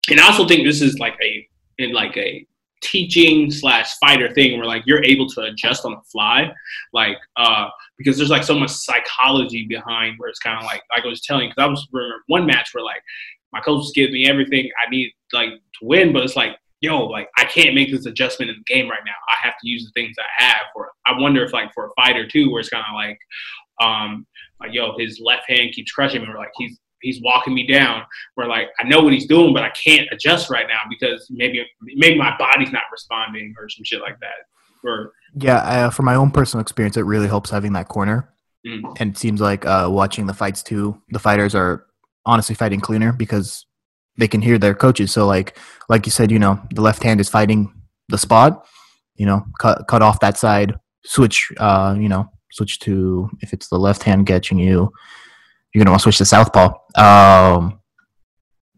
and 0.08 0.20
I 0.20 0.26
also 0.26 0.46
think 0.46 0.64
this 0.64 0.80
is 0.80 1.00
like 1.00 1.16
a 1.20 1.48
in 1.78 1.92
like 1.92 2.16
a 2.16 2.46
teaching 2.80 3.50
slash 3.50 3.96
fighter 3.98 4.32
thing 4.32 4.56
where 4.56 4.66
like 4.66 4.84
you're 4.86 5.02
able 5.02 5.26
to 5.30 5.40
adjust 5.42 5.84
on 5.84 5.92
the 5.92 6.00
fly. 6.12 6.52
Like 6.92 7.16
uh 7.36 7.70
because 7.98 8.18
there's 8.18 8.30
like 8.30 8.44
so 8.44 8.56
much 8.56 8.70
psychology 8.70 9.66
behind 9.66 10.14
where 10.18 10.28
it's 10.28 10.38
kind 10.38 10.56
of 10.58 10.64
like 10.64 10.82
like 10.94 11.04
I 11.04 11.08
was 11.08 11.22
telling 11.22 11.48
because 11.48 11.62
I 11.62 11.66
was 11.66 11.88
remember 11.90 12.22
one 12.28 12.46
match 12.46 12.70
where 12.72 12.84
like 12.84 13.02
my 13.52 13.60
coach 13.60 13.78
was 13.78 13.92
giving 13.94 14.14
me 14.14 14.26
everything 14.26 14.70
I 14.84 14.90
need 14.90 15.12
like 15.32 15.50
to 15.50 15.86
win 15.86 16.12
but 16.12 16.22
it's 16.22 16.36
like 16.36 16.56
yo 16.80 17.06
like 17.06 17.28
I 17.36 17.44
can't 17.44 17.74
make 17.74 17.90
this 17.90 18.06
adjustment 18.06 18.50
in 18.50 18.56
the 18.56 18.72
game 18.72 18.88
right 18.88 19.02
now 19.04 19.12
I 19.28 19.46
have 19.46 19.54
to 19.60 19.68
use 19.68 19.84
the 19.84 20.00
things 20.00 20.16
I 20.18 20.44
have 20.44 20.66
or 20.74 20.90
I 21.06 21.18
wonder 21.18 21.44
if 21.44 21.52
like 21.52 21.72
for 21.74 21.86
a 21.86 21.90
fighter 21.94 22.26
too 22.26 22.50
where 22.50 22.60
it's 22.60 22.68
kind 22.68 22.84
of 22.88 22.94
like 22.94 23.18
um 23.82 24.26
like 24.60 24.72
yo 24.72 24.96
his 24.98 25.20
left 25.20 25.48
hand 25.48 25.72
keeps 25.72 25.92
crushing 25.92 26.22
me 26.22 26.28
or 26.28 26.36
like 26.36 26.52
he's 26.56 26.78
he's 27.00 27.20
walking 27.22 27.54
me 27.54 27.66
down 27.66 28.02
where 28.34 28.46
like 28.46 28.68
I 28.78 28.84
know 28.84 29.00
what 29.00 29.12
he's 29.12 29.26
doing, 29.26 29.52
but 29.52 29.62
I 29.62 29.70
can't 29.70 30.08
adjust 30.12 30.50
right 30.50 30.66
now 30.68 30.80
because 30.88 31.26
maybe 31.30 31.66
maybe 31.80 32.18
my 32.18 32.36
body's 32.38 32.72
not 32.72 32.82
responding 32.92 33.54
or 33.58 33.68
some 33.68 33.84
shit 33.84 34.00
like 34.00 34.18
that. 34.20 34.88
Or 34.88 35.12
Yeah, 35.34 35.56
uh, 35.56 35.90
from 35.90 36.06
my 36.06 36.14
own 36.14 36.30
personal 36.30 36.62
experience, 36.62 36.96
it 36.96 37.04
really 37.04 37.28
helps 37.28 37.50
having 37.50 37.72
that 37.74 37.88
corner. 37.88 38.32
Mm. 38.66 38.96
And 39.00 39.12
it 39.12 39.18
seems 39.18 39.40
like 39.40 39.66
uh, 39.66 39.88
watching 39.90 40.26
the 40.26 40.34
fights 40.34 40.62
too, 40.62 41.00
the 41.10 41.18
fighters 41.18 41.54
are 41.54 41.86
honestly 42.26 42.54
fighting 42.54 42.80
cleaner 42.80 43.12
because 43.12 43.66
they 44.18 44.28
can 44.28 44.42
hear 44.42 44.58
their 44.58 44.74
coaches. 44.74 45.12
So 45.12 45.26
like 45.26 45.58
like 45.88 46.06
you 46.06 46.12
said, 46.12 46.30
you 46.30 46.38
know, 46.38 46.60
the 46.74 46.82
left 46.82 47.02
hand 47.02 47.20
is 47.20 47.28
fighting 47.28 47.72
the 48.08 48.18
spot. 48.18 48.66
You 49.16 49.26
know, 49.26 49.44
cut 49.58 49.86
cut 49.88 50.02
off 50.02 50.20
that 50.20 50.38
side, 50.38 50.74
switch. 51.04 51.50
Uh, 51.58 51.96
you 51.98 52.08
know, 52.08 52.30
switch 52.52 52.78
to 52.80 53.30
if 53.40 53.52
it's 53.52 53.68
the 53.68 53.78
left 53.78 54.02
hand 54.02 54.26
catching 54.26 54.58
you, 54.58 54.90
you're 55.72 55.82
gonna 55.84 55.90
want 55.90 56.00
to 56.00 56.04
switch 56.04 56.18
to 56.18 56.24
southpaw. 56.24 56.72
Um, 56.96 57.80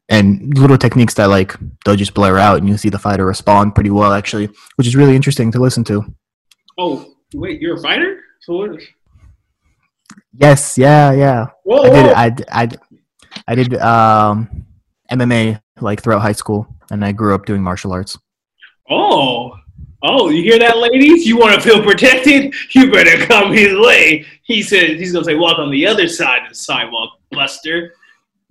and 0.09 0.57
little 0.59 0.77
techniques 0.79 1.15
that 1.15 1.27
like 1.27 1.57
they'll 1.85 1.97
just 1.97 2.15
blur 2.15 2.39
out, 2.39 2.59
and 2.59 2.69
you 2.69 2.77
see 2.77 2.91
the 2.91 2.99
fighter 2.99 3.25
respond 3.25 3.75
pretty 3.75 3.91
well 3.91 4.13
actually, 4.13 4.49
which 4.77 4.87
is 4.87 4.97
really 4.97 5.17
interesting 5.17 5.51
to 5.53 5.61
listen 5.61 5.85
to. 5.85 6.05
oh 6.79 7.15
wait, 7.35 7.61
you're 7.61 7.77
a 7.77 7.81
fighter? 7.81 8.21
So 8.41 8.55
what? 8.55 8.81
Yes, 10.35 10.77
yeah, 10.77 11.13
yeah. 11.13 11.47
Whoa, 11.65 11.83
I 11.83 11.91
did. 11.91 12.05
whoa. 12.05 12.13
I, 12.15 12.63
I, 12.63 12.69
I 13.49 13.55
did 13.55 13.75
um, 13.79 14.67
MMA 15.11 15.61
like 15.81 16.03
throughout 16.03 16.21
high 16.21 16.33
school, 16.33 16.67
and 16.91 17.05
I 17.05 17.13
grew 17.13 17.35
up 17.35 17.47
doing 17.47 17.63
martial 17.63 17.93
arts. 17.93 18.19
oh. 18.91 19.59
Oh, 20.05 20.31
you 20.31 20.43
hear 20.43 20.59
that, 20.59 20.79
ladies? 20.79 21.25
You 21.29 21.39
want 21.39 21.55
to 21.55 21.61
feel 21.61 21.81
protected? 21.81 22.53
You 22.75 22.91
better 22.91 23.25
come 23.27 23.53
his 23.53 23.73
way. 23.79 24.27
He 24.43 24.61
said 24.61 24.97
he's 24.97 25.13
gonna 25.13 25.25
say, 25.25 25.37
"Walk 25.37 25.61
on 25.61 25.71
the 25.71 25.87
other 25.87 26.09
side 26.09 26.43
of 26.43 26.49
the 26.49 26.55
sidewalk, 26.57 27.21
Buster." 27.31 27.95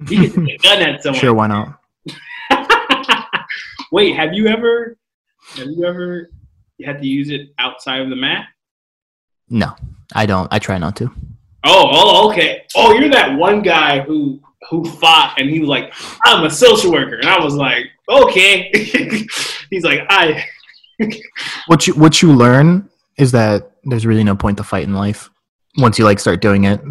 He 0.07 0.29
can 0.29 0.49
a 0.49 0.57
gun 0.59 0.81
at 0.81 1.03
someone. 1.03 1.19
Sure, 1.19 1.33
why 1.33 1.47
not? 1.47 1.77
Wait, 3.91 4.15
have 4.15 4.33
you 4.33 4.47
ever 4.47 4.97
have 5.57 5.67
you 5.67 5.85
ever 5.85 6.29
had 6.85 7.01
to 7.01 7.07
use 7.07 7.29
it 7.29 7.49
outside 7.59 7.99
of 7.99 8.09
the 8.09 8.15
mat? 8.15 8.45
No, 9.49 9.75
I 10.15 10.25
don't. 10.25 10.47
I 10.53 10.59
try 10.59 10.77
not 10.77 10.95
to. 10.97 11.11
Oh, 11.63 11.89
oh, 11.91 12.29
okay. 12.29 12.63
Oh, 12.75 12.93
you're 12.93 13.09
that 13.09 13.37
one 13.37 13.61
guy 13.61 14.01
who 14.01 14.41
who 14.69 14.85
fought 14.85 15.35
and 15.37 15.49
he 15.49 15.59
was 15.59 15.69
like, 15.69 15.93
I'm 16.23 16.45
a 16.45 16.49
social 16.49 16.91
worker. 16.91 17.15
And 17.15 17.27
I 17.27 17.43
was 17.43 17.55
like, 17.55 17.87
okay. 18.07 18.71
He's 19.69 19.83
like, 19.83 20.01
I 20.09 20.45
What 21.67 21.87
you 21.87 21.93
what 21.95 22.21
you 22.21 22.33
learn 22.33 22.89
is 23.17 23.31
that 23.31 23.71
there's 23.83 24.05
really 24.05 24.23
no 24.23 24.35
point 24.35 24.57
to 24.57 24.63
fight 24.63 24.83
in 24.83 24.93
life 24.93 25.29
once 25.77 25.97
you 25.99 26.05
like 26.05 26.19
start 26.19 26.41
doing 26.41 26.65
it. 26.65 26.81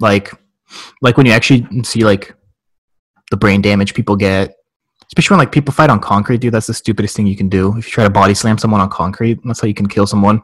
Like, 0.00 0.32
like 1.02 1.16
when 1.16 1.26
you 1.26 1.32
actually 1.32 1.66
see 1.82 2.04
like 2.04 2.34
the 3.30 3.36
brain 3.36 3.60
damage 3.60 3.94
people 3.94 4.16
get, 4.16 4.54
especially 5.06 5.34
when 5.34 5.38
like 5.40 5.52
people 5.52 5.72
fight 5.72 5.90
on 5.90 6.00
concrete, 6.00 6.38
dude. 6.38 6.54
That's 6.54 6.66
the 6.66 6.74
stupidest 6.74 7.16
thing 7.16 7.26
you 7.26 7.36
can 7.36 7.48
do. 7.48 7.76
If 7.76 7.86
you 7.86 7.92
try 7.92 8.04
to 8.04 8.10
body 8.10 8.34
slam 8.34 8.58
someone 8.58 8.80
on 8.80 8.90
concrete, 8.90 9.38
that's 9.44 9.60
how 9.60 9.68
you 9.68 9.74
can 9.74 9.88
kill 9.88 10.06
someone. 10.06 10.42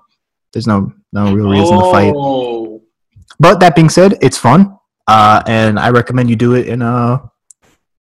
There's 0.53 0.67
no 0.67 0.93
no 1.13 1.35
real 1.35 1.51
reason 1.51 1.79
to 1.79 1.91
fight. 1.91 2.13
Oh. 2.17 2.54
But 3.41 3.61
that 3.61 3.75
being 3.75 3.89
said, 3.89 4.17
it's 4.23 4.39
fun, 4.39 4.77
uh, 5.09 5.43
and 5.47 5.79
I 5.79 5.91
recommend 5.91 6.31
you 6.31 6.37
do 6.37 6.55
it 6.55 6.69
in 6.69 6.83
a 6.83 7.21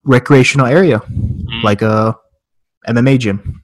recreational 0.03 0.67
area, 0.67 0.99
Mm. 0.99 1.63
like 1.63 1.81
a 1.81 2.15
MMA 2.87 3.17
gym 3.17 3.63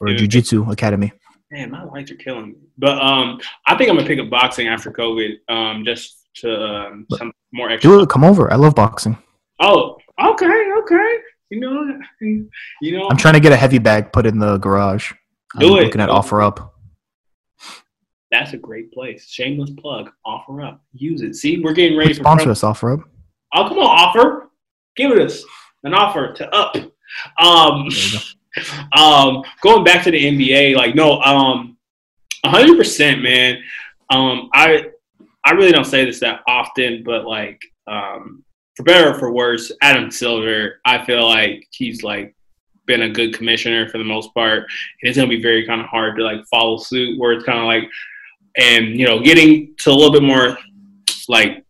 or 0.00 0.08
a 0.08 0.10
Yeah. 0.12 0.18
jiu-jitsu 0.18 0.70
academy. 0.70 1.12
Man, 1.50 1.70
my 1.72 1.82
lights 1.84 2.10
are 2.12 2.16
killing 2.16 2.48
me. 2.48 2.54
But 2.78 2.98
um, 3.02 3.40
I 3.66 3.76
think 3.76 3.90
I'm 3.90 3.96
gonna 3.96 4.06
pick 4.06 4.20
up 4.20 4.30
boxing 4.30 4.68
after 4.68 4.90
COVID, 4.92 5.30
um, 5.48 5.84
just 5.84 6.28
to 6.36 6.48
um, 6.64 7.06
some 7.16 7.32
more 7.52 7.70
extra. 7.70 7.90
Do 7.90 8.00
it. 8.02 8.08
Come 8.08 8.22
over. 8.24 8.52
I 8.52 8.56
love 8.56 8.74
boxing. 8.76 9.16
Oh, 9.58 9.96
okay, 10.22 10.70
okay. 10.78 11.12
You 11.50 11.58
know, 11.60 11.98
you 12.80 12.92
know. 12.98 13.08
I'm 13.10 13.16
trying 13.16 13.34
to 13.34 13.40
get 13.40 13.50
a 13.52 13.56
heavy 13.56 13.78
bag 13.78 14.12
put 14.12 14.26
in 14.26 14.38
the 14.38 14.58
garage. 14.58 15.12
I'm 15.54 15.60
Do 15.60 15.76
it. 15.78 15.84
looking 15.84 16.00
at 16.00 16.08
offer 16.08 16.40
up. 16.40 16.74
That's 18.30 18.52
a 18.52 18.56
great 18.56 18.92
place. 18.92 19.28
Shameless 19.28 19.70
plug. 19.70 20.10
Offer 20.24 20.62
up. 20.62 20.82
Use 20.92 21.22
it. 21.22 21.34
See, 21.34 21.60
we're 21.60 21.72
getting 21.72 21.98
ready 21.98 22.12
for. 22.14 22.20
Sponsor 22.20 22.50
us. 22.50 22.62
Offer 22.62 22.92
up. 22.92 23.00
Oh, 23.54 23.68
come 23.68 23.78
on, 23.78 23.86
offer. 23.86 24.50
Give 24.96 25.10
it 25.12 25.18
us 25.18 25.44
an 25.84 25.94
offer 25.94 26.32
to 26.32 26.54
up. 26.54 26.76
Um, 27.38 27.86
you 27.88 28.18
um, 29.00 29.42
going 29.62 29.84
back 29.84 30.04
to 30.04 30.10
the 30.10 30.22
NBA, 30.22 30.76
like 30.76 30.94
no, 30.94 31.20
um, 31.20 31.76
hundred 32.44 32.76
percent, 32.76 33.22
man. 33.22 33.58
Um, 34.10 34.48
I 34.52 34.90
I 35.44 35.52
really 35.52 35.72
don't 35.72 35.84
say 35.84 36.04
this 36.04 36.20
that 36.20 36.42
often, 36.46 37.02
but 37.04 37.24
like 37.24 37.60
um, 37.86 38.44
for 38.76 38.84
better 38.84 39.10
or 39.10 39.18
for 39.18 39.32
worse, 39.32 39.72
Adam 39.82 40.10
Silver, 40.10 40.80
I 40.84 41.04
feel 41.04 41.26
like 41.26 41.66
he's 41.70 42.02
like 42.02 42.34
been 42.86 43.02
a 43.02 43.10
good 43.10 43.34
commissioner 43.34 43.88
for 43.88 43.98
the 43.98 44.04
most 44.04 44.32
part. 44.34 44.60
and 44.62 45.08
It's 45.08 45.16
gonna 45.16 45.28
be 45.28 45.42
very 45.42 45.66
kind 45.66 45.80
of 45.80 45.86
hard 45.86 46.16
to 46.16 46.24
like 46.24 46.44
follow 46.50 46.76
suit 46.78 47.18
where 47.18 47.32
it's 47.32 47.44
kind 47.44 47.58
of 47.58 47.66
like, 47.66 47.84
and 48.56 48.98
you 48.98 49.06
know, 49.06 49.20
getting 49.20 49.74
to 49.78 49.90
a 49.90 49.92
little 49.92 50.12
bit 50.12 50.22
more 50.22 50.58
like 51.28 51.64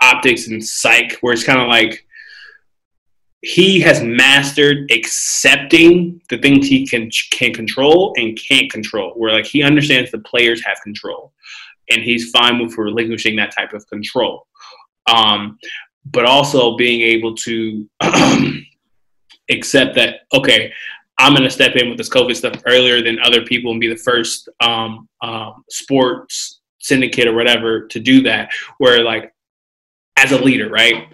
optics 0.00 0.48
and 0.48 0.64
psych, 0.64 1.18
where 1.20 1.32
it's 1.32 1.44
kind 1.44 1.60
of 1.60 1.68
like 1.68 2.06
he 3.42 3.80
has 3.80 4.02
mastered 4.02 4.90
accepting 4.90 6.20
the 6.30 6.38
things 6.38 6.66
he 6.66 6.86
can 6.86 7.10
can 7.30 7.52
control 7.52 8.12
and 8.16 8.38
can't 8.40 8.70
control. 8.70 9.12
Where 9.16 9.32
like 9.32 9.46
he 9.46 9.62
understands 9.62 10.10
the 10.10 10.18
players 10.20 10.64
have 10.64 10.78
control, 10.82 11.32
and 11.90 12.02
he's 12.02 12.30
fine 12.30 12.58
with 12.58 12.76
relinquishing 12.76 13.36
that 13.36 13.54
type 13.56 13.72
of 13.72 13.86
control. 13.88 14.46
Um, 15.06 15.58
but 16.06 16.24
also 16.24 16.76
being 16.76 17.02
able 17.02 17.34
to 17.36 17.88
accept 19.50 19.94
that 19.96 20.20
okay, 20.32 20.72
I'm 21.18 21.32
going 21.32 21.44
to 21.44 21.50
step 21.50 21.76
in 21.76 21.88
with 21.88 21.98
this 21.98 22.10
COVID 22.10 22.36
stuff 22.36 22.62
earlier 22.66 23.02
than 23.02 23.18
other 23.20 23.42
people 23.42 23.70
and 23.70 23.80
be 23.80 23.88
the 23.88 23.96
first 23.96 24.48
um, 24.60 25.08
um, 25.22 25.64
sports 25.70 26.60
syndicate 26.78 27.26
or 27.26 27.34
whatever 27.34 27.86
to 27.88 28.00
do 28.00 28.22
that. 28.22 28.50
Where 28.78 29.02
like 29.02 29.32
as 30.16 30.32
a 30.32 30.38
leader, 30.38 30.68
right? 30.68 31.08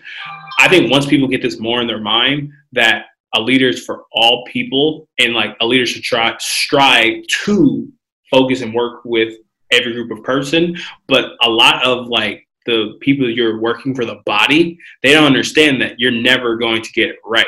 I 0.58 0.68
think 0.68 0.90
once 0.90 1.06
people 1.06 1.28
get 1.28 1.42
this 1.42 1.58
more 1.58 1.80
in 1.80 1.86
their 1.86 2.00
mind 2.00 2.52
that 2.72 3.06
a 3.34 3.40
leader 3.40 3.68
is 3.68 3.84
for 3.84 4.04
all 4.12 4.44
people 4.46 5.08
and 5.18 5.32
like 5.32 5.56
a 5.60 5.66
leader 5.66 5.86
should 5.86 6.02
try 6.02 6.34
strive 6.38 7.24
to 7.44 7.90
focus 8.30 8.62
and 8.62 8.74
work 8.74 9.04
with 9.04 9.34
every 9.70 9.92
group 9.92 10.10
of 10.10 10.22
person 10.22 10.76
but 11.08 11.30
a 11.42 11.48
lot 11.48 11.84
of 11.84 12.06
like 12.08 12.46
the 12.66 12.96
people 13.00 13.28
you're 13.28 13.60
working 13.60 13.94
for 13.94 14.04
the 14.04 14.20
body 14.26 14.78
they 15.02 15.12
don't 15.12 15.24
understand 15.24 15.80
that 15.80 15.98
you're 15.98 16.10
never 16.10 16.56
going 16.56 16.82
to 16.82 16.92
get 16.92 17.08
it 17.08 17.16
right 17.24 17.46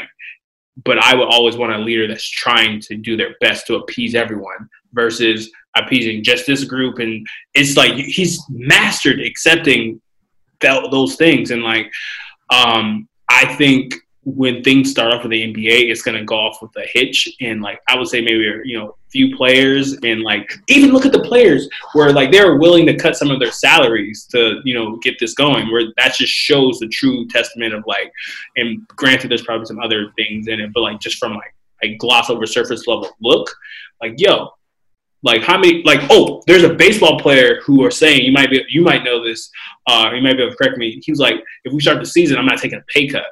but 0.85 0.99
i 0.99 1.15
would 1.15 1.29
always 1.29 1.57
want 1.57 1.73
a 1.73 1.79
leader 1.79 2.09
that's 2.09 2.29
trying 2.29 2.81
to 2.81 2.97
do 2.97 3.17
their 3.17 3.37
best 3.41 3.67
to 3.67 3.77
appease 3.77 4.15
everyone 4.15 4.69
versus 4.95 5.51
appeasing 5.77 6.23
just 6.23 6.47
this 6.47 6.65
group. 6.65 6.99
And 6.99 7.27
it's 7.55 7.77
like 7.77 7.95
he's 7.95 8.41
mastered 8.49 9.21
accepting 9.21 10.01
those 10.61 11.17
things. 11.17 11.51
And 11.51 11.63
like 11.63 11.93
um, 12.51 13.09
I 13.29 13.55
think 13.57 13.95
when 14.25 14.63
things 14.63 14.91
start 14.91 15.13
off 15.13 15.23
with 15.23 15.31
the 15.31 15.43
NBA, 15.43 15.91
it's 15.91 16.03
going 16.03 16.17
to 16.17 16.25
go 16.25 16.37
off 16.37 16.63
with 16.63 16.71
a 16.77 16.87
hitch. 16.93 17.29
And 17.41 17.61
like, 17.61 17.81
I 17.89 17.97
would 17.97 18.09
say 18.09 18.21
maybe, 18.21 18.61
you 18.65 18.79
know, 18.79 18.97
few 19.09 19.37
players 19.37 19.99
and 20.03 20.23
like, 20.23 20.51
even 20.69 20.91
look 20.91 21.05
at 21.05 21.13
the 21.13 21.21
players 21.21 21.69
where 21.93 22.13
like 22.13 22.33
they're 22.33 22.57
willing 22.57 22.87
to 22.87 22.97
cut 22.97 23.17
some 23.17 23.31
of 23.31 23.39
their 23.39 23.53
salaries 23.53 24.27
to, 24.33 24.61
you 24.65 24.75
know, 24.75 24.97
get 25.03 25.19
this 25.19 25.35
going 25.35 25.71
where 25.71 25.85
that 25.99 26.15
just 26.15 26.33
shows 26.33 26.79
the 26.79 26.89
true 26.89 27.27
testament 27.29 27.75
of 27.75 27.85
like, 27.87 28.11
and 28.57 28.87
granted, 28.89 29.31
there's 29.31 29.43
probably 29.43 29.67
some 29.67 29.81
other 29.81 30.11
things 30.17 30.49
in 30.49 30.59
it, 30.59 30.73
but 30.73 30.81
like 30.81 31.01
just 31.01 31.19
from 31.19 31.35
like 31.35 31.55
a 31.83 31.97
gloss 31.97 32.31
over 32.31 32.47
surface 32.47 32.87
level 32.87 33.11
look, 33.21 33.55
like, 34.01 34.15
yo, 34.17 34.51
like 35.23 35.43
how 35.43 35.59
many 35.59 35.83
like 35.85 36.01
oh 36.11 36.43
there's 36.47 36.65
a 36.65 36.75
baseball 36.75 37.19
player 37.19 37.59
who 37.63 37.83
are 37.83 37.91
saying 37.91 38.23
you 38.23 38.31
might 38.31 38.51
be 38.51 38.63
you 38.69 38.83
might 38.83 39.03
know 39.05 39.25
this 39.25 39.51
uh 39.87 40.11
you 40.15 40.21
might 40.21 40.37
be 40.37 40.43
able 40.43 40.51
to 40.51 40.57
correct 40.57 40.77
me 40.77 41.01
he 41.03 41.11
was 41.11 41.19
like 41.19 41.37
if 41.65 41.73
we 41.73 41.81
start 41.81 41.99
the 41.99 42.05
season 42.05 42.37
i'm 42.37 42.45
not 42.45 42.59
taking 42.59 42.79
a 42.79 42.85
pay 42.89 43.09
cut 43.09 43.25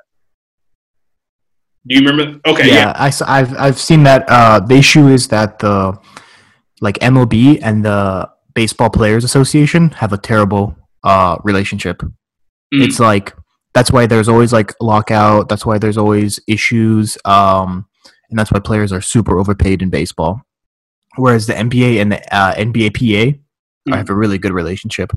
do 1.87 1.97
you 1.97 2.07
remember 2.07 2.41
okay 2.47 2.69
yeah, 2.69 2.75
yeah. 2.75 2.93
I, 2.97 3.13
i've 3.27 3.57
i've 3.59 3.79
seen 3.79 4.03
that 4.05 4.25
uh 4.29 4.61
the 4.61 4.77
issue 4.77 5.09
is 5.09 5.29
that 5.29 5.59
the 5.59 5.97
like 6.81 6.99
mlb 6.99 7.59
and 7.63 7.85
the 7.85 8.29
baseball 8.55 8.91
players 8.91 9.25
association 9.25 9.91
have 9.91 10.13
a 10.13 10.19
terrible 10.19 10.77
uh 11.05 11.37
relationship 11.45 12.03
mm. 12.03 12.11
it's 12.73 13.01
like 13.01 13.35
that's 13.75 13.91
why 13.91 14.07
there's 14.07 14.29
always 14.29 14.53
like 14.53 14.75
lockout 14.81 15.49
that's 15.49 15.65
why 15.65 15.79
there's 15.79 15.99
always 15.99 16.39
issues 16.47 17.19
um 17.25 17.87
and 18.31 18.39
that's 18.39 18.51
why 18.53 18.59
players 18.59 18.93
are 18.93 19.01
super 19.01 19.39
overpaid 19.39 19.83
in 19.83 19.91
baseball 19.91 20.43
whereas 21.17 21.47
the 21.47 21.55
NBA 21.55 22.01
and 22.01 22.13
the 22.13 22.35
uh, 22.35 22.55
NBAPA 22.55 23.41
mm. 23.89 23.95
have 23.95 24.11
a 24.11 24.15
really 24.15 24.39
good 24.39 24.53
relationship, 24.53 25.13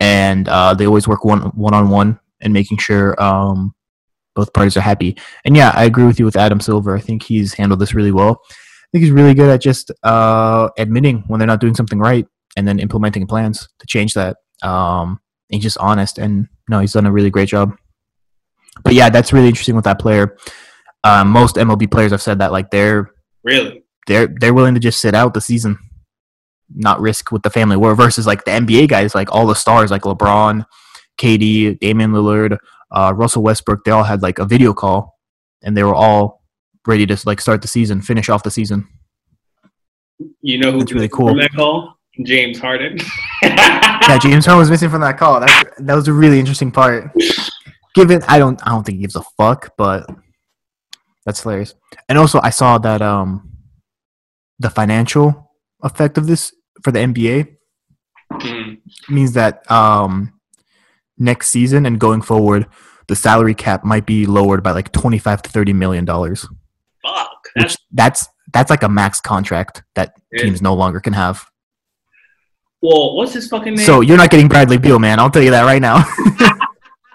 and 0.00 0.48
uh, 0.48 0.74
they 0.74 0.86
always 0.86 1.08
work 1.08 1.24
one 1.24 1.42
one 1.50 1.74
on 1.74 1.90
one 1.90 2.18
and 2.40 2.52
making 2.52 2.78
sure 2.78 3.20
um, 3.22 3.74
both 4.36 4.52
parties 4.52 4.76
are 4.76 4.82
happy. 4.82 5.16
And 5.44 5.56
yeah, 5.56 5.72
I 5.74 5.84
agree 5.84 6.04
with 6.04 6.20
you 6.20 6.24
with 6.24 6.36
Adam 6.36 6.60
Silver. 6.60 6.94
I 6.96 7.00
think 7.00 7.24
he's 7.24 7.54
handled 7.54 7.80
this 7.80 7.94
really 7.94 8.12
well. 8.12 8.42
I 8.50 8.88
think 8.92 9.02
he's 9.02 9.10
really 9.10 9.34
good 9.34 9.48
at 9.48 9.60
just 9.60 9.90
uh, 10.04 10.68
admitting 10.78 11.24
when 11.26 11.40
they're 11.40 11.48
not 11.48 11.60
doing 11.60 11.74
something 11.74 11.98
right 11.98 12.26
and 12.56 12.68
then 12.68 12.78
implementing 12.78 13.26
plans 13.26 13.66
to 13.80 13.86
change 13.86 14.14
that. 14.14 14.36
Um, 14.62 15.18
he's 15.48 15.62
just 15.62 15.78
honest, 15.78 16.18
and 16.18 16.48
no, 16.68 16.80
he's 16.80 16.92
done 16.92 17.06
a 17.06 17.12
really 17.12 17.30
great 17.30 17.48
job. 17.48 17.76
But 18.84 18.94
yeah, 18.94 19.10
that's 19.10 19.32
really 19.32 19.48
interesting 19.48 19.74
with 19.74 19.84
that 19.84 19.98
player. 19.98 20.36
Uh, 21.02 21.24
most 21.24 21.56
MLB 21.56 21.90
players 21.90 22.12
have 22.12 22.22
said 22.22 22.38
that 22.38 22.52
like 22.52 22.70
they're 22.70 23.10
really 23.42 23.82
they're 24.06 24.26
they're 24.26 24.54
willing 24.54 24.74
to 24.74 24.80
just 24.80 25.00
sit 25.00 25.14
out 25.14 25.34
the 25.34 25.40
season, 25.40 25.78
not 26.74 27.00
risk 27.00 27.32
with 27.32 27.42
the 27.42 27.50
family. 27.50 27.76
Where 27.76 27.94
versus 27.94 28.26
like 28.26 28.44
the 28.44 28.52
NBA 28.52 28.88
guys, 28.88 29.14
like 29.14 29.32
all 29.32 29.46
the 29.46 29.54
stars, 29.54 29.90
like 29.90 30.02
LeBron, 30.02 30.64
KD, 31.18 31.78
Damian 31.80 32.12
Lillard, 32.12 32.58
uh, 32.90 33.12
Russell 33.14 33.42
Westbrook, 33.42 33.84
they 33.84 33.90
all 33.90 34.04
had 34.04 34.22
like 34.22 34.38
a 34.38 34.44
video 34.44 34.72
call, 34.72 35.18
and 35.62 35.76
they 35.76 35.82
were 35.82 35.94
all 35.94 36.42
ready 36.86 37.06
to 37.06 37.18
like 37.26 37.40
start 37.40 37.62
the 37.62 37.68
season, 37.68 38.00
finish 38.00 38.28
off 38.28 38.42
the 38.42 38.50
season. 38.50 38.86
You 40.40 40.58
know 40.58 40.72
who's 40.72 40.92
really 40.92 41.08
cool 41.08 41.28
from 41.28 41.38
that 41.38 41.52
call? 41.54 41.94
James 42.24 42.58
Harden. 42.58 42.98
yeah, 43.42 44.18
James 44.18 44.46
Harden 44.46 44.60
was 44.60 44.70
missing 44.70 44.88
from 44.88 45.02
that 45.02 45.18
call. 45.18 45.40
That 45.40 45.74
that 45.78 45.94
was 45.94 46.08
a 46.08 46.12
really 46.12 46.38
interesting 46.38 46.70
part. 46.70 47.10
Given 47.94 48.22
I 48.28 48.38
don't 48.38 48.60
I 48.66 48.70
don't 48.70 48.84
think 48.84 48.96
he 48.96 49.02
gives 49.02 49.16
a 49.16 49.22
fuck, 49.36 49.74
but 49.76 50.08
that's 51.24 51.42
hilarious. 51.42 51.74
And 52.08 52.16
also 52.16 52.40
I 52.42 52.50
saw 52.50 52.78
that 52.78 53.02
um 53.02 53.56
the 54.58 54.70
financial 54.70 55.52
effect 55.82 56.18
of 56.18 56.26
this 56.26 56.52
for 56.82 56.90
the 56.90 57.00
NBA 57.00 57.56
mm. 58.32 58.78
means 59.08 59.32
that 59.32 59.68
um, 59.70 60.35
next 61.18 61.48
season 61.48 61.86
and 61.86 61.98
going 61.98 62.22
forward, 62.22 62.66
the 63.08 63.16
salary 63.16 63.54
cap 63.54 63.84
might 63.84 64.06
be 64.06 64.26
lowered 64.26 64.62
by 64.62 64.72
like 64.72 64.92
twenty 64.92 65.18
five 65.18 65.42
to 65.42 65.50
thirty 65.50 65.72
million 65.72 66.04
dollars. 66.04 66.46
Fuck, 67.02 67.48
that's 67.54 67.76
that's 67.92 68.28
that's 68.52 68.70
like 68.70 68.82
a 68.82 68.88
max 68.88 69.20
contract 69.20 69.82
that 69.94 70.14
teams 70.36 70.62
no 70.62 70.74
longer 70.74 71.00
can 71.00 71.12
have. 71.12 71.46
Well, 72.82 73.16
what's 73.16 73.32
his 73.32 73.48
fucking 73.48 73.74
name? 73.74 73.84
So 73.84 74.00
you're 74.00 74.16
not 74.16 74.30
getting 74.30 74.48
Bradley 74.48 74.78
Beal, 74.78 74.98
man. 74.98 75.18
I'll 75.18 75.30
tell 75.30 75.42
you 75.42 75.50
that 75.50 75.62
right 75.62 75.80
now. 75.80 76.04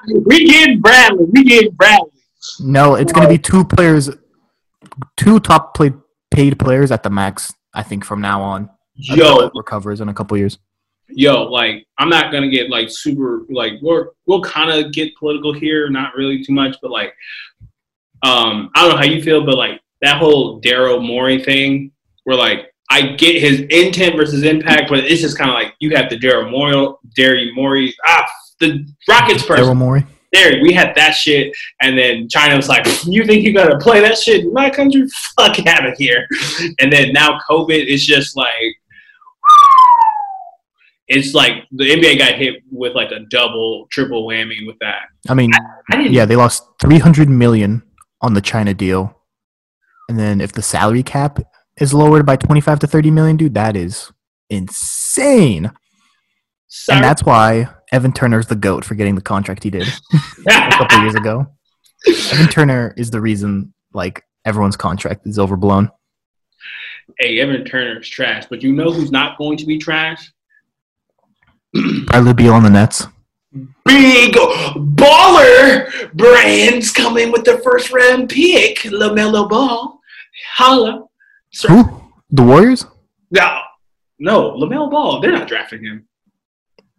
we 0.26 0.45
get 0.45 0.82
Bradley. 0.82 1.26
We 1.26 1.43
get 1.43 1.76
Bradley. 1.78 2.10
No, 2.60 2.95
it's 2.95 3.14
going 3.14 3.28
to 3.28 3.32
be 3.32 3.38
two 3.38 3.64
players, 3.64 4.10
two 5.16 5.39
top 5.39 5.76
play, 5.76 5.93
paid 6.32 6.58
players 6.58 6.91
at 6.91 7.04
the 7.04 7.10
max. 7.10 7.54
I 7.74 7.84
think 7.84 8.04
from 8.04 8.20
now 8.20 8.41
on, 8.41 8.70
yo 8.95 9.49
recovers 9.54 10.02
in 10.02 10.10
a 10.10 10.14
couple 10.14 10.38
years. 10.38 10.58
Yo, 11.14 11.43
like 11.43 11.86
I'm 11.97 12.09
not 12.09 12.32
gonna 12.32 12.49
get 12.49 12.70
like 12.70 12.89
super 12.89 13.45
like 13.49 13.74
we're 13.82 14.07
we'll 14.26 14.41
kind 14.41 14.72
of 14.72 14.91
get 14.91 15.16
political 15.18 15.53
here, 15.53 15.89
not 15.89 16.16
really 16.16 16.43
too 16.43 16.53
much, 16.53 16.78
but 16.82 16.91
like 16.91 17.14
um 18.24 18.70
I 18.76 18.82
don't 18.82 18.91
know 18.91 18.97
how 18.97 19.03
you 19.03 19.22
feel, 19.22 19.45
but 19.45 19.57
like 19.57 19.82
that 20.01 20.18
whole 20.18 20.62
Daryl 20.62 21.05
Morey 21.05 21.43
thing, 21.43 21.91
where 22.24 22.38
like 22.38 22.68
I 22.89 23.14
get 23.14 23.41
his 23.41 23.62
intent 23.70 24.16
versus 24.16 24.43
impact, 24.43 24.89
but 24.89 24.99
it's 24.99 25.22
just 25.22 25.38
kind 25.38 25.49
of 25.49 25.53
like 25.53 25.76
you 25.80 25.95
have 25.95 26.09
the 26.09 26.18
Daryl 26.18 26.49
Morey, 26.49 26.93
Daryl 27.18 27.53
Morey, 27.53 27.95
ah, 28.05 28.26
the 28.59 28.86
Rockets 29.07 29.45
person. 29.45 29.66
Daryl 29.66 29.78
Morey 29.78 30.05
there 30.32 30.62
we 30.62 30.74
had 30.74 30.95
that 30.95 31.12
shit, 31.12 31.53
and 31.82 31.97
then 31.97 32.28
China 32.30 32.55
was 32.55 32.70
like, 32.70 32.86
"You 33.05 33.26
think 33.26 33.43
you 33.43 33.53
gotta 33.53 33.78
play 33.78 33.99
that 34.01 34.18
shit 34.18 34.45
in 34.45 34.53
my 34.53 34.70
country? 34.70 35.07
Fuck 35.38 35.66
out 35.68 35.86
of 35.86 35.97
here!" 35.97 36.28
And 36.80 36.91
then 36.91 37.12
now 37.14 37.39
COVID 37.49 37.86
is 37.86 38.05
just 38.05 38.36
like, 38.38 38.76
it's 41.08 41.34
like 41.34 41.66
the 41.72 41.89
NBA 41.89 42.18
got 42.18 42.36
hit 42.36 42.64
with 42.72 42.95
like 42.95 43.12
a 43.12 43.20
double, 43.30 43.88
triple 43.91 44.28
whammy 44.28 44.66
with 44.66 44.78
that. 44.80 45.04
I 45.30 45.34
mean, 45.34 45.52
I, 45.54 45.97
I 45.97 46.02
yeah, 46.02 46.26
they 46.26 46.36
lost 46.36 46.64
three 46.80 46.99
hundred 46.99 47.30
million 47.30 47.84
on 48.22 48.34
the 48.34 48.41
China 48.41 48.74
deal, 48.74 49.16
and 50.10 50.18
then 50.18 50.41
if 50.41 50.54
the 50.54 50.62
salary 50.62 51.04
cap 51.04 51.39
is 51.80 51.93
lowered 51.93 52.26
by 52.26 52.36
twenty 52.36 52.62
five 52.62 52.80
to 52.80 52.88
thirty 52.88 53.12
million, 53.12 53.38
dude, 53.38 53.56
that 53.56 53.76
is 53.76 54.12
insane. 54.49 55.72
Sorry. 56.68 56.97
And 56.97 57.04
that's 57.04 57.24
why 57.24 57.68
Evan 57.91 58.14
Turner's 58.14 58.47
the 58.47 58.56
goat 58.56 58.86
for 58.86 58.95
getting 58.95 59.16
the 59.16 59.22
contract 59.22 59.64
he 59.64 59.70
did 59.70 59.88
a 60.47 60.70
couple 60.72 61.02
years 61.02 61.16
ago. 61.16 61.47
Evan 62.32 62.47
Turner 62.47 62.93
is 62.95 63.12
the 63.12 63.20
reason 63.20 63.74
like 63.93 64.24
everyone's 64.45 64.78
contract 64.78 65.28
is 65.28 65.38
overblown. 65.38 65.89
Hey, 67.20 67.39
Evan 67.39 67.66
Turner 67.66 67.99
is 67.99 68.08
trash, 68.08 68.45
but 68.49 68.64
you 68.64 68.72
know 68.72 68.91
who's 68.91 69.12
not 69.12 69.38
going 69.38 69.58
to 69.58 69.66
be 69.66 69.78
trash? 69.78 70.32
Bradley 71.74 72.34
Beal 72.34 72.53
on 72.53 72.63
the 72.63 72.69
Nets. 72.69 73.07
Big 73.86 74.34
baller 74.34 76.13
brands 76.13 76.91
coming 76.91 77.32
with 77.32 77.43
the 77.43 77.57
first 77.63 77.91
round 77.91 78.30
pick, 78.30 78.78
LaMelo 78.80 79.49
Ball. 79.49 79.99
Holla. 80.55 81.05
Who? 81.67 82.01
The 82.30 82.43
Warriors? 82.43 82.86
No, 83.32 83.61
no, 84.19 84.51
LaMelo 84.51 84.89
Ball. 84.89 85.19
They're 85.22 85.32
not 85.32 85.47
drafting 85.47 85.84
him. 85.84 86.07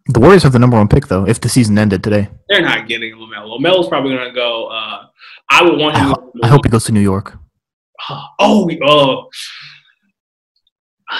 The 0.07 0.19
Warriors 0.19 0.43
have 0.43 0.51
the 0.51 0.59
number 0.59 0.77
one 0.77 0.87
pick 0.89 1.07
though. 1.07 1.25
If 1.25 1.39
the 1.41 1.49
season 1.49 1.77
ended 1.77 2.03
today, 2.03 2.27
They're 2.49 2.61
not 2.61 2.87
getting 2.87 3.15
Lamelo. 3.15 3.57
Lamelo's 3.59 3.87
probably 3.87 4.15
gonna 4.15 4.33
go. 4.33 4.67
Uh, 4.67 5.05
I 5.49 5.63
would 5.63 5.79
want 5.79 5.95
I, 5.95 5.99
him. 5.99 6.07
ho- 6.09 6.31
I 6.43 6.47
hope 6.47 6.61
he 6.65 6.69
goes 6.69 6.83
to 6.85 6.91
New 6.91 6.99
York. 7.01 7.37
Oh, 8.39 8.65
we, 8.65 8.79
oh. 8.83 9.29
Uh, 11.09 11.19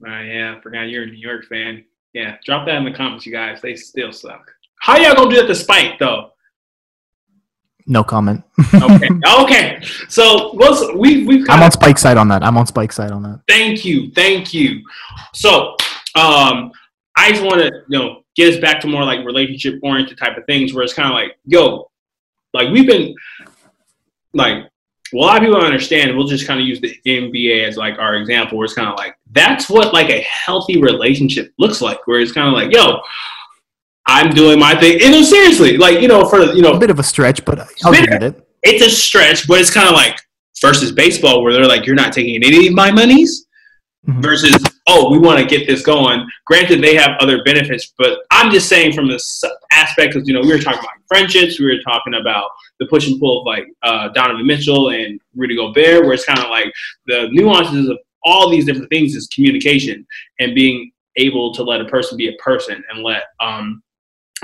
yeah, 0.06 0.54
I 0.56 0.60
forgot 0.62 0.82
you're 0.88 1.02
a 1.02 1.06
New 1.06 1.12
York 1.14 1.46
fan. 1.46 1.84
Yeah, 2.16 2.38
drop 2.46 2.64
that 2.64 2.76
in 2.76 2.84
the 2.86 2.92
comments, 2.92 3.26
you 3.26 3.32
guys. 3.32 3.60
They 3.60 3.76
still 3.76 4.10
suck. 4.10 4.50
How 4.80 4.96
y'all 4.96 5.14
gonna 5.14 5.28
do 5.28 5.36
that 5.36 5.48
to 5.48 5.54
Spike 5.54 5.98
though? 5.98 6.30
No 7.86 8.02
comment. 8.02 8.42
Okay, 8.74 9.08
okay. 9.42 9.82
So 10.08 10.54
we 10.96 11.26
we've 11.26 11.44
I'm 11.50 11.62
on 11.62 11.70
Spike's 11.72 12.00
side 12.00 12.16
on 12.16 12.28
that. 12.28 12.42
I'm 12.42 12.56
on 12.56 12.66
Spike's 12.66 12.96
side 12.96 13.10
on 13.10 13.22
that. 13.24 13.42
thank 13.46 13.84
you, 13.84 14.10
thank 14.12 14.54
you. 14.54 14.80
So 15.34 15.76
um, 16.14 16.72
I 17.18 17.32
just 17.32 17.42
want 17.42 17.60
to 17.60 17.70
you 17.86 17.98
know 17.98 18.22
get 18.34 18.54
us 18.54 18.60
back 18.62 18.80
to 18.80 18.86
more 18.86 19.04
like 19.04 19.22
relationship 19.26 19.78
oriented 19.82 20.16
type 20.16 20.38
of 20.38 20.46
things 20.46 20.72
where 20.72 20.84
it's 20.84 20.94
kind 20.94 21.10
of 21.10 21.14
like 21.14 21.36
yo, 21.44 21.90
like 22.54 22.70
we've 22.70 22.86
been 22.86 23.14
like 24.32 24.70
well, 25.12 25.24
a 25.24 25.26
lot 25.26 25.36
of 25.36 25.42
people 25.42 25.56
don't 25.56 25.66
understand. 25.66 26.16
We'll 26.16 26.26
just 26.26 26.46
kind 26.46 26.60
of 26.60 26.66
use 26.66 26.80
the 26.80 26.98
NBA 27.06 27.66
as 27.66 27.76
like 27.76 27.98
our 27.98 28.16
example, 28.16 28.58
where 28.58 28.64
it's 28.64 28.74
kind 28.74 28.88
of 28.88 28.96
like 28.96 29.16
that's 29.32 29.68
what 29.70 29.92
like 29.92 30.10
a 30.10 30.20
healthy 30.22 30.80
relationship 30.80 31.52
looks 31.58 31.80
like, 31.80 32.06
where 32.06 32.20
it's 32.20 32.32
kind 32.32 32.48
of 32.48 32.54
like, 32.54 32.72
yo, 32.72 33.00
I'm 34.06 34.30
doing 34.30 34.58
my 34.58 34.74
thing. 34.78 35.00
And 35.02 35.12
no, 35.12 35.22
seriously, 35.22 35.76
like 35.76 36.00
you 36.00 36.08
know, 36.08 36.28
for 36.28 36.40
you 36.54 36.62
know, 36.62 36.72
A 36.72 36.78
bit 36.78 36.90
of 36.90 36.98
a 36.98 37.02
stretch, 37.02 37.44
but 37.44 37.58
I'll 37.84 37.92
Bit- 37.92 38.04
give 38.10 38.14
it 38.14 38.22
it. 38.22 38.48
it's 38.62 38.84
a 38.84 38.90
stretch, 38.90 39.46
but 39.48 39.60
it's 39.60 39.70
kind 39.70 39.88
of 39.88 39.94
like 39.94 40.18
versus 40.62 40.92
baseball, 40.92 41.42
where 41.42 41.52
they're 41.52 41.66
like, 41.66 41.84
you're 41.86 41.94
not 41.96 42.12
taking 42.12 42.36
any 42.42 42.66
of 42.68 42.72
my 42.72 42.90
monies, 42.90 43.46
Mhm. 44.08 44.22
versus 44.22 44.56
oh, 44.86 45.10
we 45.10 45.18
want 45.18 45.38
to 45.38 45.46
get 45.46 45.66
this 45.66 45.82
going. 45.82 46.26
Granted, 46.46 46.82
they 46.82 46.94
have 46.94 47.12
other 47.20 47.42
benefits, 47.44 47.92
but 47.98 48.20
I'm 48.30 48.50
just 48.50 48.68
saying 48.68 48.92
from 48.92 49.08
the 49.08 49.20
aspect 49.72 50.14
of 50.14 50.26
you 50.26 50.34
know 50.34 50.40
we 50.40 50.52
were 50.52 50.58
talking 50.58 50.80
about 50.80 50.90
friendships, 51.08 51.58
we 51.58 51.66
were 51.66 51.82
talking 51.82 52.14
about 52.14 52.50
the 52.78 52.86
push 52.86 53.08
and 53.08 53.18
pull 53.20 53.40
of 53.40 53.46
like 53.46 53.66
uh, 53.82 54.08
Donovan 54.10 54.46
Mitchell 54.46 54.90
and 54.90 55.20
Rudy 55.34 55.56
Gobert, 55.56 56.04
where 56.04 56.12
it's 56.12 56.24
kind 56.24 56.38
of 56.38 56.50
like 56.50 56.72
the 57.06 57.28
nuances 57.32 57.88
of 57.88 57.98
all 58.24 58.50
these 58.50 58.64
different 58.64 58.90
things 58.90 59.14
is 59.14 59.28
communication 59.28 60.04
and 60.40 60.54
being 60.54 60.90
able 61.16 61.54
to 61.54 61.62
let 61.62 61.80
a 61.80 61.86
person 61.86 62.18
be 62.18 62.28
a 62.28 62.36
person 62.42 62.82
and 62.90 63.02
let 63.02 63.24
um, 63.40 63.82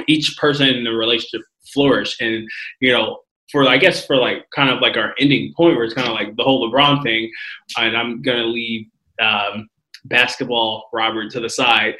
each 0.06 0.36
person 0.38 0.68
in 0.68 0.84
the 0.84 0.92
relationship 0.92 1.46
flourish. 1.72 2.16
And 2.20 2.48
you 2.80 2.92
know, 2.92 3.20
for 3.50 3.68
I 3.68 3.76
guess 3.76 4.06
for 4.06 4.16
like 4.16 4.46
kind 4.54 4.70
of 4.70 4.80
like 4.80 4.96
our 4.96 5.14
ending 5.18 5.52
point, 5.56 5.76
where 5.76 5.84
it's 5.84 5.94
kind 5.94 6.08
of 6.08 6.14
like 6.14 6.34
the 6.36 6.42
whole 6.42 6.70
LeBron 6.70 7.02
thing, 7.02 7.30
and 7.76 7.96
I'm 7.96 8.22
gonna 8.22 8.44
leave 8.44 8.86
um, 9.20 9.68
basketball 10.04 10.88
Robert 10.92 11.30
to 11.32 11.40
the 11.40 11.50
side. 11.50 11.94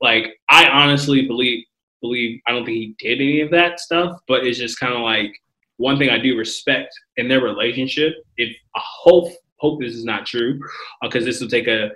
Like 0.00 0.38
I 0.48 0.68
honestly 0.68 1.26
believe 1.26 1.64
believe 2.00 2.40
I 2.46 2.52
don't 2.52 2.64
think 2.64 2.76
he 2.76 2.94
did 2.98 3.20
any 3.20 3.40
of 3.40 3.50
that 3.50 3.80
stuff, 3.80 4.20
but 4.28 4.46
it's 4.46 4.58
just 4.58 4.78
kind 4.78 4.94
of 4.94 5.00
like 5.00 5.32
one 5.78 5.98
thing 5.98 6.10
I 6.10 6.18
do 6.18 6.36
respect 6.36 6.94
in 7.16 7.28
their 7.28 7.40
relationship. 7.40 8.14
If 8.36 8.56
I 8.74 8.80
hope 8.84 9.32
hope 9.58 9.80
this 9.80 9.94
is 9.94 10.04
not 10.04 10.26
true, 10.26 10.60
because 11.02 11.24
this 11.24 11.40
will 11.40 11.48
take 11.48 11.66
a 11.66 11.90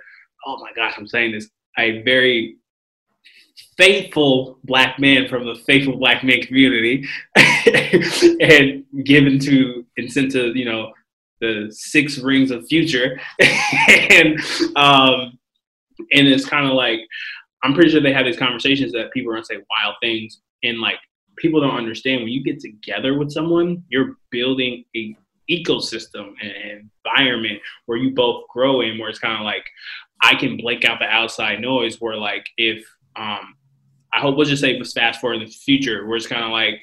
oh 0.47 0.57
my 0.57 0.71
gosh, 0.75 0.95
I'm 0.97 1.07
saying 1.07 1.33
this 1.33 1.49
a 1.77 2.01
very 2.01 2.57
faithful 3.77 4.59
black 4.63 4.99
man 4.99 5.27
from 5.27 5.45
the 5.45 5.55
faithful 5.65 5.97
black 5.97 6.23
man 6.23 6.41
community 6.41 7.07
and 7.35 8.83
given 9.03 9.39
to 9.39 9.85
incentive, 9.97 10.55
you 10.55 10.65
know, 10.65 10.91
the 11.39 11.67
six 11.71 12.19
rings 12.19 12.51
of 12.51 12.65
future 12.67 13.19
and 13.39 14.39
um 14.75 15.37
and 16.13 16.27
it's 16.27 16.45
kind 16.45 16.67
of 16.67 16.73
like 16.73 16.99
i'm 17.63 17.73
pretty 17.73 17.89
sure 17.89 18.01
they 18.01 18.13
have 18.13 18.25
these 18.25 18.37
conversations 18.37 18.91
that 18.91 19.11
people 19.11 19.31
are 19.31 19.35
gonna 19.35 19.45
say 19.45 19.55
wild 19.55 19.95
things. 20.01 20.41
And 20.63 20.79
like 20.79 20.99
people 21.37 21.59
don't 21.59 21.75
understand 21.75 22.21
when 22.21 22.31
you 22.31 22.43
get 22.43 22.59
together 22.59 23.17
with 23.17 23.31
someone 23.31 23.83
you're 23.89 24.17
building 24.29 24.83
a 24.95 25.15
ecosystem 25.49 26.33
and 26.41 26.89
environment 27.05 27.59
where 27.85 27.97
you 27.97 28.13
both 28.13 28.43
grow 28.53 28.81
in 28.81 28.97
where 28.97 29.09
it's 29.09 29.19
kind 29.19 29.37
of 29.37 29.43
like 29.43 29.65
i 30.23 30.35
can 30.35 30.55
blank 30.55 30.85
out 30.85 30.99
the 30.99 31.05
outside 31.05 31.59
noise 31.59 31.99
where 31.99 32.15
like 32.15 32.45
if 32.57 32.85
um 33.15 33.55
i 34.13 34.19
hope 34.19 34.37
we'll 34.37 34.45
just 34.45 34.61
say 34.61 34.77
let's 34.77 34.93
fast 34.93 35.19
forward 35.19 35.41
in 35.41 35.45
the 35.45 35.51
future 35.51 36.05
where 36.05 36.15
it's 36.15 36.27
kind 36.27 36.43
of 36.43 36.51
like 36.51 36.75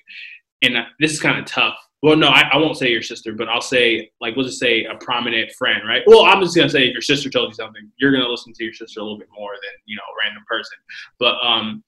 and 0.63 0.75
this 0.99 1.13
is 1.13 1.21
kind 1.21 1.39
of 1.39 1.45
tough 1.45 1.79
well, 2.03 2.17
no, 2.17 2.29
I, 2.29 2.49
I 2.53 2.57
won't 2.59 2.77
say 2.77 2.91
your 2.91 3.03
sister, 3.03 3.33
but 3.33 3.49
I'll 3.49 3.61
say, 3.61 4.13
like, 4.21 4.37
we'll 4.37 4.47
just 4.47 4.61
say 4.61 4.85
a 4.85 4.95
prominent 4.99 5.51
friend, 5.53 5.83
right? 5.87 6.03
Well, 6.07 6.27
I'm 6.27 6.41
just 6.41 6.55
gonna 6.55 6.69
say 6.69 6.87
if 6.87 6.93
your 6.93 7.03
sister 7.03 7.29
told 7.29 7.49
you 7.49 7.55
something, 7.55 7.91
you're 7.99 8.13
gonna 8.13 8.29
listen 8.29 8.53
to 8.53 8.65
your 8.65 8.73
sister 8.73 9.01
a 9.01 9.03
little 9.03 9.19
bit 9.19 9.29
more 9.37 9.51
than 9.51 9.71
you 9.87 9.97
know 9.97 10.03
a 10.03 10.25
random 10.25 10.45
person. 10.49 10.77
But 11.19 11.35
um, 11.45 11.83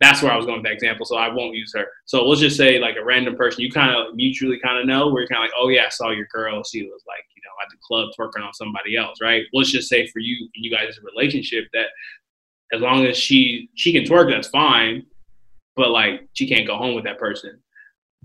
that's 0.00 0.22
where 0.22 0.30
I 0.30 0.36
was 0.36 0.44
going 0.44 0.58
with 0.58 0.64
that 0.64 0.74
example, 0.74 1.06
so 1.06 1.16
I 1.16 1.32
won't 1.32 1.54
use 1.54 1.72
her. 1.74 1.86
So 2.04 2.26
let's 2.26 2.42
just 2.42 2.58
say 2.58 2.78
like 2.78 2.96
a 3.00 3.04
random 3.04 3.36
person 3.36 3.62
you 3.62 3.70
kind 3.70 3.96
of 3.96 4.14
mutually 4.14 4.60
kind 4.62 4.78
of 4.78 4.86
know, 4.86 5.08
where 5.08 5.22
you're 5.22 5.28
kind 5.28 5.42
of 5.42 5.44
like, 5.44 5.56
oh 5.58 5.68
yeah, 5.68 5.84
I 5.86 5.88
saw 5.88 6.10
your 6.10 6.26
girl. 6.26 6.62
She 6.62 6.82
was 6.82 7.02
like, 7.06 7.24
you 7.34 7.42
know, 7.42 7.54
at 7.62 7.70
the 7.70 7.78
club 7.82 8.10
twerking 8.18 8.46
on 8.46 8.52
somebody 8.52 8.98
else, 8.98 9.18
right? 9.22 9.44
Let's 9.54 9.72
just 9.72 9.88
say 9.88 10.06
for 10.08 10.18
you 10.18 10.46
and 10.54 10.62
you 10.62 10.70
guys' 10.70 10.98
relationship 11.02 11.68
that 11.72 11.86
as 12.74 12.82
long 12.82 13.06
as 13.06 13.16
she 13.16 13.70
she 13.76 13.94
can 13.94 14.04
twerk, 14.04 14.30
that's 14.30 14.48
fine. 14.48 15.06
But 15.74 15.90
like 15.90 16.28
she 16.34 16.46
can't 16.46 16.66
go 16.66 16.76
home 16.76 16.94
with 16.94 17.04
that 17.04 17.18
person 17.18 17.60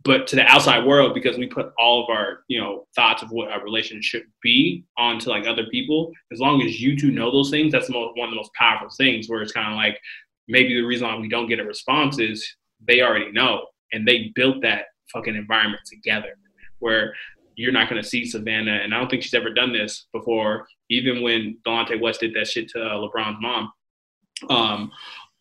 but 0.04 0.28
to 0.28 0.36
the 0.36 0.45
outside 0.45 0.86
world 0.86 1.14
because 1.14 1.38
we 1.38 1.47
put 1.47 1.72
all 1.78 2.04
of 2.04 2.10
our 2.10 2.43
you 2.47 2.60
know 2.60 2.86
thoughts 2.95 3.24
of 3.24 3.30
what 3.32 3.50
a 3.56 3.64
relationship 3.64 4.22
should 4.22 4.32
be 4.41 4.84
onto 4.97 5.30
like 5.30 5.47
other 5.47 5.66
people 5.72 6.12
as 6.32 6.39
long 6.39 6.62
as 6.62 6.80
you 6.80 6.97
two 6.97 7.12
know 7.12 7.32
those 7.32 7.50
things 7.50 7.72
that's 7.72 7.88
the 7.88 7.93
most, 7.93 8.18
one 8.18 8.28
of 8.28 8.32
the 8.32 8.38
most 8.38 8.54
powerful 8.54 8.89
things 8.97 9.28
where 9.28 9.41
it's 9.41 9.52
kind 9.52 9.72
of 9.72 9.76
like 9.76 10.00
maybe 10.47 10.76
the 10.76 10.82
reason 10.82 11.08
why 11.08 11.18
we 11.18 11.30
don't 11.30 11.47
get 11.47 11.60
a 11.60 11.64
response 11.64 12.20
is 12.20 12.47
they 12.88 13.02
already 13.02 13.32
know 13.32 13.66
and 13.91 14.08
they 14.08 14.32
built 14.36 14.62
that 14.62 14.86
fucking 15.14 15.36
environment 15.36 15.82
together 15.86 16.36
where 16.80 17.14
you're 17.60 17.74
not 17.74 17.89
going 17.89 18.02
to 18.02 18.08
see 18.08 18.26
Savannah, 18.26 18.80
and 18.82 18.93
I 18.93 18.97
don't 18.97 19.10
think 19.10 19.22
she's 19.22 19.34
ever 19.34 19.50
done 19.50 19.74
this 19.74 20.08
before. 20.14 20.66
Even 20.89 21.22
when 21.22 21.58
Delonte 21.68 22.00
West 22.00 22.22
did 22.22 22.34
that 22.36 22.47
shit 22.47 22.70
to 22.70 22.82
uh, 22.82 22.93
LeBron's 22.93 23.38
mom, 23.41 23.72
um, 24.50 24.91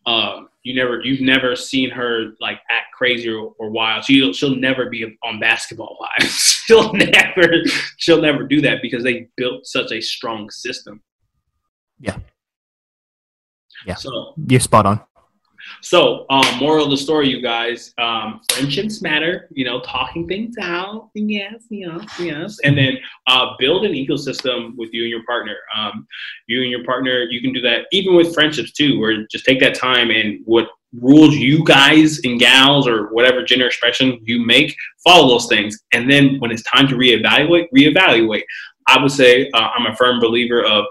um, 0.05 0.49
you 0.63 0.75
never 0.75 1.01
you've 1.03 1.21
never 1.21 1.55
seen 1.55 1.89
her 1.89 2.33
like 2.39 2.59
act 2.69 2.93
crazy 2.93 3.29
or, 3.29 3.53
or 3.59 3.69
wild. 3.69 4.03
She'll 4.05 4.33
she'll 4.33 4.55
never 4.55 4.89
be 4.89 5.17
on 5.23 5.39
basketball 5.39 5.97
wives. 6.19 6.31
she'll 6.65 6.93
never 6.93 7.63
she'll 7.97 8.21
never 8.21 8.43
do 8.43 8.61
that 8.61 8.81
because 8.81 9.03
they 9.03 9.27
built 9.37 9.65
such 9.65 9.91
a 9.91 10.01
strong 10.01 10.49
system. 10.49 11.01
Yeah. 11.99 12.17
Yeah. 13.85 13.95
So 13.95 14.33
You're 14.47 14.59
spot 14.59 14.85
on. 14.85 15.01
So 15.81 16.25
um, 16.29 16.45
moral 16.59 16.85
of 16.85 16.91
the 16.91 16.97
story, 16.97 17.29
you 17.29 17.41
guys, 17.41 17.93
um, 17.97 18.41
friendships 18.51 19.01
matter. 19.01 19.47
You 19.51 19.65
know, 19.65 19.81
talking 19.81 20.27
things 20.27 20.55
out. 20.61 21.09
Yes, 21.13 21.63
yes, 21.69 22.19
yes, 22.19 22.57
and 22.63 22.77
then 22.77 22.97
uh, 23.27 23.53
build 23.57 23.85
an 23.85 23.93
ecosystem 23.93 24.75
with 24.75 24.89
you 24.93 25.03
and 25.03 25.09
your 25.09 25.23
partner. 25.25 25.55
Um, 25.75 26.07
you 26.47 26.61
and 26.61 26.71
your 26.71 26.83
partner, 26.83 27.23
you 27.23 27.41
can 27.41 27.53
do 27.53 27.61
that 27.61 27.85
even 27.91 28.15
with 28.15 28.33
friendships 28.33 28.71
too. 28.71 28.99
Where 28.99 29.25
just 29.27 29.45
take 29.45 29.59
that 29.61 29.75
time 29.75 30.11
and 30.11 30.41
what 30.45 30.69
rules 30.99 31.35
you 31.35 31.63
guys 31.65 32.19
and 32.23 32.39
gals 32.39 32.87
or 32.87 33.13
whatever 33.13 33.43
gender 33.43 33.67
expression 33.67 34.19
you 34.23 34.43
make, 34.43 34.75
follow 35.03 35.29
those 35.29 35.47
things, 35.47 35.79
and 35.93 36.09
then 36.09 36.39
when 36.39 36.51
it's 36.51 36.63
time 36.63 36.87
to 36.87 36.95
reevaluate, 36.95 37.67
reevaluate. 37.75 38.43
I 38.87 39.01
would 39.01 39.11
say 39.11 39.49
uh, 39.53 39.69
I'm 39.77 39.85
a 39.85 39.95
firm 39.95 40.19
believer 40.19 40.63
of 40.65 40.85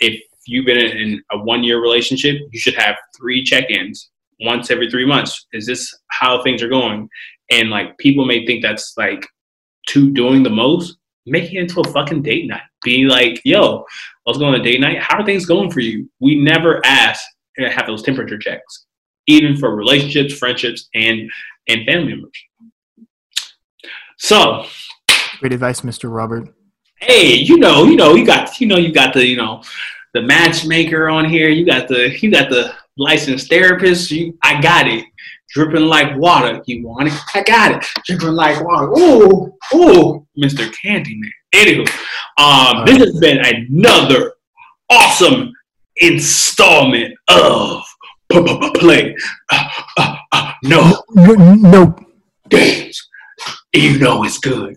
if 0.00 0.20
you've 0.46 0.66
been 0.66 0.78
in 0.78 1.22
a 1.30 1.38
one 1.38 1.62
year 1.62 1.80
relationship, 1.80 2.36
you 2.50 2.58
should 2.58 2.74
have 2.74 2.96
three 3.16 3.42
check 3.44 3.70
ins 3.70 4.10
once 4.40 4.70
every 4.70 4.90
three 4.90 5.06
months. 5.06 5.46
Is 5.52 5.66
this 5.66 5.94
how 6.10 6.42
things 6.42 6.62
are 6.62 6.68
going? 6.68 7.08
And 7.50 7.70
like 7.70 7.96
people 7.98 8.24
may 8.24 8.46
think 8.46 8.62
that's 8.62 8.94
like 8.96 9.26
two 9.86 10.10
doing 10.12 10.42
the 10.42 10.50
most. 10.50 10.96
Make 11.26 11.52
it 11.52 11.58
into 11.58 11.80
a 11.80 11.88
fucking 11.92 12.22
date 12.22 12.46
night. 12.46 12.62
Be 12.82 13.04
like, 13.04 13.40
yo, 13.44 13.84
let's 14.26 14.38
go 14.38 14.46
on 14.46 14.54
a 14.54 14.62
date 14.62 14.80
night. 14.80 14.98
How 15.00 15.18
are 15.20 15.24
things 15.24 15.46
going 15.46 15.70
for 15.70 15.80
you? 15.80 16.10
We 16.20 16.38
never 16.38 16.80
ask 16.84 17.22
and 17.56 17.72
have 17.72 17.86
those 17.86 18.02
temperature 18.02 18.38
checks, 18.38 18.86
even 19.26 19.56
for 19.56 19.74
relationships, 19.74 20.36
friendships, 20.36 20.88
and 20.94 21.30
and 21.68 21.86
family 21.86 22.12
members. 22.12 22.32
So 24.18 24.66
Great 25.40 25.52
advice, 25.52 25.80
Mr. 25.82 26.14
Robert. 26.14 26.48
hey, 27.00 27.34
you 27.34 27.58
know, 27.58 27.84
you 27.84 27.96
know, 27.96 28.14
you 28.14 28.24
got, 28.24 28.60
you 28.60 28.66
know, 28.66 28.76
you 28.76 28.92
got 28.92 29.12
the, 29.12 29.26
you 29.26 29.36
know, 29.36 29.62
the 30.14 30.22
matchmaker 30.22 31.08
on 31.08 31.28
here. 31.28 31.48
You 31.48 31.66
got 31.66 31.88
the, 31.88 32.16
you 32.20 32.30
got 32.30 32.48
the 32.48 32.74
licensed 32.96 33.48
therapist. 33.48 34.10
You, 34.10 34.36
I 34.42 34.60
got 34.60 34.86
it. 34.88 35.04
Dripping 35.50 35.86
like 35.86 36.16
water. 36.16 36.62
You 36.66 36.86
want 36.86 37.08
it? 37.08 37.14
I 37.34 37.42
got 37.42 37.72
it. 37.72 37.86
Dripping 38.06 38.28
like 38.28 38.62
water. 38.64 38.88
Ooh, 38.98 39.56
ooh, 39.74 40.26
Mr. 40.36 40.72
Candyman. 40.82 41.30
Anywho, 41.54 41.88
um, 42.38 42.84
this 42.86 42.98
has 42.98 43.18
been 43.20 43.38
another 43.38 44.34
awesome 44.90 45.52
installment 45.96 47.14
of 47.28 47.84
Play. 48.74 49.14
Uh, 49.50 49.68
uh, 49.98 50.16
uh, 50.32 50.52
no 50.64 51.02
No, 51.10 51.34
no 51.54 51.96
games. 52.48 53.08
You 53.72 53.98
know 53.98 54.24
it's 54.24 54.38
good. 54.38 54.76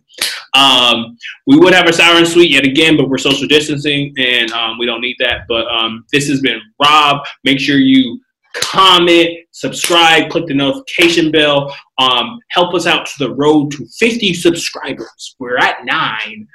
Um, 0.58 1.18
we 1.46 1.58
would 1.58 1.74
have 1.74 1.88
a 1.88 1.94
sour 1.94 2.18
and 2.18 2.28
sweet 2.28 2.52
yet 2.52 2.66
again, 2.66 2.98
but 2.98 3.10
we're 3.10 3.18
social 3.18 3.48
distancing 3.48 4.14
and 4.18 4.52
um, 4.52 4.78
we 4.80 4.86
don't 4.86 5.02
need 5.02 5.16
that. 5.20 5.42
But 5.48 5.68
um, 5.68 6.06
this 6.12 6.28
has 6.30 6.42
been 6.42 6.60
Rob. 6.82 7.26
Make 7.44 7.60
sure 7.60 7.78
you 7.78 8.20
comment, 8.56 9.30
subscribe, 9.52 10.32
click 10.32 10.48
the 10.48 10.54
notification 10.56 11.32
bell. 11.32 11.76
Um, 12.00 12.40
help 12.50 12.74
us 12.74 12.88
out 12.88 13.06
to 13.06 13.14
the 13.20 13.36
road 13.36 13.72
to 13.72 13.86
50 14.00 14.34
subscribers. 14.34 15.36
We're 15.40 15.58
at 15.58 15.86
nine. 15.86 16.48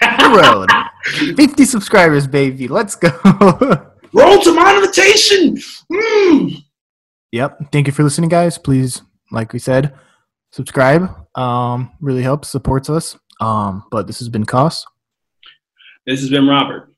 The 0.00 0.30
road. 0.30 1.36
50 1.36 1.64
subscribers, 1.64 2.26
baby. 2.26 2.68
Let's 2.68 2.96
go. 2.96 3.10
Roll 4.12 4.40
to 4.40 4.52
monetization. 4.52 5.56
Mm. 5.92 6.56
yep. 7.30 7.58
Thank 7.70 7.86
you 7.86 7.92
for 7.92 8.02
listening, 8.02 8.30
guys. 8.30 8.58
Please, 8.58 9.02
like 9.30 9.52
we 9.52 9.58
said, 9.58 9.94
subscribe. 10.52 11.08
Um, 11.36 11.90
really 12.00 12.22
helps, 12.22 12.48
supports 12.48 12.90
us. 12.90 13.16
Um, 13.40 13.84
but 13.90 14.06
this 14.06 14.18
has 14.18 14.28
been 14.28 14.44
Cost, 14.44 14.86
This 16.06 16.20
has 16.20 16.28
been 16.28 16.46
Robert. 16.46 16.92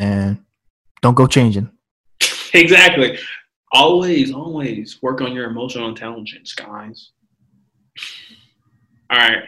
and 0.00 0.38
don't 1.02 1.14
go 1.14 1.26
changing. 1.26 1.70
Exactly. 2.54 3.18
Always, 3.72 4.32
always 4.32 5.02
work 5.02 5.20
on 5.20 5.32
your 5.34 5.50
emotional 5.50 5.88
intelligence, 5.88 6.54
guys. 6.54 7.10
All 9.10 9.18
right. 9.18 9.42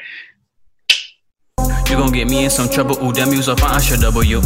You 1.88 1.96
gon' 1.96 2.12
get 2.12 2.28
me 2.28 2.44
in 2.44 2.50
some 2.50 2.68
trouble, 2.68 3.02
ooh, 3.02 3.14
damn 3.14 3.32
you 3.32 3.40
so 3.40 3.56
fine, 3.56 3.70
I 3.70 3.78
should 3.80 4.00
double 4.00 4.22
you. 4.22 4.42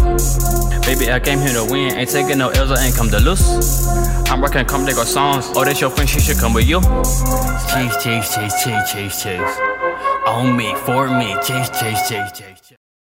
Baby, 0.86 1.10
I 1.10 1.18
came 1.18 1.40
here 1.40 1.54
to 1.54 1.66
win, 1.68 1.92
ain't 1.92 2.08
taking 2.08 2.38
no 2.38 2.50
L's, 2.50 2.70
I 2.70 2.86
ain't 2.86 2.94
come 2.94 3.10
to 3.10 3.18
lose. 3.18 3.42
I'm 4.30 4.40
rocking 4.40 4.64
come 4.64 4.84
they 4.84 4.92
got 4.92 5.08
songs, 5.08 5.46
oh, 5.56 5.64
that's 5.64 5.80
your 5.80 5.90
friend, 5.90 6.08
she 6.08 6.20
should 6.20 6.38
come 6.38 6.54
with 6.54 6.68
you. 6.68 6.80
Chase, 6.80 8.02
chase, 8.02 8.34
chase, 8.34 8.62
chase, 8.62 8.92
chase, 8.92 9.22
chase. 9.22 9.58
On 10.26 10.56
me, 10.56 10.72
for 10.86 11.08
me, 11.08 11.34
chase, 11.42 11.68
chase, 11.70 12.08
chase, 12.08 12.30
chase. 12.32 12.61